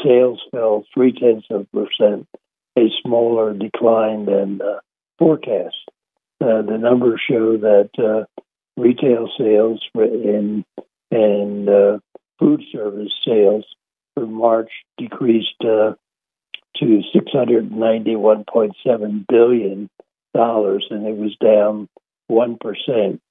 sales 0.04 0.40
fell 0.50 0.84
three 0.92 1.12
tenths 1.12 1.46
of 1.50 1.66
a 1.72 1.76
percent, 1.76 2.26
a 2.76 2.88
smaller 3.02 3.54
decline 3.54 4.26
than 4.26 4.60
uh, 4.60 4.80
forecast. 5.18 5.76
Uh, 6.40 6.62
the 6.62 6.76
numbers 6.78 7.20
show 7.26 7.56
that 7.56 7.90
uh, 7.98 8.24
retail 8.76 9.28
sales 9.38 9.80
in 9.94 10.64
and 11.10 11.68
uh, 11.68 11.98
food 12.38 12.62
service 12.72 13.12
sales 13.24 13.64
for 14.14 14.26
March 14.26 14.70
decreased 14.98 15.62
to 16.76 17.02
691.7 17.14 19.26
billion 19.28 19.90
dollars, 20.34 20.86
and 20.90 21.06
it 21.06 21.16
was 21.16 21.34
down 21.42 21.88
one 22.26 22.58
percent 22.58 23.22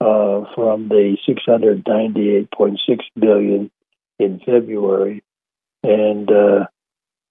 uh, 0.00 0.44
from 0.54 0.88
the 0.88 1.18
698.6 1.28 2.78
billion 3.18 3.70
in 4.18 4.40
February, 4.44 5.22
and 5.82 6.30
uh, 6.30 6.66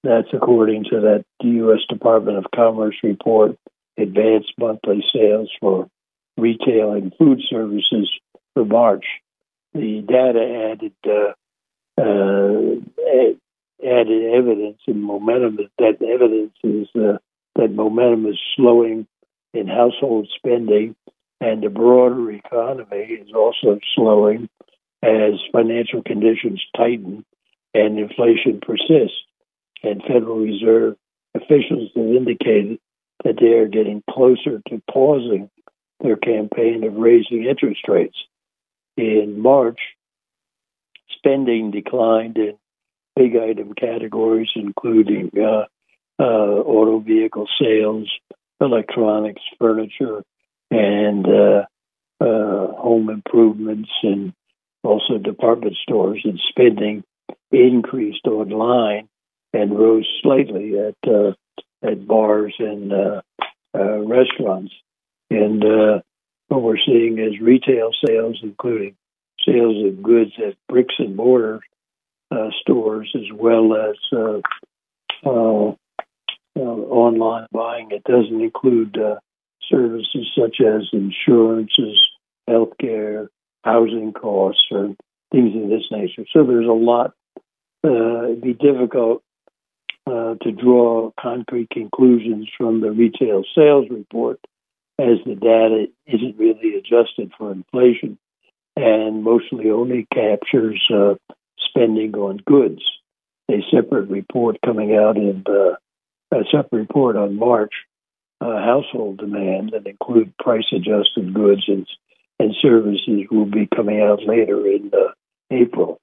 that's 0.04 0.30
according 0.34 0.84
to 0.86 1.02
that 1.02 1.24
U.S. 1.42 1.82
Department 1.90 2.38
of 2.38 2.46
Commerce 2.54 2.96
report. 3.04 3.58
Advanced 3.96 4.54
monthly 4.58 5.04
sales 5.14 5.52
for 5.60 5.88
retail 6.36 6.94
and 6.94 7.14
food 7.16 7.40
services 7.48 8.10
for 8.56 8.66
March. 8.66 9.06
The 9.76 10.02
data 10.02 10.72
added 10.72 10.96
uh, 11.06 11.34
uh, 12.02 12.80
added 13.86 14.34
evidence 14.34 14.80
and 14.88 15.04
momentum. 15.04 15.58
That 15.78 16.02
evidence 16.02 16.54
is 16.64 16.88
uh, 16.96 17.18
that 17.56 17.74
momentum 17.74 18.26
is 18.26 18.40
slowing 18.56 19.08
in 19.54 19.68
household 19.68 20.30
spending, 20.36 20.96
and 21.40 21.62
the 21.62 21.70
broader 21.70 22.32
economy 22.32 23.20
is 23.22 23.34
also 23.34 23.80
slowing 23.96 24.50
as 25.04 25.34
financial 25.52 26.02
conditions 26.02 26.64
tighten 26.76 27.26
and 27.74 28.00
inflation 28.00 28.62
persists. 28.62 29.18
And 29.84 30.02
Federal 30.02 30.38
Reserve 30.38 30.96
officials 31.36 31.90
have 31.96 32.06
indicated 32.06 32.80
that 33.24 33.36
they 33.40 33.54
are 33.54 33.68
getting 33.68 34.04
closer 34.10 34.62
to 34.70 34.82
pausing 34.90 35.50
their 36.00 36.16
campaign 36.16 36.84
of 36.84 36.96
raising 36.96 37.46
interest 37.46 37.82
rates. 37.88 38.18
In 38.98 39.42
March, 39.42 39.80
spending 41.18 41.72
declined 41.72 42.38
in 42.38 42.58
big 43.16 43.36
item 43.36 43.74
categories, 43.74 44.50
including 44.56 45.32
uh, 45.38 45.66
uh, 46.20 46.24
auto 46.24 47.00
vehicle 47.00 47.48
sales, 47.60 48.10
electronics, 48.60 49.42
furniture, 49.60 50.24
and 50.72 51.26
uh, 51.28 51.66
uh, 52.22 52.68
home 52.74 53.10
improvements, 53.10 53.90
and 54.04 54.34
also 54.84 55.18
department 55.18 55.76
stores. 55.82 56.22
And 56.24 56.40
spending 56.50 57.04
increased 57.52 58.26
online 58.26 59.10
and 59.54 59.78
rose 59.78 60.08
slightly 60.22 60.80
at 60.80 60.96
uh, 61.08 61.34
at 61.84 62.08
bars 62.08 62.56
and 62.60 62.92
uh, 62.94 63.22
restaurants. 63.74 64.74
And 65.30 65.64
what 66.48 66.62
we're 66.62 66.78
seeing 66.86 67.18
is 67.18 67.40
retail 67.42 67.90
sales, 68.06 68.40
including 68.44 68.96
sales 69.46 69.86
of 69.86 70.04
goods 70.04 70.32
at 70.38 70.56
bricks 70.70 70.96
and 71.00 71.16
mortar 71.16 71.62
uh, 72.34 72.50
stores 72.62 73.12
as 73.16 73.32
well 73.34 73.76
as 73.76 73.96
uh, 74.12 74.40
uh, 75.26 75.76
uh 76.56 76.60
online 76.60 77.48
buying. 77.52 77.90
It 77.92 78.04
doesn't 78.04 78.42
include 78.42 78.98
uh, 78.98 79.16
services 79.70 80.32
such 80.38 80.58
as 80.62 80.90
insurances, 80.92 82.00
healthcare, 82.50 83.28
housing 83.64 84.14
costs, 84.14 84.64
or 84.72 84.96
things 85.32 85.56
of 85.56 85.70
this 85.70 85.88
nature. 85.92 86.26
So 86.32 86.44
there's 86.44 86.68
a 86.68 86.72
lot. 86.72 87.14
Uh, 87.86 88.24
it'd 88.26 88.42
be 88.42 88.54
difficult 88.54 89.24
to 90.42 90.52
draw 90.52 91.12
concrete 91.20 91.70
conclusions 91.70 92.50
from 92.58 92.82
the 92.82 92.92
retail 92.92 93.44
sales 93.56 93.86
report 93.90 94.40
as 95.00 95.18
the 95.26 95.36
data 95.36 95.86
isn't 96.08 96.38
really 96.38 96.76
adjusted 96.76 97.32
for 97.38 97.52
inflation 97.52 98.18
and 98.76 99.24
mostly 99.24 99.70
only 99.70 100.08
captures 100.14 100.82
uh, 100.94 101.14
spending 101.70 102.14
on 102.16 102.38
goods. 102.46 102.82
A 103.50 103.62
separate 103.74 104.10
report 104.10 104.58
coming 104.66 104.96
out 104.96 105.18
in 105.18 105.44
uh, 105.48 105.76
a 106.36 106.44
separate 106.52 106.80
report 106.80 107.16
on 107.16 107.38
March 107.38 107.74
uh, 108.42 108.58
household 108.62 109.18
demand 109.18 109.72
that 109.74 109.88
include 109.88 110.36
price 110.38 110.66
adjusted 110.72 111.34
goods 111.34 111.64
and 111.68 111.88
and 112.40 112.56
services 112.62 113.26
will 113.30 113.46
be 113.46 113.68
coming 113.74 114.02
out 114.02 114.20
later 114.26 114.66
in 114.66 114.92
uh, 114.94 115.12
April. 115.52 116.00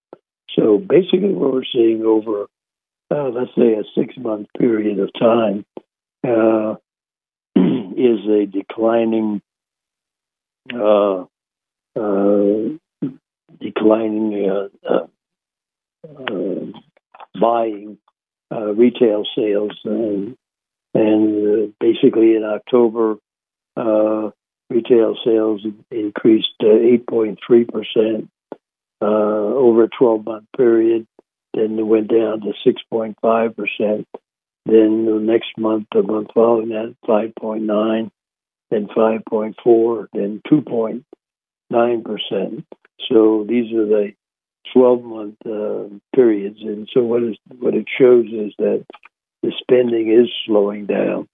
So 0.57 0.79
basically, 0.79 1.35
what 1.35 1.53
we're 1.53 1.65
seeing 1.73 2.05
over 2.05 2.47
uh, 3.11 3.29
let's 3.29 3.51
say 3.57 3.75
a 3.75 3.83
six 3.95 4.17
month 4.17 4.49
period 4.59 4.99
of 5.01 5.11
time 5.19 5.65
uh, 6.27 6.77
is 7.57 8.21
a 8.29 8.47
declining 8.47 9.43
uh, 10.73 11.25
uh, 11.99 12.69
declining 13.61 14.73
Uh, 16.03 16.73
buying 17.39 17.99
uh, 18.51 18.73
retail 18.73 19.25
sales, 19.37 19.79
and, 19.85 20.35
and 20.95 21.47
uh, 21.47 21.73
basically 21.79 22.37
in 22.37 22.43
October, 22.43 23.17
retail 24.71 25.17
sales 25.25 25.61
increased 25.91 26.49
8.3 26.63 27.37
percent 27.69 28.31
over 29.03 29.85
a 29.85 29.89
12 29.89 30.25
month 30.25 30.47
period. 30.57 31.07
Then 31.53 31.79
it 31.79 31.83
went 31.83 32.09
down 32.09 32.41
to 32.41 32.53
6.5 32.67 33.57
percent. 33.57 34.09
Then 34.65 35.05
the 35.05 35.19
next 35.21 35.51
month, 35.59 35.87
the 35.93 36.03
month 36.03 36.29
following 36.35 36.71
that, 36.71 36.95
5.9, 37.07 38.11
then 38.71 38.87
5.4, 38.87 40.07
then 40.15 40.41
2. 40.49 40.63
9%. 41.73 42.65
So 43.09 43.45
these 43.49 43.73
are 43.73 43.87
the 43.87 44.13
12 44.73 45.03
month 45.03 45.37
uh, 45.47 45.85
periods. 46.15 46.59
And 46.61 46.89
so 46.93 47.03
what, 47.03 47.23
is, 47.23 47.37
what 47.59 47.75
it 47.75 47.87
shows 47.99 48.27
is 48.27 48.53
that 48.59 48.85
the 49.43 49.53
spending 49.61 50.13
is 50.13 50.29
slowing 50.47 50.87
down. 50.87 51.29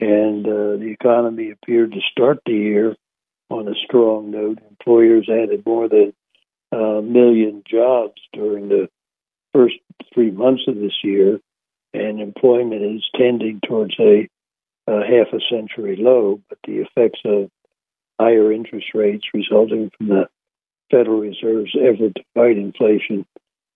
And 0.00 0.46
uh, 0.46 0.76
the 0.76 0.90
economy 0.90 1.50
appeared 1.50 1.92
to 1.92 2.00
start 2.10 2.40
the 2.44 2.52
year 2.52 2.96
on 3.48 3.68
a 3.68 3.74
strong 3.86 4.30
note. 4.30 4.58
Employers 4.68 5.28
added 5.30 5.64
more 5.64 5.88
than 5.88 6.12
a 6.72 7.00
million 7.00 7.62
jobs 7.68 8.20
during 8.32 8.68
the 8.68 8.88
first 9.52 9.76
three 10.12 10.30
months 10.30 10.64
of 10.66 10.74
this 10.74 10.98
year, 11.04 11.38
and 11.92 12.20
employment 12.20 12.82
is 12.82 13.04
tending 13.16 13.60
towards 13.66 13.94
a, 14.00 14.28
a 14.88 15.00
half 15.00 15.32
a 15.32 15.38
century 15.48 15.96
low. 15.96 16.40
But 16.48 16.58
the 16.66 16.78
effects 16.78 17.20
of 17.24 17.50
higher 18.18 18.52
interest 18.52 18.88
rates 18.94 19.24
resulting 19.32 19.90
from 19.96 20.08
the 20.08 20.28
Federal 20.90 21.20
Reserve's 21.20 21.74
effort 21.76 22.14
to 22.14 22.24
fight 22.34 22.56
inflation 22.56 23.26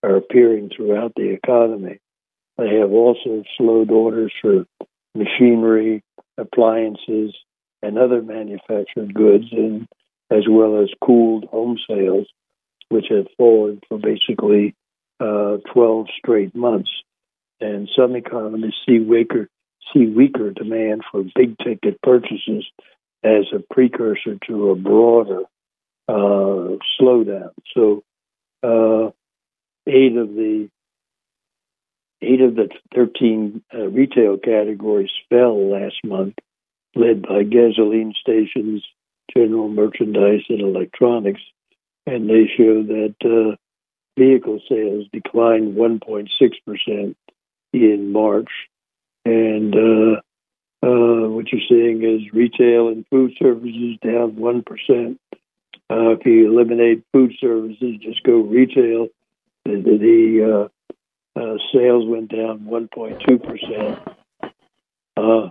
are 0.03 0.15
appearing 0.15 0.69
throughout 0.75 1.13
the 1.15 1.29
economy. 1.29 1.99
They 2.57 2.75
have 2.75 2.91
also 2.91 3.43
slowed 3.57 3.91
orders 3.91 4.33
for 4.41 4.65
machinery, 5.15 6.03
appliances, 6.37 7.35
and 7.81 7.97
other 7.97 8.21
manufactured 8.21 9.13
goods, 9.13 9.45
and 9.51 9.87
as 10.29 10.43
well 10.49 10.81
as 10.81 10.89
cooled 11.01 11.45
home 11.45 11.77
sales, 11.89 12.27
which 12.89 13.05
have 13.09 13.27
fallen 13.37 13.81
for 13.87 13.97
basically 13.97 14.75
uh, 15.19 15.57
12 15.73 16.07
straight 16.17 16.55
months. 16.55 16.91
And 17.61 17.89
some 17.97 18.15
economists 18.15 18.85
see 18.87 18.99
weaker 18.99 19.49
see 19.93 20.05
weaker 20.05 20.51
demand 20.51 21.01
for 21.11 21.23
big 21.35 21.57
ticket 21.57 21.99
purchases 22.03 22.65
as 23.23 23.45
a 23.53 23.73
precursor 23.73 24.37
to 24.47 24.69
a 24.69 24.75
broader 24.75 25.41
uh, 26.09 26.77
slowdown. 26.99 27.51
So 27.75 28.03
uh, 28.63 29.11
eight 29.87 30.17
of 30.17 30.33
the 30.33 30.69
eight 32.21 32.41
of 32.41 32.55
the 32.55 32.69
13 32.95 33.63
uh, 33.73 33.87
retail 33.87 34.37
categories 34.37 35.11
fell 35.29 35.71
last 35.71 35.97
month, 36.03 36.35
led 36.95 37.21
by 37.21 37.43
gasoline 37.43 38.13
stations, 38.19 38.83
general 39.33 39.69
merchandise, 39.69 40.41
and 40.49 40.61
electronics. 40.61 41.41
And 42.05 42.29
they 42.29 42.49
show 42.57 42.83
that 42.83 43.15
uh, 43.23 43.55
vehicle 44.17 44.59
sales 44.67 45.05
declined 45.13 45.77
1.6% 45.77 47.15
in 47.71 48.11
March. 48.11 48.49
And 49.23 49.75
uh, 49.75 50.21
uh, 50.81 51.29
what 51.29 51.51
you're 51.51 51.61
seeing 51.69 52.03
is 52.03 52.33
retail 52.33 52.87
and 52.89 53.05
food 53.09 53.31
services 53.39 53.97
down 54.03 54.33
1%. 54.33 55.17
Uh, 55.91 56.11
if 56.11 56.25
you 56.25 56.51
eliminate 56.51 57.03
food 57.11 57.33
services, 57.39 57.95
just 58.01 58.21
go 58.23 58.41
retail, 58.41 59.07
the, 59.65 59.81
the 59.81 60.69
uh, 61.35 61.39
uh, 61.39 61.57
sales 61.73 62.05
went 62.07 62.31
down 62.31 62.59
1.2%. 62.59 64.15
Uh, 65.17 65.49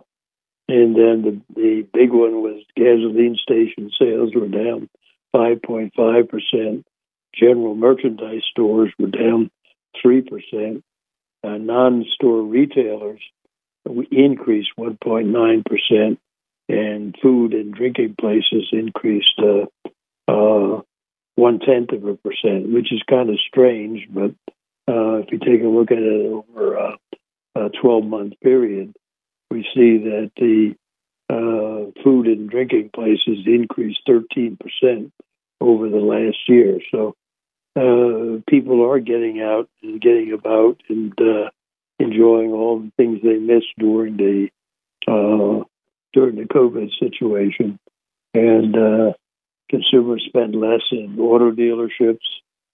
and 0.68 0.94
then 0.94 1.22
the, 1.22 1.40
the 1.54 1.86
big 1.92 2.12
one 2.12 2.42
was 2.42 2.62
gasoline 2.76 3.36
station 3.36 3.90
sales 3.98 4.34
were 4.34 4.48
down 4.48 4.88
5.5%. 5.34 6.84
General 7.34 7.74
merchandise 7.74 8.42
stores 8.50 8.92
were 8.98 9.08
down 9.08 9.50
3%. 10.04 10.82
Uh, 11.44 11.56
non 11.56 12.04
store 12.14 12.42
retailers 12.42 13.20
increased 14.10 14.70
1.9%, 14.78 16.18
and 16.68 17.16
food 17.22 17.54
and 17.54 17.72
drinking 17.72 18.14
places 18.20 18.68
increased 18.72 19.38
uh, 19.38 19.66
uh, 20.28 20.82
one 21.36 21.58
tenth 21.60 21.92
of 21.92 22.04
a 22.04 22.14
percent, 22.16 22.72
which 22.72 22.92
is 22.92 23.02
kind 23.08 23.30
of 23.30 23.38
strange. 23.48 24.06
But 24.10 24.32
uh, 24.88 25.18
if 25.18 25.32
you 25.32 25.38
take 25.38 25.62
a 25.62 25.68
look 25.68 25.90
at 25.90 25.98
it 25.98 26.26
over 26.26 26.74
a, 26.74 26.98
a 27.54 27.70
12 27.80 28.04
month 28.04 28.34
period, 28.42 28.94
we 29.50 29.62
see 29.74 29.98
that 29.98 30.30
the 30.36 30.74
uh, 31.30 31.90
food 32.02 32.26
and 32.26 32.48
drinking 32.50 32.90
places 32.94 33.46
increased 33.46 34.00
13% 34.08 35.10
over 35.60 35.88
the 35.88 35.96
last 35.96 36.38
year. 36.48 36.80
So 36.90 37.14
uh, 37.76 38.40
people 38.48 38.84
are 38.90 38.98
getting 38.98 39.40
out 39.40 39.68
and 39.82 40.00
getting 40.00 40.32
about 40.32 40.80
and 40.88 41.12
uh, 41.20 41.50
enjoying 41.98 42.52
all 42.52 42.80
the 42.80 42.92
things 42.96 43.20
they 43.22 43.38
missed 43.38 43.74
during 43.78 44.16
the 44.16 44.48
uh, 45.06 45.64
during 46.12 46.36
the 46.36 46.44
COVID 46.44 46.90
situation. 46.98 47.78
And 48.34 48.76
uh, 48.76 49.12
consumers 49.68 50.24
spend 50.26 50.54
less 50.54 50.82
in 50.90 51.18
auto 51.18 51.50
dealerships, 51.50 52.26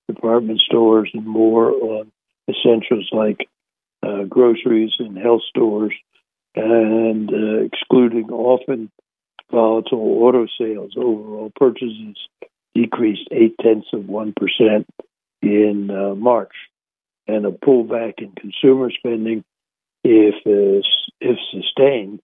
department 0.08 0.60
stores, 0.60 1.10
and 1.14 1.26
more 1.26 1.70
on 1.70 2.12
essentials 2.48 3.08
like 3.12 3.48
uh, 4.02 4.24
groceries 4.24 4.92
and 4.98 5.16
health 5.16 5.42
stores, 5.48 5.94
and 6.54 7.30
uh, 7.30 7.64
excluding 7.64 8.30
often 8.30 8.90
volatile 9.50 10.22
auto 10.22 10.46
sales. 10.58 10.92
Overall 10.96 11.52
purchases 11.56 12.16
decreased 12.74 13.28
eight 13.30 13.54
tenths 13.60 13.88
of 13.92 14.06
one 14.06 14.34
percent 14.36 14.86
in 15.42 15.90
uh, 15.90 16.14
March, 16.14 16.54
and 17.26 17.46
a 17.46 17.50
pullback 17.50 18.14
in 18.18 18.32
consumer 18.32 18.90
spending, 18.90 19.44
if 20.02 20.34
if 21.20 21.38
sustained, 21.50 22.20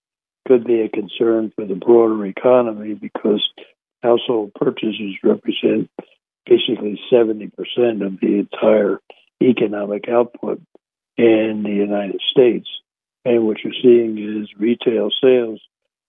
could 0.46 0.64
be 0.64 0.80
a 0.82 0.88
concern 0.88 1.52
for 1.54 1.64
the 1.64 1.74
broader 1.74 2.26
economy 2.26 2.94
because 2.94 3.46
household 4.03 4.53
purchases 4.55 5.16
represent 5.22 5.90
basically 6.46 7.01
70% 7.12 7.53
of 8.05 8.20
the 8.20 8.38
entire 8.38 9.01
economic 9.42 10.09
output 10.09 10.61
in 11.16 11.62
the 11.64 11.70
United 11.70 12.20
States. 12.30 12.68
And 13.24 13.46
what 13.46 13.59
you're 13.62 13.74
seeing 13.82 14.18
is 14.18 14.48
retail 14.59 15.11
sales 15.22 15.61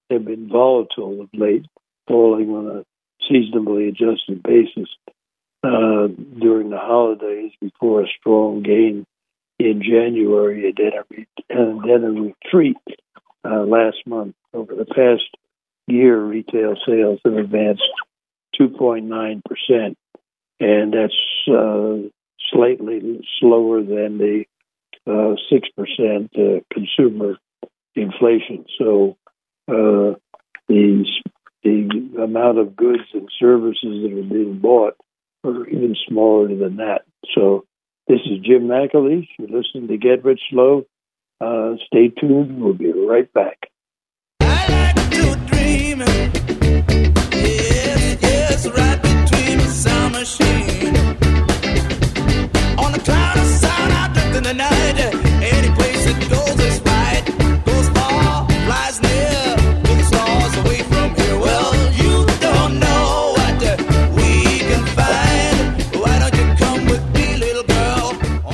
have 0.10 0.26
been 0.26 0.50
volatile 0.50 1.22
of 1.22 1.30
late, 1.34 1.66
falling 2.08 2.50
on 2.50 2.78
a 2.78 2.86
seasonably 3.30 3.88
adjusted 3.88 4.42
basis 4.44 4.90
uh, 5.64 6.08
during 6.40 6.70
the 6.70 6.78
holidays 6.78 7.52
before 7.62 8.02
a 8.02 8.08
strong 8.20 8.64
gain 8.64 9.06
in 9.60 9.82
January 9.84 10.68
and 10.68 10.78
then 10.78 10.94
a, 10.94 11.04
re- 11.10 11.28
and 11.50 11.82
then 11.84 12.04
a 12.04 12.22
retreat 12.22 12.78
uh, 13.46 13.62
last 13.62 13.98
month. 14.06 14.36
Over 14.54 14.76
the 14.76 14.86
past 14.86 15.24
year, 15.88 16.20
retail 16.20 16.76
sales 16.86 17.20
have 17.26 17.34
advanced 17.34 17.84
2.9%, 18.60 19.96
and 20.60 20.94
that's 20.94 21.14
uh, 21.50 22.10
slightly 22.52 23.22
slower 23.40 23.82
than 23.82 24.18
the 24.18 24.46
uh, 25.08 25.36
6% 25.52 26.30
uh, 26.36 26.62
consumer 26.74 27.38
inflation. 27.96 28.66
So 28.78 29.18
uh, 29.68 30.16
the, 30.68 31.06
the 31.64 32.12
amount 32.22 32.60
of 32.60 32.76
goods 32.76 33.04
and 33.14 33.30
services 33.40 34.04
that 34.04 34.14
are 34.14 34.30
being 34.30 34.60
bought 34.60 34.96
are 35.44 35.68
even 35.68 35.96
smaller 36.08 36.48
than 36.48 36.78
that. 36.78 37.02
So 37.36 37.66
this 38.08 38.20
is 38.26 38.40
Jim 38.44 38.68
McAleese. 38.68 39.28
You're 39.40 39.60
listening 39.60 39.88
to 39.88 39.98
Get 39.98 40.24
Rich 40.24 40.42
Slow. 40.50 40.86
Uh, 41.40 41.76
stay 41.88 42.10
tuned. 42.10 42.62
We'll 42.62 42.74
be 42.74 42.92
right 42.92 43.32
back. 43.34 43.71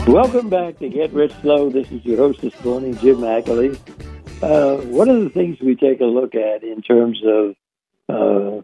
Welcome 0.07 0.49
back 0.49 0.79
to 0.79 0.89
Get 0.89 1.13
Rich 1.13 1.33
Slow. 1.41 1.69
This 1.69 1.91
is 1.91 2.03
your 2.03 2.17
host 2.17 2.41
this 2.41 2.65
morning, 2.65 2.97
Jim 2.97 3.17
McAleese. 3.17 3.96
Uh, 4.41 4.77
one 4.77 5.09
of 5.09 5.23
the 5.23 5.31
things 5.31 5.57
we 5.59 5.75
take 5.75 5.99
a 5.99 6.05
look 6.05 6.35
at 6.35 6.63
in 6.63 6.81
terms 6.83 7.19
of 7.25 7.55
uh, 8.07 8.61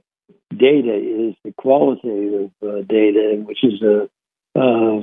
data 0.55 0.95
is 0.95 1.35
the 1.43 1.51
qualitative 1.57 2.51
uh, 2.61 2.81
data, 2.87 3.41
which 3.43 3.63
is 3.63 3.81
a, 3.81 4.07
uh, 4.55 5.01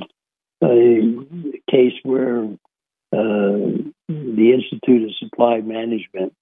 a 0.63 1.61
case 1.69 1.93
where 2.03 2.45
uh, 3.11 3.67
the 4.07 4.53
Institute 4.53 5.09
of 5.09 5.15
Supply 5.19 5.59
Management 5.59 6.33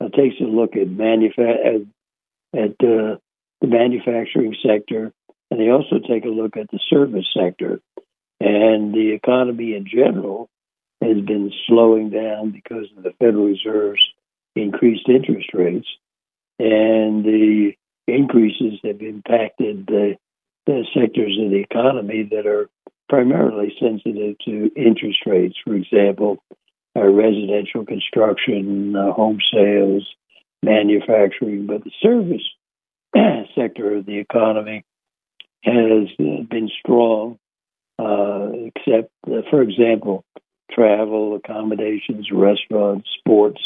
uh, 0.00 0.08
takes 0.10 0.36
a 0.40 0.44
look 0.44 0.76
at, 0.76 0.86
manufa- 0.86 1.66
at, 1.66 2.60
at 2.60 2.78
the 2.78 3.20
manufacturing 3.62 4.54
sector, 4.64 5.12
and 5.50 5.60
they 5.60 5.70
also 5.70 5.98
take 5.98 6.24
a 6.24 6.28
look 6.28 6.56
at 6.56 6.70
the 6.70 6.78
service 6.88 7.26
sector. 7.36 7.80
And 8.40 8.94
the 8.94 9.12
economy 9.12 9.74
in 9.74 9.86
general 9.86 10.48
has 11.02 11.20
been 11.24 11.52
slowing 11.66 12.10
down 12.10 12.50
because 12.50 12.86
of 12.96 13.02
the 13.02 13.12
Federal 13.18 13.46
Reserve's 13.46 14.02
increased 14.54 15.08
interest 15.08 15.48
rates. 15.54 15.88
And 16.58 17.24
the 17.24 17.72
increases 18.06 18.78
have 18.84 19.00
impacted 19.00 19.86
the, 19.86 20.16
the 20.66 20.84
sectors 20.94 21.38
of 21.42 21.50
the 21.50 21.64
economy 21.70 22.28
that 22.30 22.46
are 22.46 22.68
primarily 23.08 23.74
sensitive 23.80 24.36
to 24.44 24.70
interest 24.76 25.18
rates. 25.26 25.56
For 25.64 25.74
example, 25.74 26.42
uh, 26.96 27.04
residential 27.04 27.84
construction, 27.84 28.94
uh, 28.94 29.12
home 29.12 29.38
sales, 29.52 30.06
manufacturing, 30.62 31.66
but 31.66 31.84
the 31.84 31.90
service 32.02 32.42
sector 33.54 33.96
of 33.96 34.06
the 34.06 34.18
economy 34.18 34.84
has 35.64 36.08
uh, 36.18 36.42
been 36.48 36.70
strong, 36.80 37.38
uh, 37.98 38.48
except, 38.52 39.10
uh, 39.26 39.42
for 39.50 39.62
example, 39.62 40.24
travel, 40.74 41.36
accommodations, 41.36 42.28
restaurants, 42.32 43.08
sports, 43.18 43.60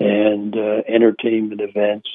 and 0.00 0.56
uh, 0.56 0.82
entertainment 0.88 1.60
events. 1.60 2.08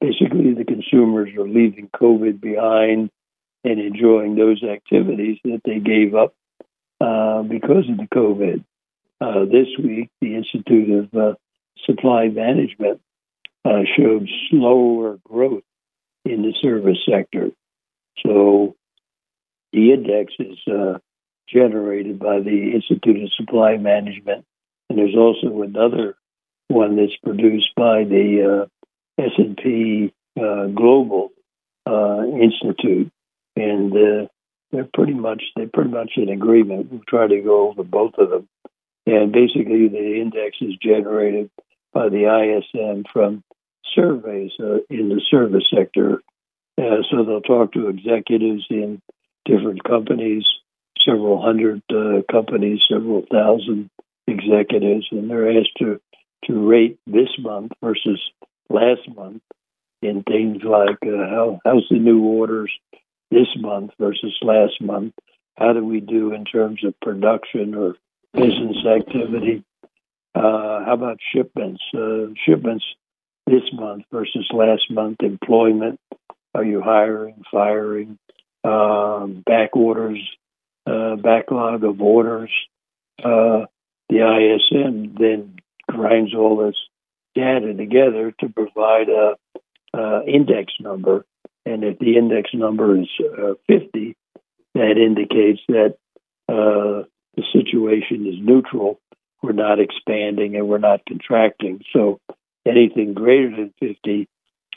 basically, 0.00 0.54
the 0.54 0.64
consumers 0.66 1.30
are 1.36 1.48
leaving 1.48 1.88
COVID 1.88 2.40
behind 2.40 3.10
and 3.64 3.78
enjoying 3.80 4.36
those 4.36 4.62
activities 4.62 5.38
that 5.44 5.60
they 5.64 5.78
gave 5.78 6.14
up 6.14 6.34
uh, 7.00 7.42
because 7.42 7.88
of 7.88 7.96
the 7.96 8.08
COVID. 8.12 8.64
Uh, 9.20 9.44
this 9.44 9.68
week, 9.78 10.08
the 10.20 10.34
Institute 10.34 11.08
of 11.12 11.14
uh, 11.14 11.34
Supply 11.84 12.28
Management 12.28 13.00
uh, 13.64 13.82
showed 13.96 14.28
slower 14.48 15.18
growth 15.24 15.62
in 16.24 16.42
the 16.42 16.54
service 16.60 16.98
sector. 17.08 17.50
So 18.24 18.76
the 19.72 19.92
index 19.92 20.32
is 20.38 20.58
uh, 20.66 20.98
generated 21.52 22.18
by 22.18 22.40
the 22.40 22.72
Institute 22.74 23.22
of 23.22 23.32
Supply 23.32 23.76
Management, 23.76 24.44
and 24.88 24.98
there's 24.98 25.16
also 25.16 25.62
another 25.62 26.16
one 26.68 26.96
that's 26.96 27.16
produced 27.22 27.74
by 27.76 28.04
the 28.04 28.66
uh, 29.18 29.22
S&P 29.22 30.12
Global 30.36 31.32
Institute 32.40 33.10
and 33.56 33.92
uh, 33.92 34.26
they're 34.72 34.88
pretty 34.92 35.14
much 35.14 35.42
they're 35.56 35.68
pretty 35.72 35.90
much 35.90 36.12
in 36.16 36.28
agreement. 36.28 36.90
We'll 36.90 37.02
try 37.08 37.26
to 37.26 37.40
go 37.40 37.68
over 37.68 37.82
both 37.82 38.14
of 38.18 38.30
them, 38.30 38.48
and 39.06 39.32
basically 39.32 39.88
the 39.88 40.20
index 40.20 40.56
is 40.60 40.76
generated 40.76 41.50
by 41.92 42.08
the 42.08 42.26
ISM 42.26 43.04
from 43.12 43.42
surveys 43.94 44.52
uh, 44.60 44.78
in 44.88 45.08
the 45.08 45.20
service 45.30 45.64
sector. 45.74 46.22
Uh, 46.78 47.02
so 47.10 47.24
they'll 47.24 47.40
talk 47.40 47.72
to 47.72 47.88
executives 47.88 48.64
in 48.70 49.02
different 49.44 49.82
companies, 49.84 50.44
several 51.04 51.40
hundred 51.42 51.82
uh, 51.90 52.22
companies, 52.30 52.80
several 52.90 53.24
thousand 53.30 53.90
executives, 54.26 55.06
and 55.10 55.30
they're 55.30 55.58
asked 55.58 55.76
to 55.78 56.00
to 56.46 56.68
rate 56.68 56.98
this 57.06 57.28
month 57.38 57.72
versus 57.82 58.20
last 58.68 59.08
month 59.14 59.42
in 60.02 60.22
things 60.22 60.62
like 60.62 60.98
uh, 61.02 61.28
how 61.28 61.60
how's 61.64 61.86
the 61.90 61.98
new 61.98 62.22
orders 62.22 62.72
this 63.30 63.48
month 63.56 63.90
versus 63.98 64.36
last 64.42 64.80
month? 64.80 65.14
How 65.56 65.72
do 65.72 65.84
we 65.84 66.00
do 66.00 66.32
in 66.32 66.44
terms 66.44 66.82
of 66.84 66.98
production 67.00 67.74
or 67.74 67.94
business 68.32 68.78
activity? 68.86 69.62
Uh, 70.34 70.84
how 70.84 70.94
about 70.94 71.18
shipments? 71.34 71.82
Uh, 71.94 72.32
shipments 72.46 72.84
this 73.46 73.62
month 73.72 74.04
versus 74.10 74.48
last 74.52 74.90
month. 74.90 75.18
Employment. 75.22 75.98
Are 76.54 76.64
you 76.64 76.80
hiring, 76.80 77.42
firing? 77.50 78.18
Um, 78.64 79.42
back 79.46 79.76
orders, 79.76 80.20
uh, 80.86 81.16
backlog 81.16 81.84
of 81.84 82.00
orders. 82.00 82.50
Uh, 83.22 83.66
the 84.08 84.20
ISM 84.20 85.14
then 85.18 85.56
grinds 85.88 86.34
all 86.34 86.56
this 86.56 86.76
data 87.34 87.74
together 87.74 88.32
to 88.40 88.48
provide 88.48 89.08
a, 89.08 89.36
a 89.94 90.24
index 90.26 90.72
number, 90.80 91.24
and 91.64 91.84
if 91.84 91.98
the 91.98 92.16
index 92.16 92.50
number 92.52 92.98
is 92.98 93.08
uh, 93.20 93.54
50, 93.68 94.16
that 94.74 94.96
indicates 94.96 95.60
that 95.68 95.96
uh, 96.48 97.04
the 97.36 97.42
situation 97.52 98.26
is 98.26 98.34
neutral. 98.40 99.00
We're 99.42 99.52
not 99.52 99.78
expanding 99.80 100.56
and 100.56 100.68
we're 100.68 100.78
not 100.78 101.00
contracting. 101.06 101.82
So 101.92 102.20
anything 102.66 103.14
greater 103.14 103.50
than 103.50 103.72
50 103.80 104.28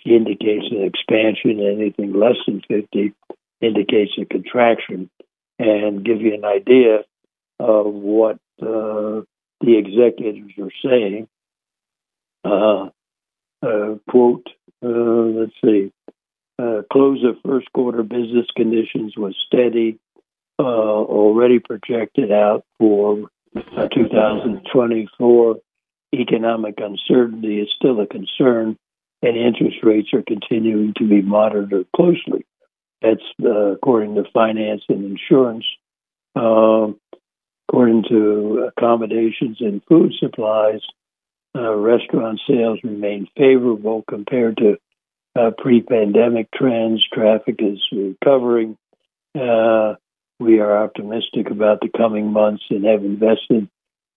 indicates 0.05 0.65
an 0.71 0.83
expansion, 0.83 1.59
anything 1.59 2.13
less 2.13 2.37
than 2.45 2.61
50 2.67 3.13
indicates 3.61 4.11
a 4.19 4.25
contraction, 4.25 5.09
and 5.59 6.03
give 6.03 6.21
you 6.21 6.33
an 6.33 6.45
idea 6.45 7.03
of 7.59 7.93
what 7.93 8.37
uh, 8.61 9.21
the 9.61 9.77
executives 9.77 10.53
are 10.59 10.71
saying. 10.83 11.27
Uh, 12.43 12.89
uh, 13.65 13.95
quote, 14.09 14.47
uh, 14.83 14.87
let's 14.87 15.53
see, 15.63 15.91
uh, 16.59 16.81
close 16.91 17.23
of 17.23 17.37
first 17.45 17.71
quarter 17.73 18.03
business 18.03 18.47
conditions 18.55 19.15
was 19.17 19.35
steady, 19.47 19.97
uh, 20.59 20.63
already 20.63 21.59
projected 21.59 22.31
out 22.31 22.63
for 22.77 23.29
2024. 23.53 25.55
Economic 26.13 26.75
uncertainty 26.77 27.59
is 27.59 27.69
still 27.75 27.99
a 27.99 28.05
concern, 28.05 28.77
and 29.21 29.37
interest 29.37 29.77
rates 29.83 30.13
are 30.13 30.21
continuing 30.21 30.93
to 30.97 31.07
be 31.07 31.21
monitored 31.21 31.87
closely. 31.95 32.45
That's 33.03 33.21
according 33.73 34.15
to 34.15 34.23
finance 34.33 34.83
and 34.89 35.05
insurance. 35.05 35.65
according 36.35 38.03
to 38.09 38.69
accommodations 38.75 39.57
and 39.59 39.81
food 39.87 40.13
supplies, 40.19 40.81
uh, 41.55 41.75
restaurant 41.75 42.39
sales 42.47 42.79
remain 42.83 43.27
favorable 43.37 44.03
compared 44.09 44.57
to 44.57 44.77
uh, 45.35 45.51
pre-pandemic 45.57 46.49
trends. 46.51 47.03
Traffic 47.13 47.55
is 47.59 47.79
recovering. 47.91 48.77
Uh, 49.35 49.95
we 50.39 50.59
are 50.59 50.83
optimistic 50.83 51.49
about 51.49 51.79
the 51.81 51.89
coming 51.95 52.31
months 52.31 52.63
and 52.69 52.85
have 52.85 53.03
invested 53.03 53.67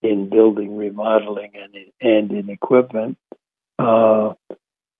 in 0.03 0.29
building, 0.29 0.77
remodeling, 0.77 1.53
and 1.55 1.75
and 2.01 2.31
in 2.31 2.51
equipment. 2.51 3.19
Uh, 3.79 4.35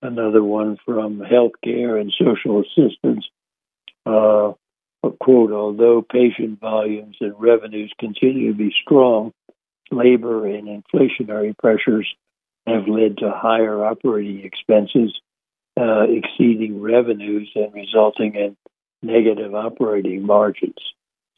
another 0.01 0.43
one 0.43 0.77
from 0.85 1.19
healthcare 1.19 1.99
and 1.99 2.13
social 2.17 2.61
assistance. 2.61 3.27
Uh, 4.07 4.53
quote, 5.19 5.51
although 5.51 6.01
patient 6.01 6.59
volumes 6.59 7.17
and 7.19 7.33
revenues 7.37 7.91
continue 7.99 8.51
to 8.51 8.57
be 8.57 8.73
strong, 8.81 9.33
labor 9.91 10.45
and 10.45 10.67
inflationary 10.67 11.57
pressures 11.57 12.07
have 12.65 12.87
led 12.87 13.17
to 13.17 13.31
higher 13.31 13.83
operating 13.83 14.43
expenses 14.43 15.13
uh, 15.79 16.05
exceeding 16.09 16.81
revenues 16.81 17.49
and 17.55 17.73
resulting 17.73 18.35
in 18.35 18.57
negative 19.01 19.53
operating 19.53 20.25
margins. 20.25 20.75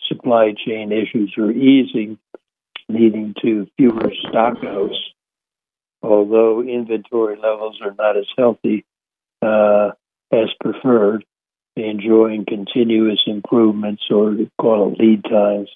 Supply 0.07 0.53
chain 0.65 0.91
issues 0.91 1.33
are 1.37 1.51
easing, 1.51 2.17
leading 2.87 3.35
to 3.41 3.67
fewer 3.77 4.11
stockouts, 4.25 4.97
although 6.01 6.61
inventory 6.61 7.35
levels 7.35 7.79
are 7.81 7.93
not 7.97 8.17
as 8.17 8.25
healthy 8.37 8.85
uh, 9.41 9.91
as 10.31 10.49
preferred, 10.61 11.25
enjoying 11.85 12.45
continuous 12.45 13.21
improvements 13.27 14.03
or 14.09 14.35
call 14.59 14.91
it 14.91 14.99
lead 14.99 15.23
times 15.23 15.69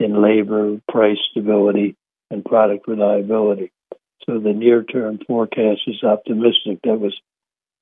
in 0.00 0.20
labor, 0.20 0.80
price 0.88 1.18
stability, 1.30 1.96
and 2.30 2.44
product 2.44 2.88
reliability. 2.88 3.72
So 4.26 4.38
the 4.38 4.52
near 4.52 4.82
term 4.82 5.18
forecast 5.26 5.82
is 5.86 6.02
optimistic. 6.02 6.80
That 6.84 6.98
was 6.98 7.14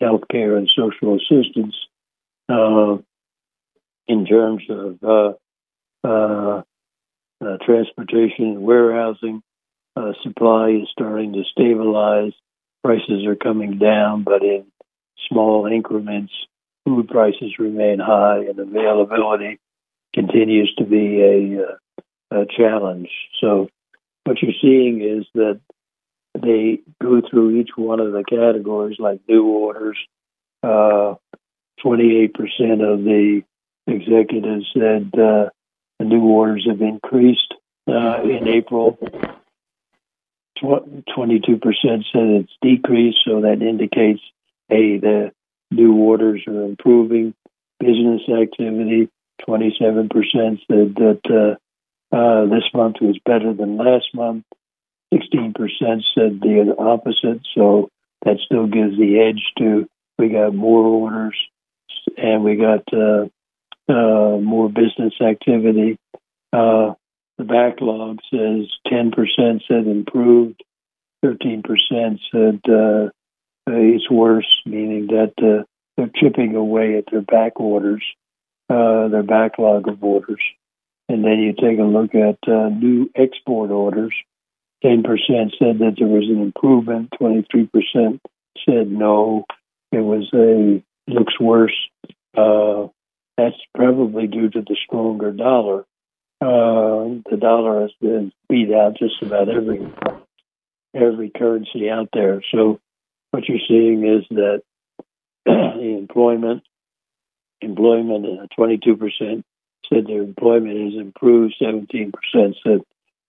healthcare 0.03 0.59
and 0.59 0.69
social 0.77 1.17
assistance. 1.17 1.75
Uh, 2.49 2.99
in 4.09 4.27
terms 4.27 4.63
of 4.69 4.99
uh, 5.03 5.33
uh, 6.07 6.63
uh 7.41 7.57
transportation 7.65 8.47
and 8.47 8.63
warehousing, 8.63 9.43
uh, 9.97 10.13
supply 10.23 10.71
is 10.71 10.89
starting 10.91 11.33
to 11.35 11.45
stabilize. 11.51 12.33
Prices 12.83 13.25
are 13.27 13.37
coming 13.37 13.79
down, 13.79 14.25
but 14.25 14.43
in 14.43 14.67
small 15.29 15.67
increments. 15.67 16.33
Food 16.85 17.09
prices 17.09 17.59
remain 17.59 17.99
high, 17.99 18.45
and 18.49 18.59
availability 18.59 19.59
continues 20.15 20.75
to 20.79 20.85
be 20.85 21.21
a, 21.23 21.63
uh, 21.63 22.43
a 22.43 22.47
challenge. 22.47 23.09
So, 23.41 23.69
what 24.25 24.43
you're 24.43 24.53
seeing 24.61 25.01
is 25.01 25.27
that 25.35 25.61
they 26.41 26.81
go 27.01 27.21
through 27.29 27.61
each 27.61 27.71
one 27.77 28.01
of 28.01 28.13
the 28.13 28.25
categories 28.25 28.99
like 28.99 29.21
new 29.29 29.47
orders. 29.47 29.99
Uh, 30.63 31.15
28% 31.85 32.31
of 32.83 33.05
the 33.05 33.43
executives 33.87 34.67
said 34.73 35.11
uh, 35.15 35.51
the 35.99 36.05
new 36.05 36.23
orders 36.23 36.67
have 36.69 36.81
increased 36.81 37.55
uh, 37.89 38.23
in 38.23 38.49
April. 38.49 38.99
22% 40.63 41.63
said 41.67 42.05
it's 42.15 42.53
decreased, 42.63 43.19
so 43.25 43.41
that 43.41 43.63
indicates, 43.63 44.21
hey, 44.69 44.99
the 44.99 45.33
new 45.73 45.95
orders 45.97 46.43
are 46.47 46.65
improving. 46.65 47.35
Business 47.81 48.23
activity, 48.29 49.09
27% 49.49 50.09
said 50.69 50.95
that 50.97 51.21
uh, 51.29 52.17
uh, 52.17 52.45
this 52.47 52.65
month 52.75 52.97
was 53.01 53.19
better 53.25 53.53
than 53.53 53.77
last 53.77 54.07
month. 54.15 54.45
16% 55.13 55.55
said 56.15 56.41
the 56.41 56.75
opposite. 56.79 57.41
So 57.55 57.91
that 58.25 58.39
still 58.45 58.67
gives 58.67 58.97
the 58.97 59.21
edge 59.21 59.43
to 59.59 59.87
we 60.19 60.29
got 60.29 60.55
more 60.55 60.85
orders 60.85 61.37
and 62.17 62.45
we 62.45 62.57
got 62.57 62.85
uh, 62.93 63.27
uh, 63.89 64.39
more 64.39 64.69
business 64.69 65.15
activity. 65.21 65.99
Uh, 66.53 66.95
the 67.39 67.45
backlog 67.45 68.19
says 68.31 68.69
10% 68.87 69.15
said 69.67 69.87
improved, 69.87 70.63
13% 71.25 71.63
said 72.31 72.61
uh, 73.69 73.75
it's 73.75 74.11
worse, 74.11 74.63
meaning 74.67 75.09
that 75.09 75.35
uh, 75.39 75.65
they're 75.97 76.11
chipping 76.15 76.55
away 76.57 76.99
at 76.99 77.05
their 77.11 77.23
back 77.23 77.61
orders, 77.61 78.05
uh, 78.69 79.09
their 79.09 79.23
backlog 79.23 79.89
of 79.89 80.03
orders. 80.03 80.43
And 81.09 81.25
then 81.25 81.39
you 81.41 81.53
take 81.53 81.79
a 81.79 81.83
look 81.83 82.15
at 82.15 82.39
new 82.49 83.11
export 83.15 83.71
orders 83.71 84.15
10% 84.85 85.05
said 85.59 85.79
that 85.79 85.95
there 85.99 86.09
was 86.09 86.29
an 86.29 86.43
improvement, 86.43 87.11
23% 87.21 88.21
said 88.67 88.91
no, 88.91 89.45
it 89.93 90.01
was 90.01 90.29
a 90.35 90.83
looks 91.09 91.39
worse. 91.39 91.77
Uh, 92.37 92.89
that's 93.37 93.57
probably 93.75 94.27
due 94.27 94.51
to 94.51 94.61
the 94.61 94.77
stronger 94.85 95.31
dollar. 95.31 95.81
Uh, 96.41 97.21
the 97.31 97.39
dollar 97.41 97.83
has 97.83 97.93
been 98.01 98.33
beat 98.49 98.73
out 98.73 98.97
just 98.99 99.23
about 99.23 99.49
every 99.49 99.87
every 100.95 101.31
currency 101.31 101.89
out 101.89 102.09
there. 102.13 102.43
So 102.53 102.81
what 103.33 103.49
you're 103.49 103.59
seeing 103.67 104.07
is 104.07 104.25
that 104.31 104.63
the 105.45 105.97
employment 105.99 106.63
employment 107.61 108.27
uh, 108.27 108.47
22% 108.59 109.43
said 109.89 110.07
their 110.07 110.23
employment 110.23 110.93
has 110.93 111.01
improved, 111.01 111.55
17% 111.61 112.13
said 112.35 112.81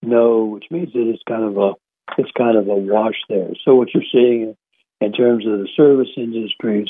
no, 0.01 0.45
which 0.45 0.66
means 0.70 0.91
that 0.93 1.10
it's 1.10 1.24
kind 1.28 1.43
of 1.43 1.58
a 1.58 1.74
it's 2.18 2.32
kind 2.38 2.58
of 2.58 2.68
a 2.68 2.76
wash 2.76 3.16
there. 3.30 3.51
So 3.64 3.76
what 3.76 3.93
you're 3.93 4.04
seeing 4.12 4.56
in 4.99 5.14
terms 5.14 5.47
of 5.47 5.60
the 5.60 5.68
service 5.76 6.10
industries 6.18 6.89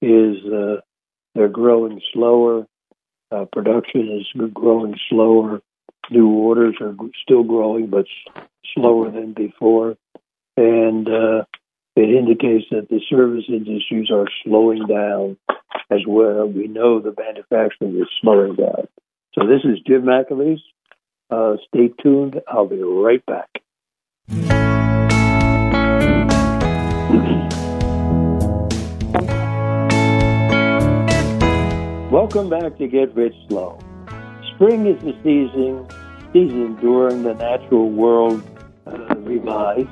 is 0.00 0.36
uh, 0.46 0.80
they're 1.34 1.48
growing 1.48 2.00
slower. 2.12 2.66
Uh, 3.30 3.44
production 3.52 4.20
is 4.20 4.48
growing 4.54 4.96
slower. 5.10 5.60
New 6.10 6.28
orders 6.28 6.76
are 6.80 6.94
still 7.22 7.42
growing, 7.44 7.88
but 7.88 8.06
slower 8.74 9.10
than 9.10 9.34
before. 9.34 9.96
And 10.56 11.08
uh, 11.08 11.44
it 11.96 12.10
indicates 12.10 12.66
that 12.70 12.90
the 12.90 13.00
service 13.08 13.44
industries 13.48 14.10
are 14.10 14.26
slowing 14.44 14.86
down 14.86 15.38
as 15.90 16.00
well. 16.06 16.46
We 16.46 16.68
know 16.68 17.00
the 17.00 17.14
manufacturing 17.18 17.98
is 17.98 18.08
slowing 18.20 18.54
down. 18.54 18.88
So 19.32 19.46
this 19.46 19.62
is 19.64 19.80
Jim 19.86 20.02
McAleese. 20.02 20.60
Uh, 21.30 21.56
stay 21.68 21.88
tuned. 22.02 22.40
I'll 22.46 22.68
be 22.68 22.82
right 22.82 23.24
back. 23.24 23.48
Welcome 32.12 32.50
back 32.50 32.76
to 32.78 32.86
Get 32.88 33.14
Rich 33.14 33.34
Slow. 33.48 33.78
Spring 34.54 34.86
is 34.86 35.02
the 35.02 35.14
season 35.22 35.86
season 36.32 36.76
during 36.76 37.22
the 37.22 37.34
natural 37.34 37.90
world 37.90 38.42
uh, 38.86 39.14
revives 39.18 39.88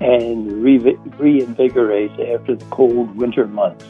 and 0.00 0.62
re- 0.62 0.78
reinvigorates 1.18 2.34
after 2.34 2.54
the 2.54 2.64
cold 2.66 3.16
winter 3.16 3.46
months. 3.46 3.84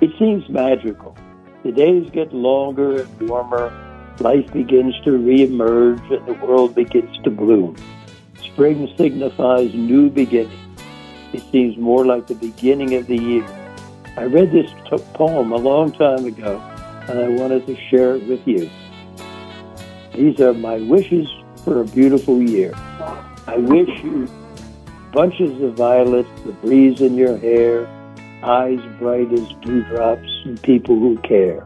It 0.00 0.10
seems 0.18 0.48
magical. 0.48 1.16
The 1.62 1.72
days 1.72 2.10
get 2.10 2.32
longer 2.34 3.02
and 3.02 3.28
warmer. 3.28 3.72
Life 4.20 4.52
begins 4.52 4.94
to 5.04 5.10
reemerge 5.10 6.12
and 6.12 6.26
the 6.26 6.34
world 6.44 6.74
begins 6.74 7.16
to 7.24 7.30
bloom. 7.30 7.76
Spring 8.42 8.92
signifies 8.96 9.74
new 9.74 10.10
beginnings. 10.10 10.60
It 11.32 11.42
seems 11.50 11.76
more 11.76 12.04
like 12.04 12.26
the 12.26 12.34
beginning 12.34 12.94
of 12.94 13.06
the 13.06 13.16
year. 13.16 13.46
I 14.16 14.24
read 14.24 14.52
this 14.52 14.70
t- 14.88 15.04
poem 15.14 15.52
a 15.52 15.56
long 15.56 15.90
time 15.92 16.24
ago 16.24 16.60
and 17.08 17.18
I 17.18 17.28
wanted 17.28 17.66
to 17.66 17.76
share 17.88 18.16
it 18.16 18.26
with 18.28 18.46
you. 18.46 18.70
These 20.14 20.38
are 20.40 20.54
my 20.54 20.76
wishes 20.76 21.28
for 21.64 21.80
a 21.80 21.84
beautiful 21.84 22.40
year. 22.40 22.72
I 23.46 23.56
wish 23.56 23.88
you 24.04 24.28
bunches 25.14 25.62
of 25.62 25.74
violets, 25.74 26.28
the 26.44 26.50
breeze 26.52 27.00
in 27.00 27.14
your 27.14 27.38
hair, 27.38 27.86
eyes 28.42 28.80
bright 28.98 29.32
as 29.32 29.48
dewdrops, 29.62 30.28
and 30.44 30.60
people 30.62 30.98
who 30.98 31.16
care. 31.18 31.64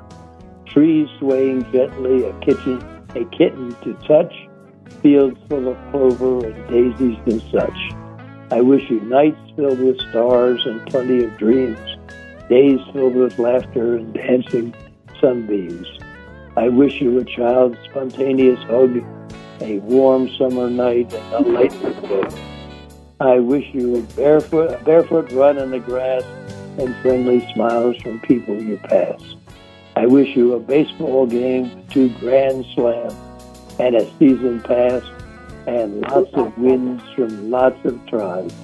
Trees 0.67 1.09
swaying 1.19 1.63
gently, 1.73 2.25
a 2.25 2.39
kitchen, 2.41 2.79
a 3.17 3.25
kitten 3.37 3.75
to 3.83 3.95
touch, 4.07 4.35
fields 5.01 5.41
full 5.49 5.67
of 5.67 5.79
clover 5.91 6.47
and 6.47 6.69
daisies 6.69 7.17
and 7.25 7.43
such. 7.51 7.79
I 8.51 8.61
wish 8.61 8.91
you 8.91 9.01
nights 9.01 9.41
filled 9.57 9.81
with 9.81 9.99
stars 10.11 10.61
and 10.67 10.87
plenty 10.87 11.25
of 11.25 11.37
dreams, 11.39 11.79
days 12.51 12.81
filled 12.93 13.15
with 13.15 13.39
laughter 13.39 13.97
and 13.97 14.13
dancing 14.13 14.75
sunbeams. 15.23 15.87
I 16.59 16.69
wish 16.69 17.01
you 17.01 17.19
a 17.19 17.25
child's 17.25 17.79
spontaneous 17.89 18.63
hug, 18.65 19.03
a 19.63 19.79
warm 19.79 20.29
summer 20.37 20.69
night, 20.69 21.13
and 21.15 21.47
a 21.47 21.51
light 21.51 21.73
day. 22.03 22.58
I 23.21 23.41
wish 23.41 23.75
you 23.75 23.97
a 23.97 24.03
barefoot, 24.15 24.85
barefoot 24.85 25.33
run 25.33 25.59
in 25.59 25.73
the 25.73 25.81
grass 25.81 26.23
and 26.79 26.95
friendly 27.03 27.41
smiles 27.53 27.97
from 27.97 28.21
people 28.21 28.63
you 28.63 28.77
pass. 28.77 29.21
I 29.97 30.07
wish 30.07 30.37
you 30.37 30.53
a 30.53 30.61
baseball 30.61 31.27
game, 31.27 31.85
two 31.91 32.11
grand 32.21 32.65
slams, 32.77 33.15
and 33.81 33.97
a 33.97 34.09
season 34.19 34.61
pass, 34.61 35.03
and 35.67 36.01
lots 36.03 36.33
of 36.35 36.57
winds 36.59 37.03
from 37.17 37.51
lots 37.51 37.85
of 37.85 38.07
tribes, 38.07 38.55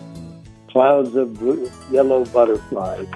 clouds 0.68 1.16
of 1.16 1.34
blue, 1.34 1.68
yellow 1.90 2.24
butterflies. 2.26 3.08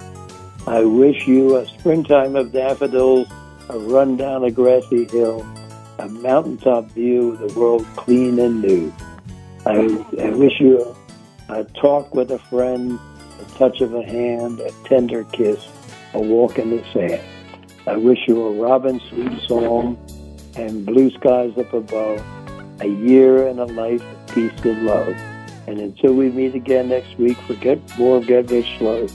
I 0.66 0.82
wish 0.82 1.28
you 1.28 1.54
a 1.54 1.66
springtime 1.68 2.34
of 2.34 2.50
daffodils, 2.50 3.28
a 3.68 3.78
run 3.78 4.16
down 4.16 4.42
a 4.42 4.50
grassy 4.50 5.04
hill, 5.04 5.46
a 6.00 6.08
mountaintop 6.08 6.90
view 6.90 7.30
of 7.30 7.38
the 7.38 7.60
world 7.60 7.86
clean 7.94 8.40
and 8.40 8.60
new. 8.60 8.92
I, 9.64 10.04
I 10.20 10.30
wish 10.30 10.58
you 10.58 10.96
a, 11.48 11.64
talk 11.64 12.14
with 12.14 12.30
a 12.30 12.38
friend, 12.38 12.98
a 13.40 13.44
touch 13.58 13.80
of 13.80 13.94
a 13.94 14.02
hand, 14.02 14.60
a 14.60 14.70
tender 14.84 15.24
kiss, 15.24 15.66
a 16.14 16.20
walk 16.20 16.58
in 16.58 16.70
the 16.70 16.84
sand. 16.92 17.22
I 17.86 17.96
wish 17.96 18.18
you 18.26 18.42
a 18.42 18.52
robin 18.52 19.00
sweet 19.08 19.40
song 19.48 19.98
and 20.56 20.84
blue 20.84 21.10
skies 21.12 21.56
up 21.56 21.72
above, 21.72 22.22
a 22.80 22.86
year 22.86 23.46
and 23.46 23.60
a 23.60 23.64
life 23.64 24.02
of 24.02 24.34
peace 24.34 24.64
and 24.64 24.84
love. 24.84 25.08
And 25.66 25.78
until 25.78 26.14
we 26.14 26.30
meet 26.30 26.54
again 26.54 26.88
next 26.88 27.16
week 27.18 27.38
for 27.46 27.54
Get 27.54 27.80
More 27.98 28.20
Get 28.20 28.50
Rich 28.50 28.78
Slow, 28.78 29.06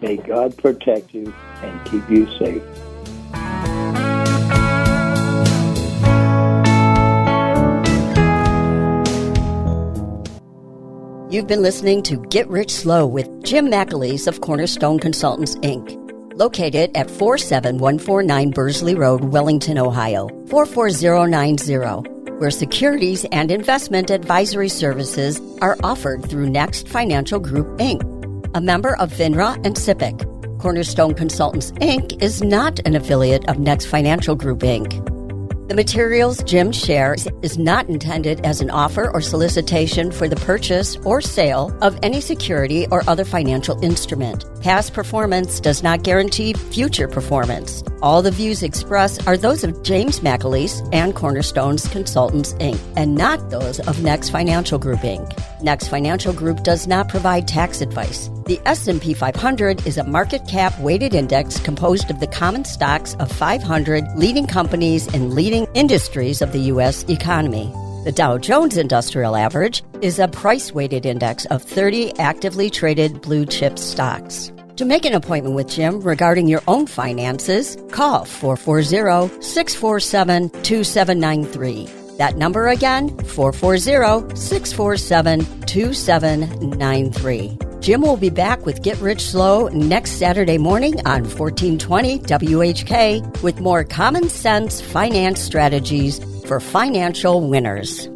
may 0.00 0.16
God 0.16 0.56
protect 0.56 1.14
you 1.14 1.32
and 1.62 1.84
keep 1.86 2.08
you 2.08 2.26
safe. 2.38 2.62
You've 11.36 11.46
been 11.46 11.60
listening 11.60 12.02
to 12.04 12.16
Get 12.30 12.48
Rich 12.48 12.70
Slow 12.70 13.06
with 13.06 13.28
Jim 13.44 13.66
McAleese 13.66 14.26
of 14.26 14.40
Cornerstone 14.40 14.98
Consultants, 14.98 15.54
Inc., 15.56 15.94
located 16.38 16.96
at 16.96 17.10
47149 17.10 18.52
Bursley 18.52 18.94
Road, 18.94 19.22
Wellington, 19.22 19.76
Ohio, 19.76 20.28
44090, 20.48 22.08
where 22.38 22.50
securities 22.50 23.26
and 23.32 23.50
investment 23.50 24.10
advisory 24.10 24.70
services 24.70 25.38
are 25.60 25.76
offered 25.82 26.24
through 26.24 26.48
Next 26.48 26.88
Financial 26.88 27.38
Group, 27.38 27.66
Inc., 27.76 28.00
a 28.54 28.60
member 28.62 28.96
of 28.96 29.12
FINRA 29.12 29.56
and 29.56 29.76
SIPC. 29.76 30.58
Cornerstone 30.58 31.12
Consultants, 31.12 31.70
Inc. 31.72 32.22
is 32.22 32.42
not 32.42 32.80
an 32.86 32.96
affiliate 32.96 33.46
of 33.46 33.58
Next 33.58 33.84
Financial 33.84 34.36
Group, 34.36 34.60
Inc. 34.60 35.15
The 35.68 35.74
materials 35.74 36.44
Jim 36.44 36.70
shares 36.70 37.26
is 37.42 37.58
not 37.58 37.88
intended 37.88 38.46
as 38.46 38.60
an 38.60 38.70
offer 38.70 39.10
or 39.10 39.20
solicitation 39.20 40.12
for 40.12 40.28
the 40.28 40.36
purchase 40.36 40.96
or 40.98 41.20
sale 41.20 41.76
of 41.82 41.98
any 42.04 42.20
security 42.20 42.86
or 42.92 43.02
other 43.08 43.24
financial 43.24 43.76
instrument. 43.82 44.44
Past 44.66 44.94
performance 44.94 45.60
does 45.60 45.84
not 45.84 46.02
guarantee 46.02 46.52
future 46.52 47.06
performance. 47.06 47.84
All 48.02 48.20
the 48.20 48.32
views 48.32 48.64
expressed 48.64 49.24
are 49.24 49.36
those 49.36 49.62
of 49.62 49.80
James 49.84 50.18
McAleese 50.18 50.82
and 50.92 51.14
Cornerstone's 51.14 51.86
Consultants, 51.86 52.52
Inc., 52.54 52.76
and 52.96 53.14
not 53.14 53.50
those 53.50 53.78
of 53.86 54.02
Next 54.02 54.30
Financial 54.30 54.76
Group, 54.76 54.98
Inc. 55.02 55.62
Next 55.62 55.86
Financial 55.86 56.32
Group 56.32 56.64
does 56.64 56.88
not 56.88 57.08
provide 57.08 57.46
tax 57.46 57.80
advice. 57.80 58.28
The 58.46 58.60
S&P 58.66 59.14
500 59.14 59.86
is 59.86 59.98
a 59.98 60.04
market 60.04 60.48
cap 60.48 60.76
weighted 60.80 61.14
index 61.14 61.60
composed 61.60 62.10
of 62.10 62.18
the 62.18 62.26
common 62.26 62.64
stocks 62.64 63.14
of 63.20 63.30
500 63.30 64.16
leading 64.16 64.48
companies 64.48 65.06
in 65.14 65.32
leading 65.32 65.68
industries 65.74 66.42
of 66.42 66.50
the 66.50 66.62
U.S. 66.74 67.04
economy. 67.04 67.72
The 68.02 68.10
Dow 68.10 68.36
Jones 68.36 68.76
Industrial 68.76 69.36
Average 69.36 69.84
is 70.02 70.18
a 70.18 70.26
price 70.26 70.72
weighted 70.72 71.06
index 71.06 71.44
of 71.46 71.62
30 71.62 72.18
actively 72.18 72.68
traded 72.68 73.22
blue 73.22 73.46
chip 73.46 73.78
stocks. 73.78 74.50
To 74.76 74.84
make 74.84 75.06
an 75.06 75.14
appointment 75.14 75.54
with 75.54 75.70
Jim 75.70 76.00
regarding 76.02 76.48
your 76.48 76.62
own 76.68 76.86
finances, 76.86 77.78
call 77.92 78.26
440 78.26 79.40
647 79.42 80.50
2793. 80.62 81.88
That 82.18 82.36
number 82.36 82.68
again, 82.68 83.08
440 83.24 84.36
647 84.36 85.62
2793. 85.62 87.58
Jim 87.80 88.02
will 88.02 88.18
be 88.18 88.28
back 88.28 88.66
with 88.66 88.82
Get 88.82 88.98
Rich 89.00 89.22
Slow 89.22 89.68
next 89.68 90.18
Saturday 90.18 90.58
morning 90.58 90.98
on 91.06 91.22
1420 91.24 92.18
WHK 92.18 93.42
with 93.42 93.60
more 93.60 93.82
common 93.82 94.28
sense 94.28 94.82
finance 94.82 95.40
strategies 95.40 96.20
for 96.44 96.60
financial 96.60 97.48
winners. 97.48 98.10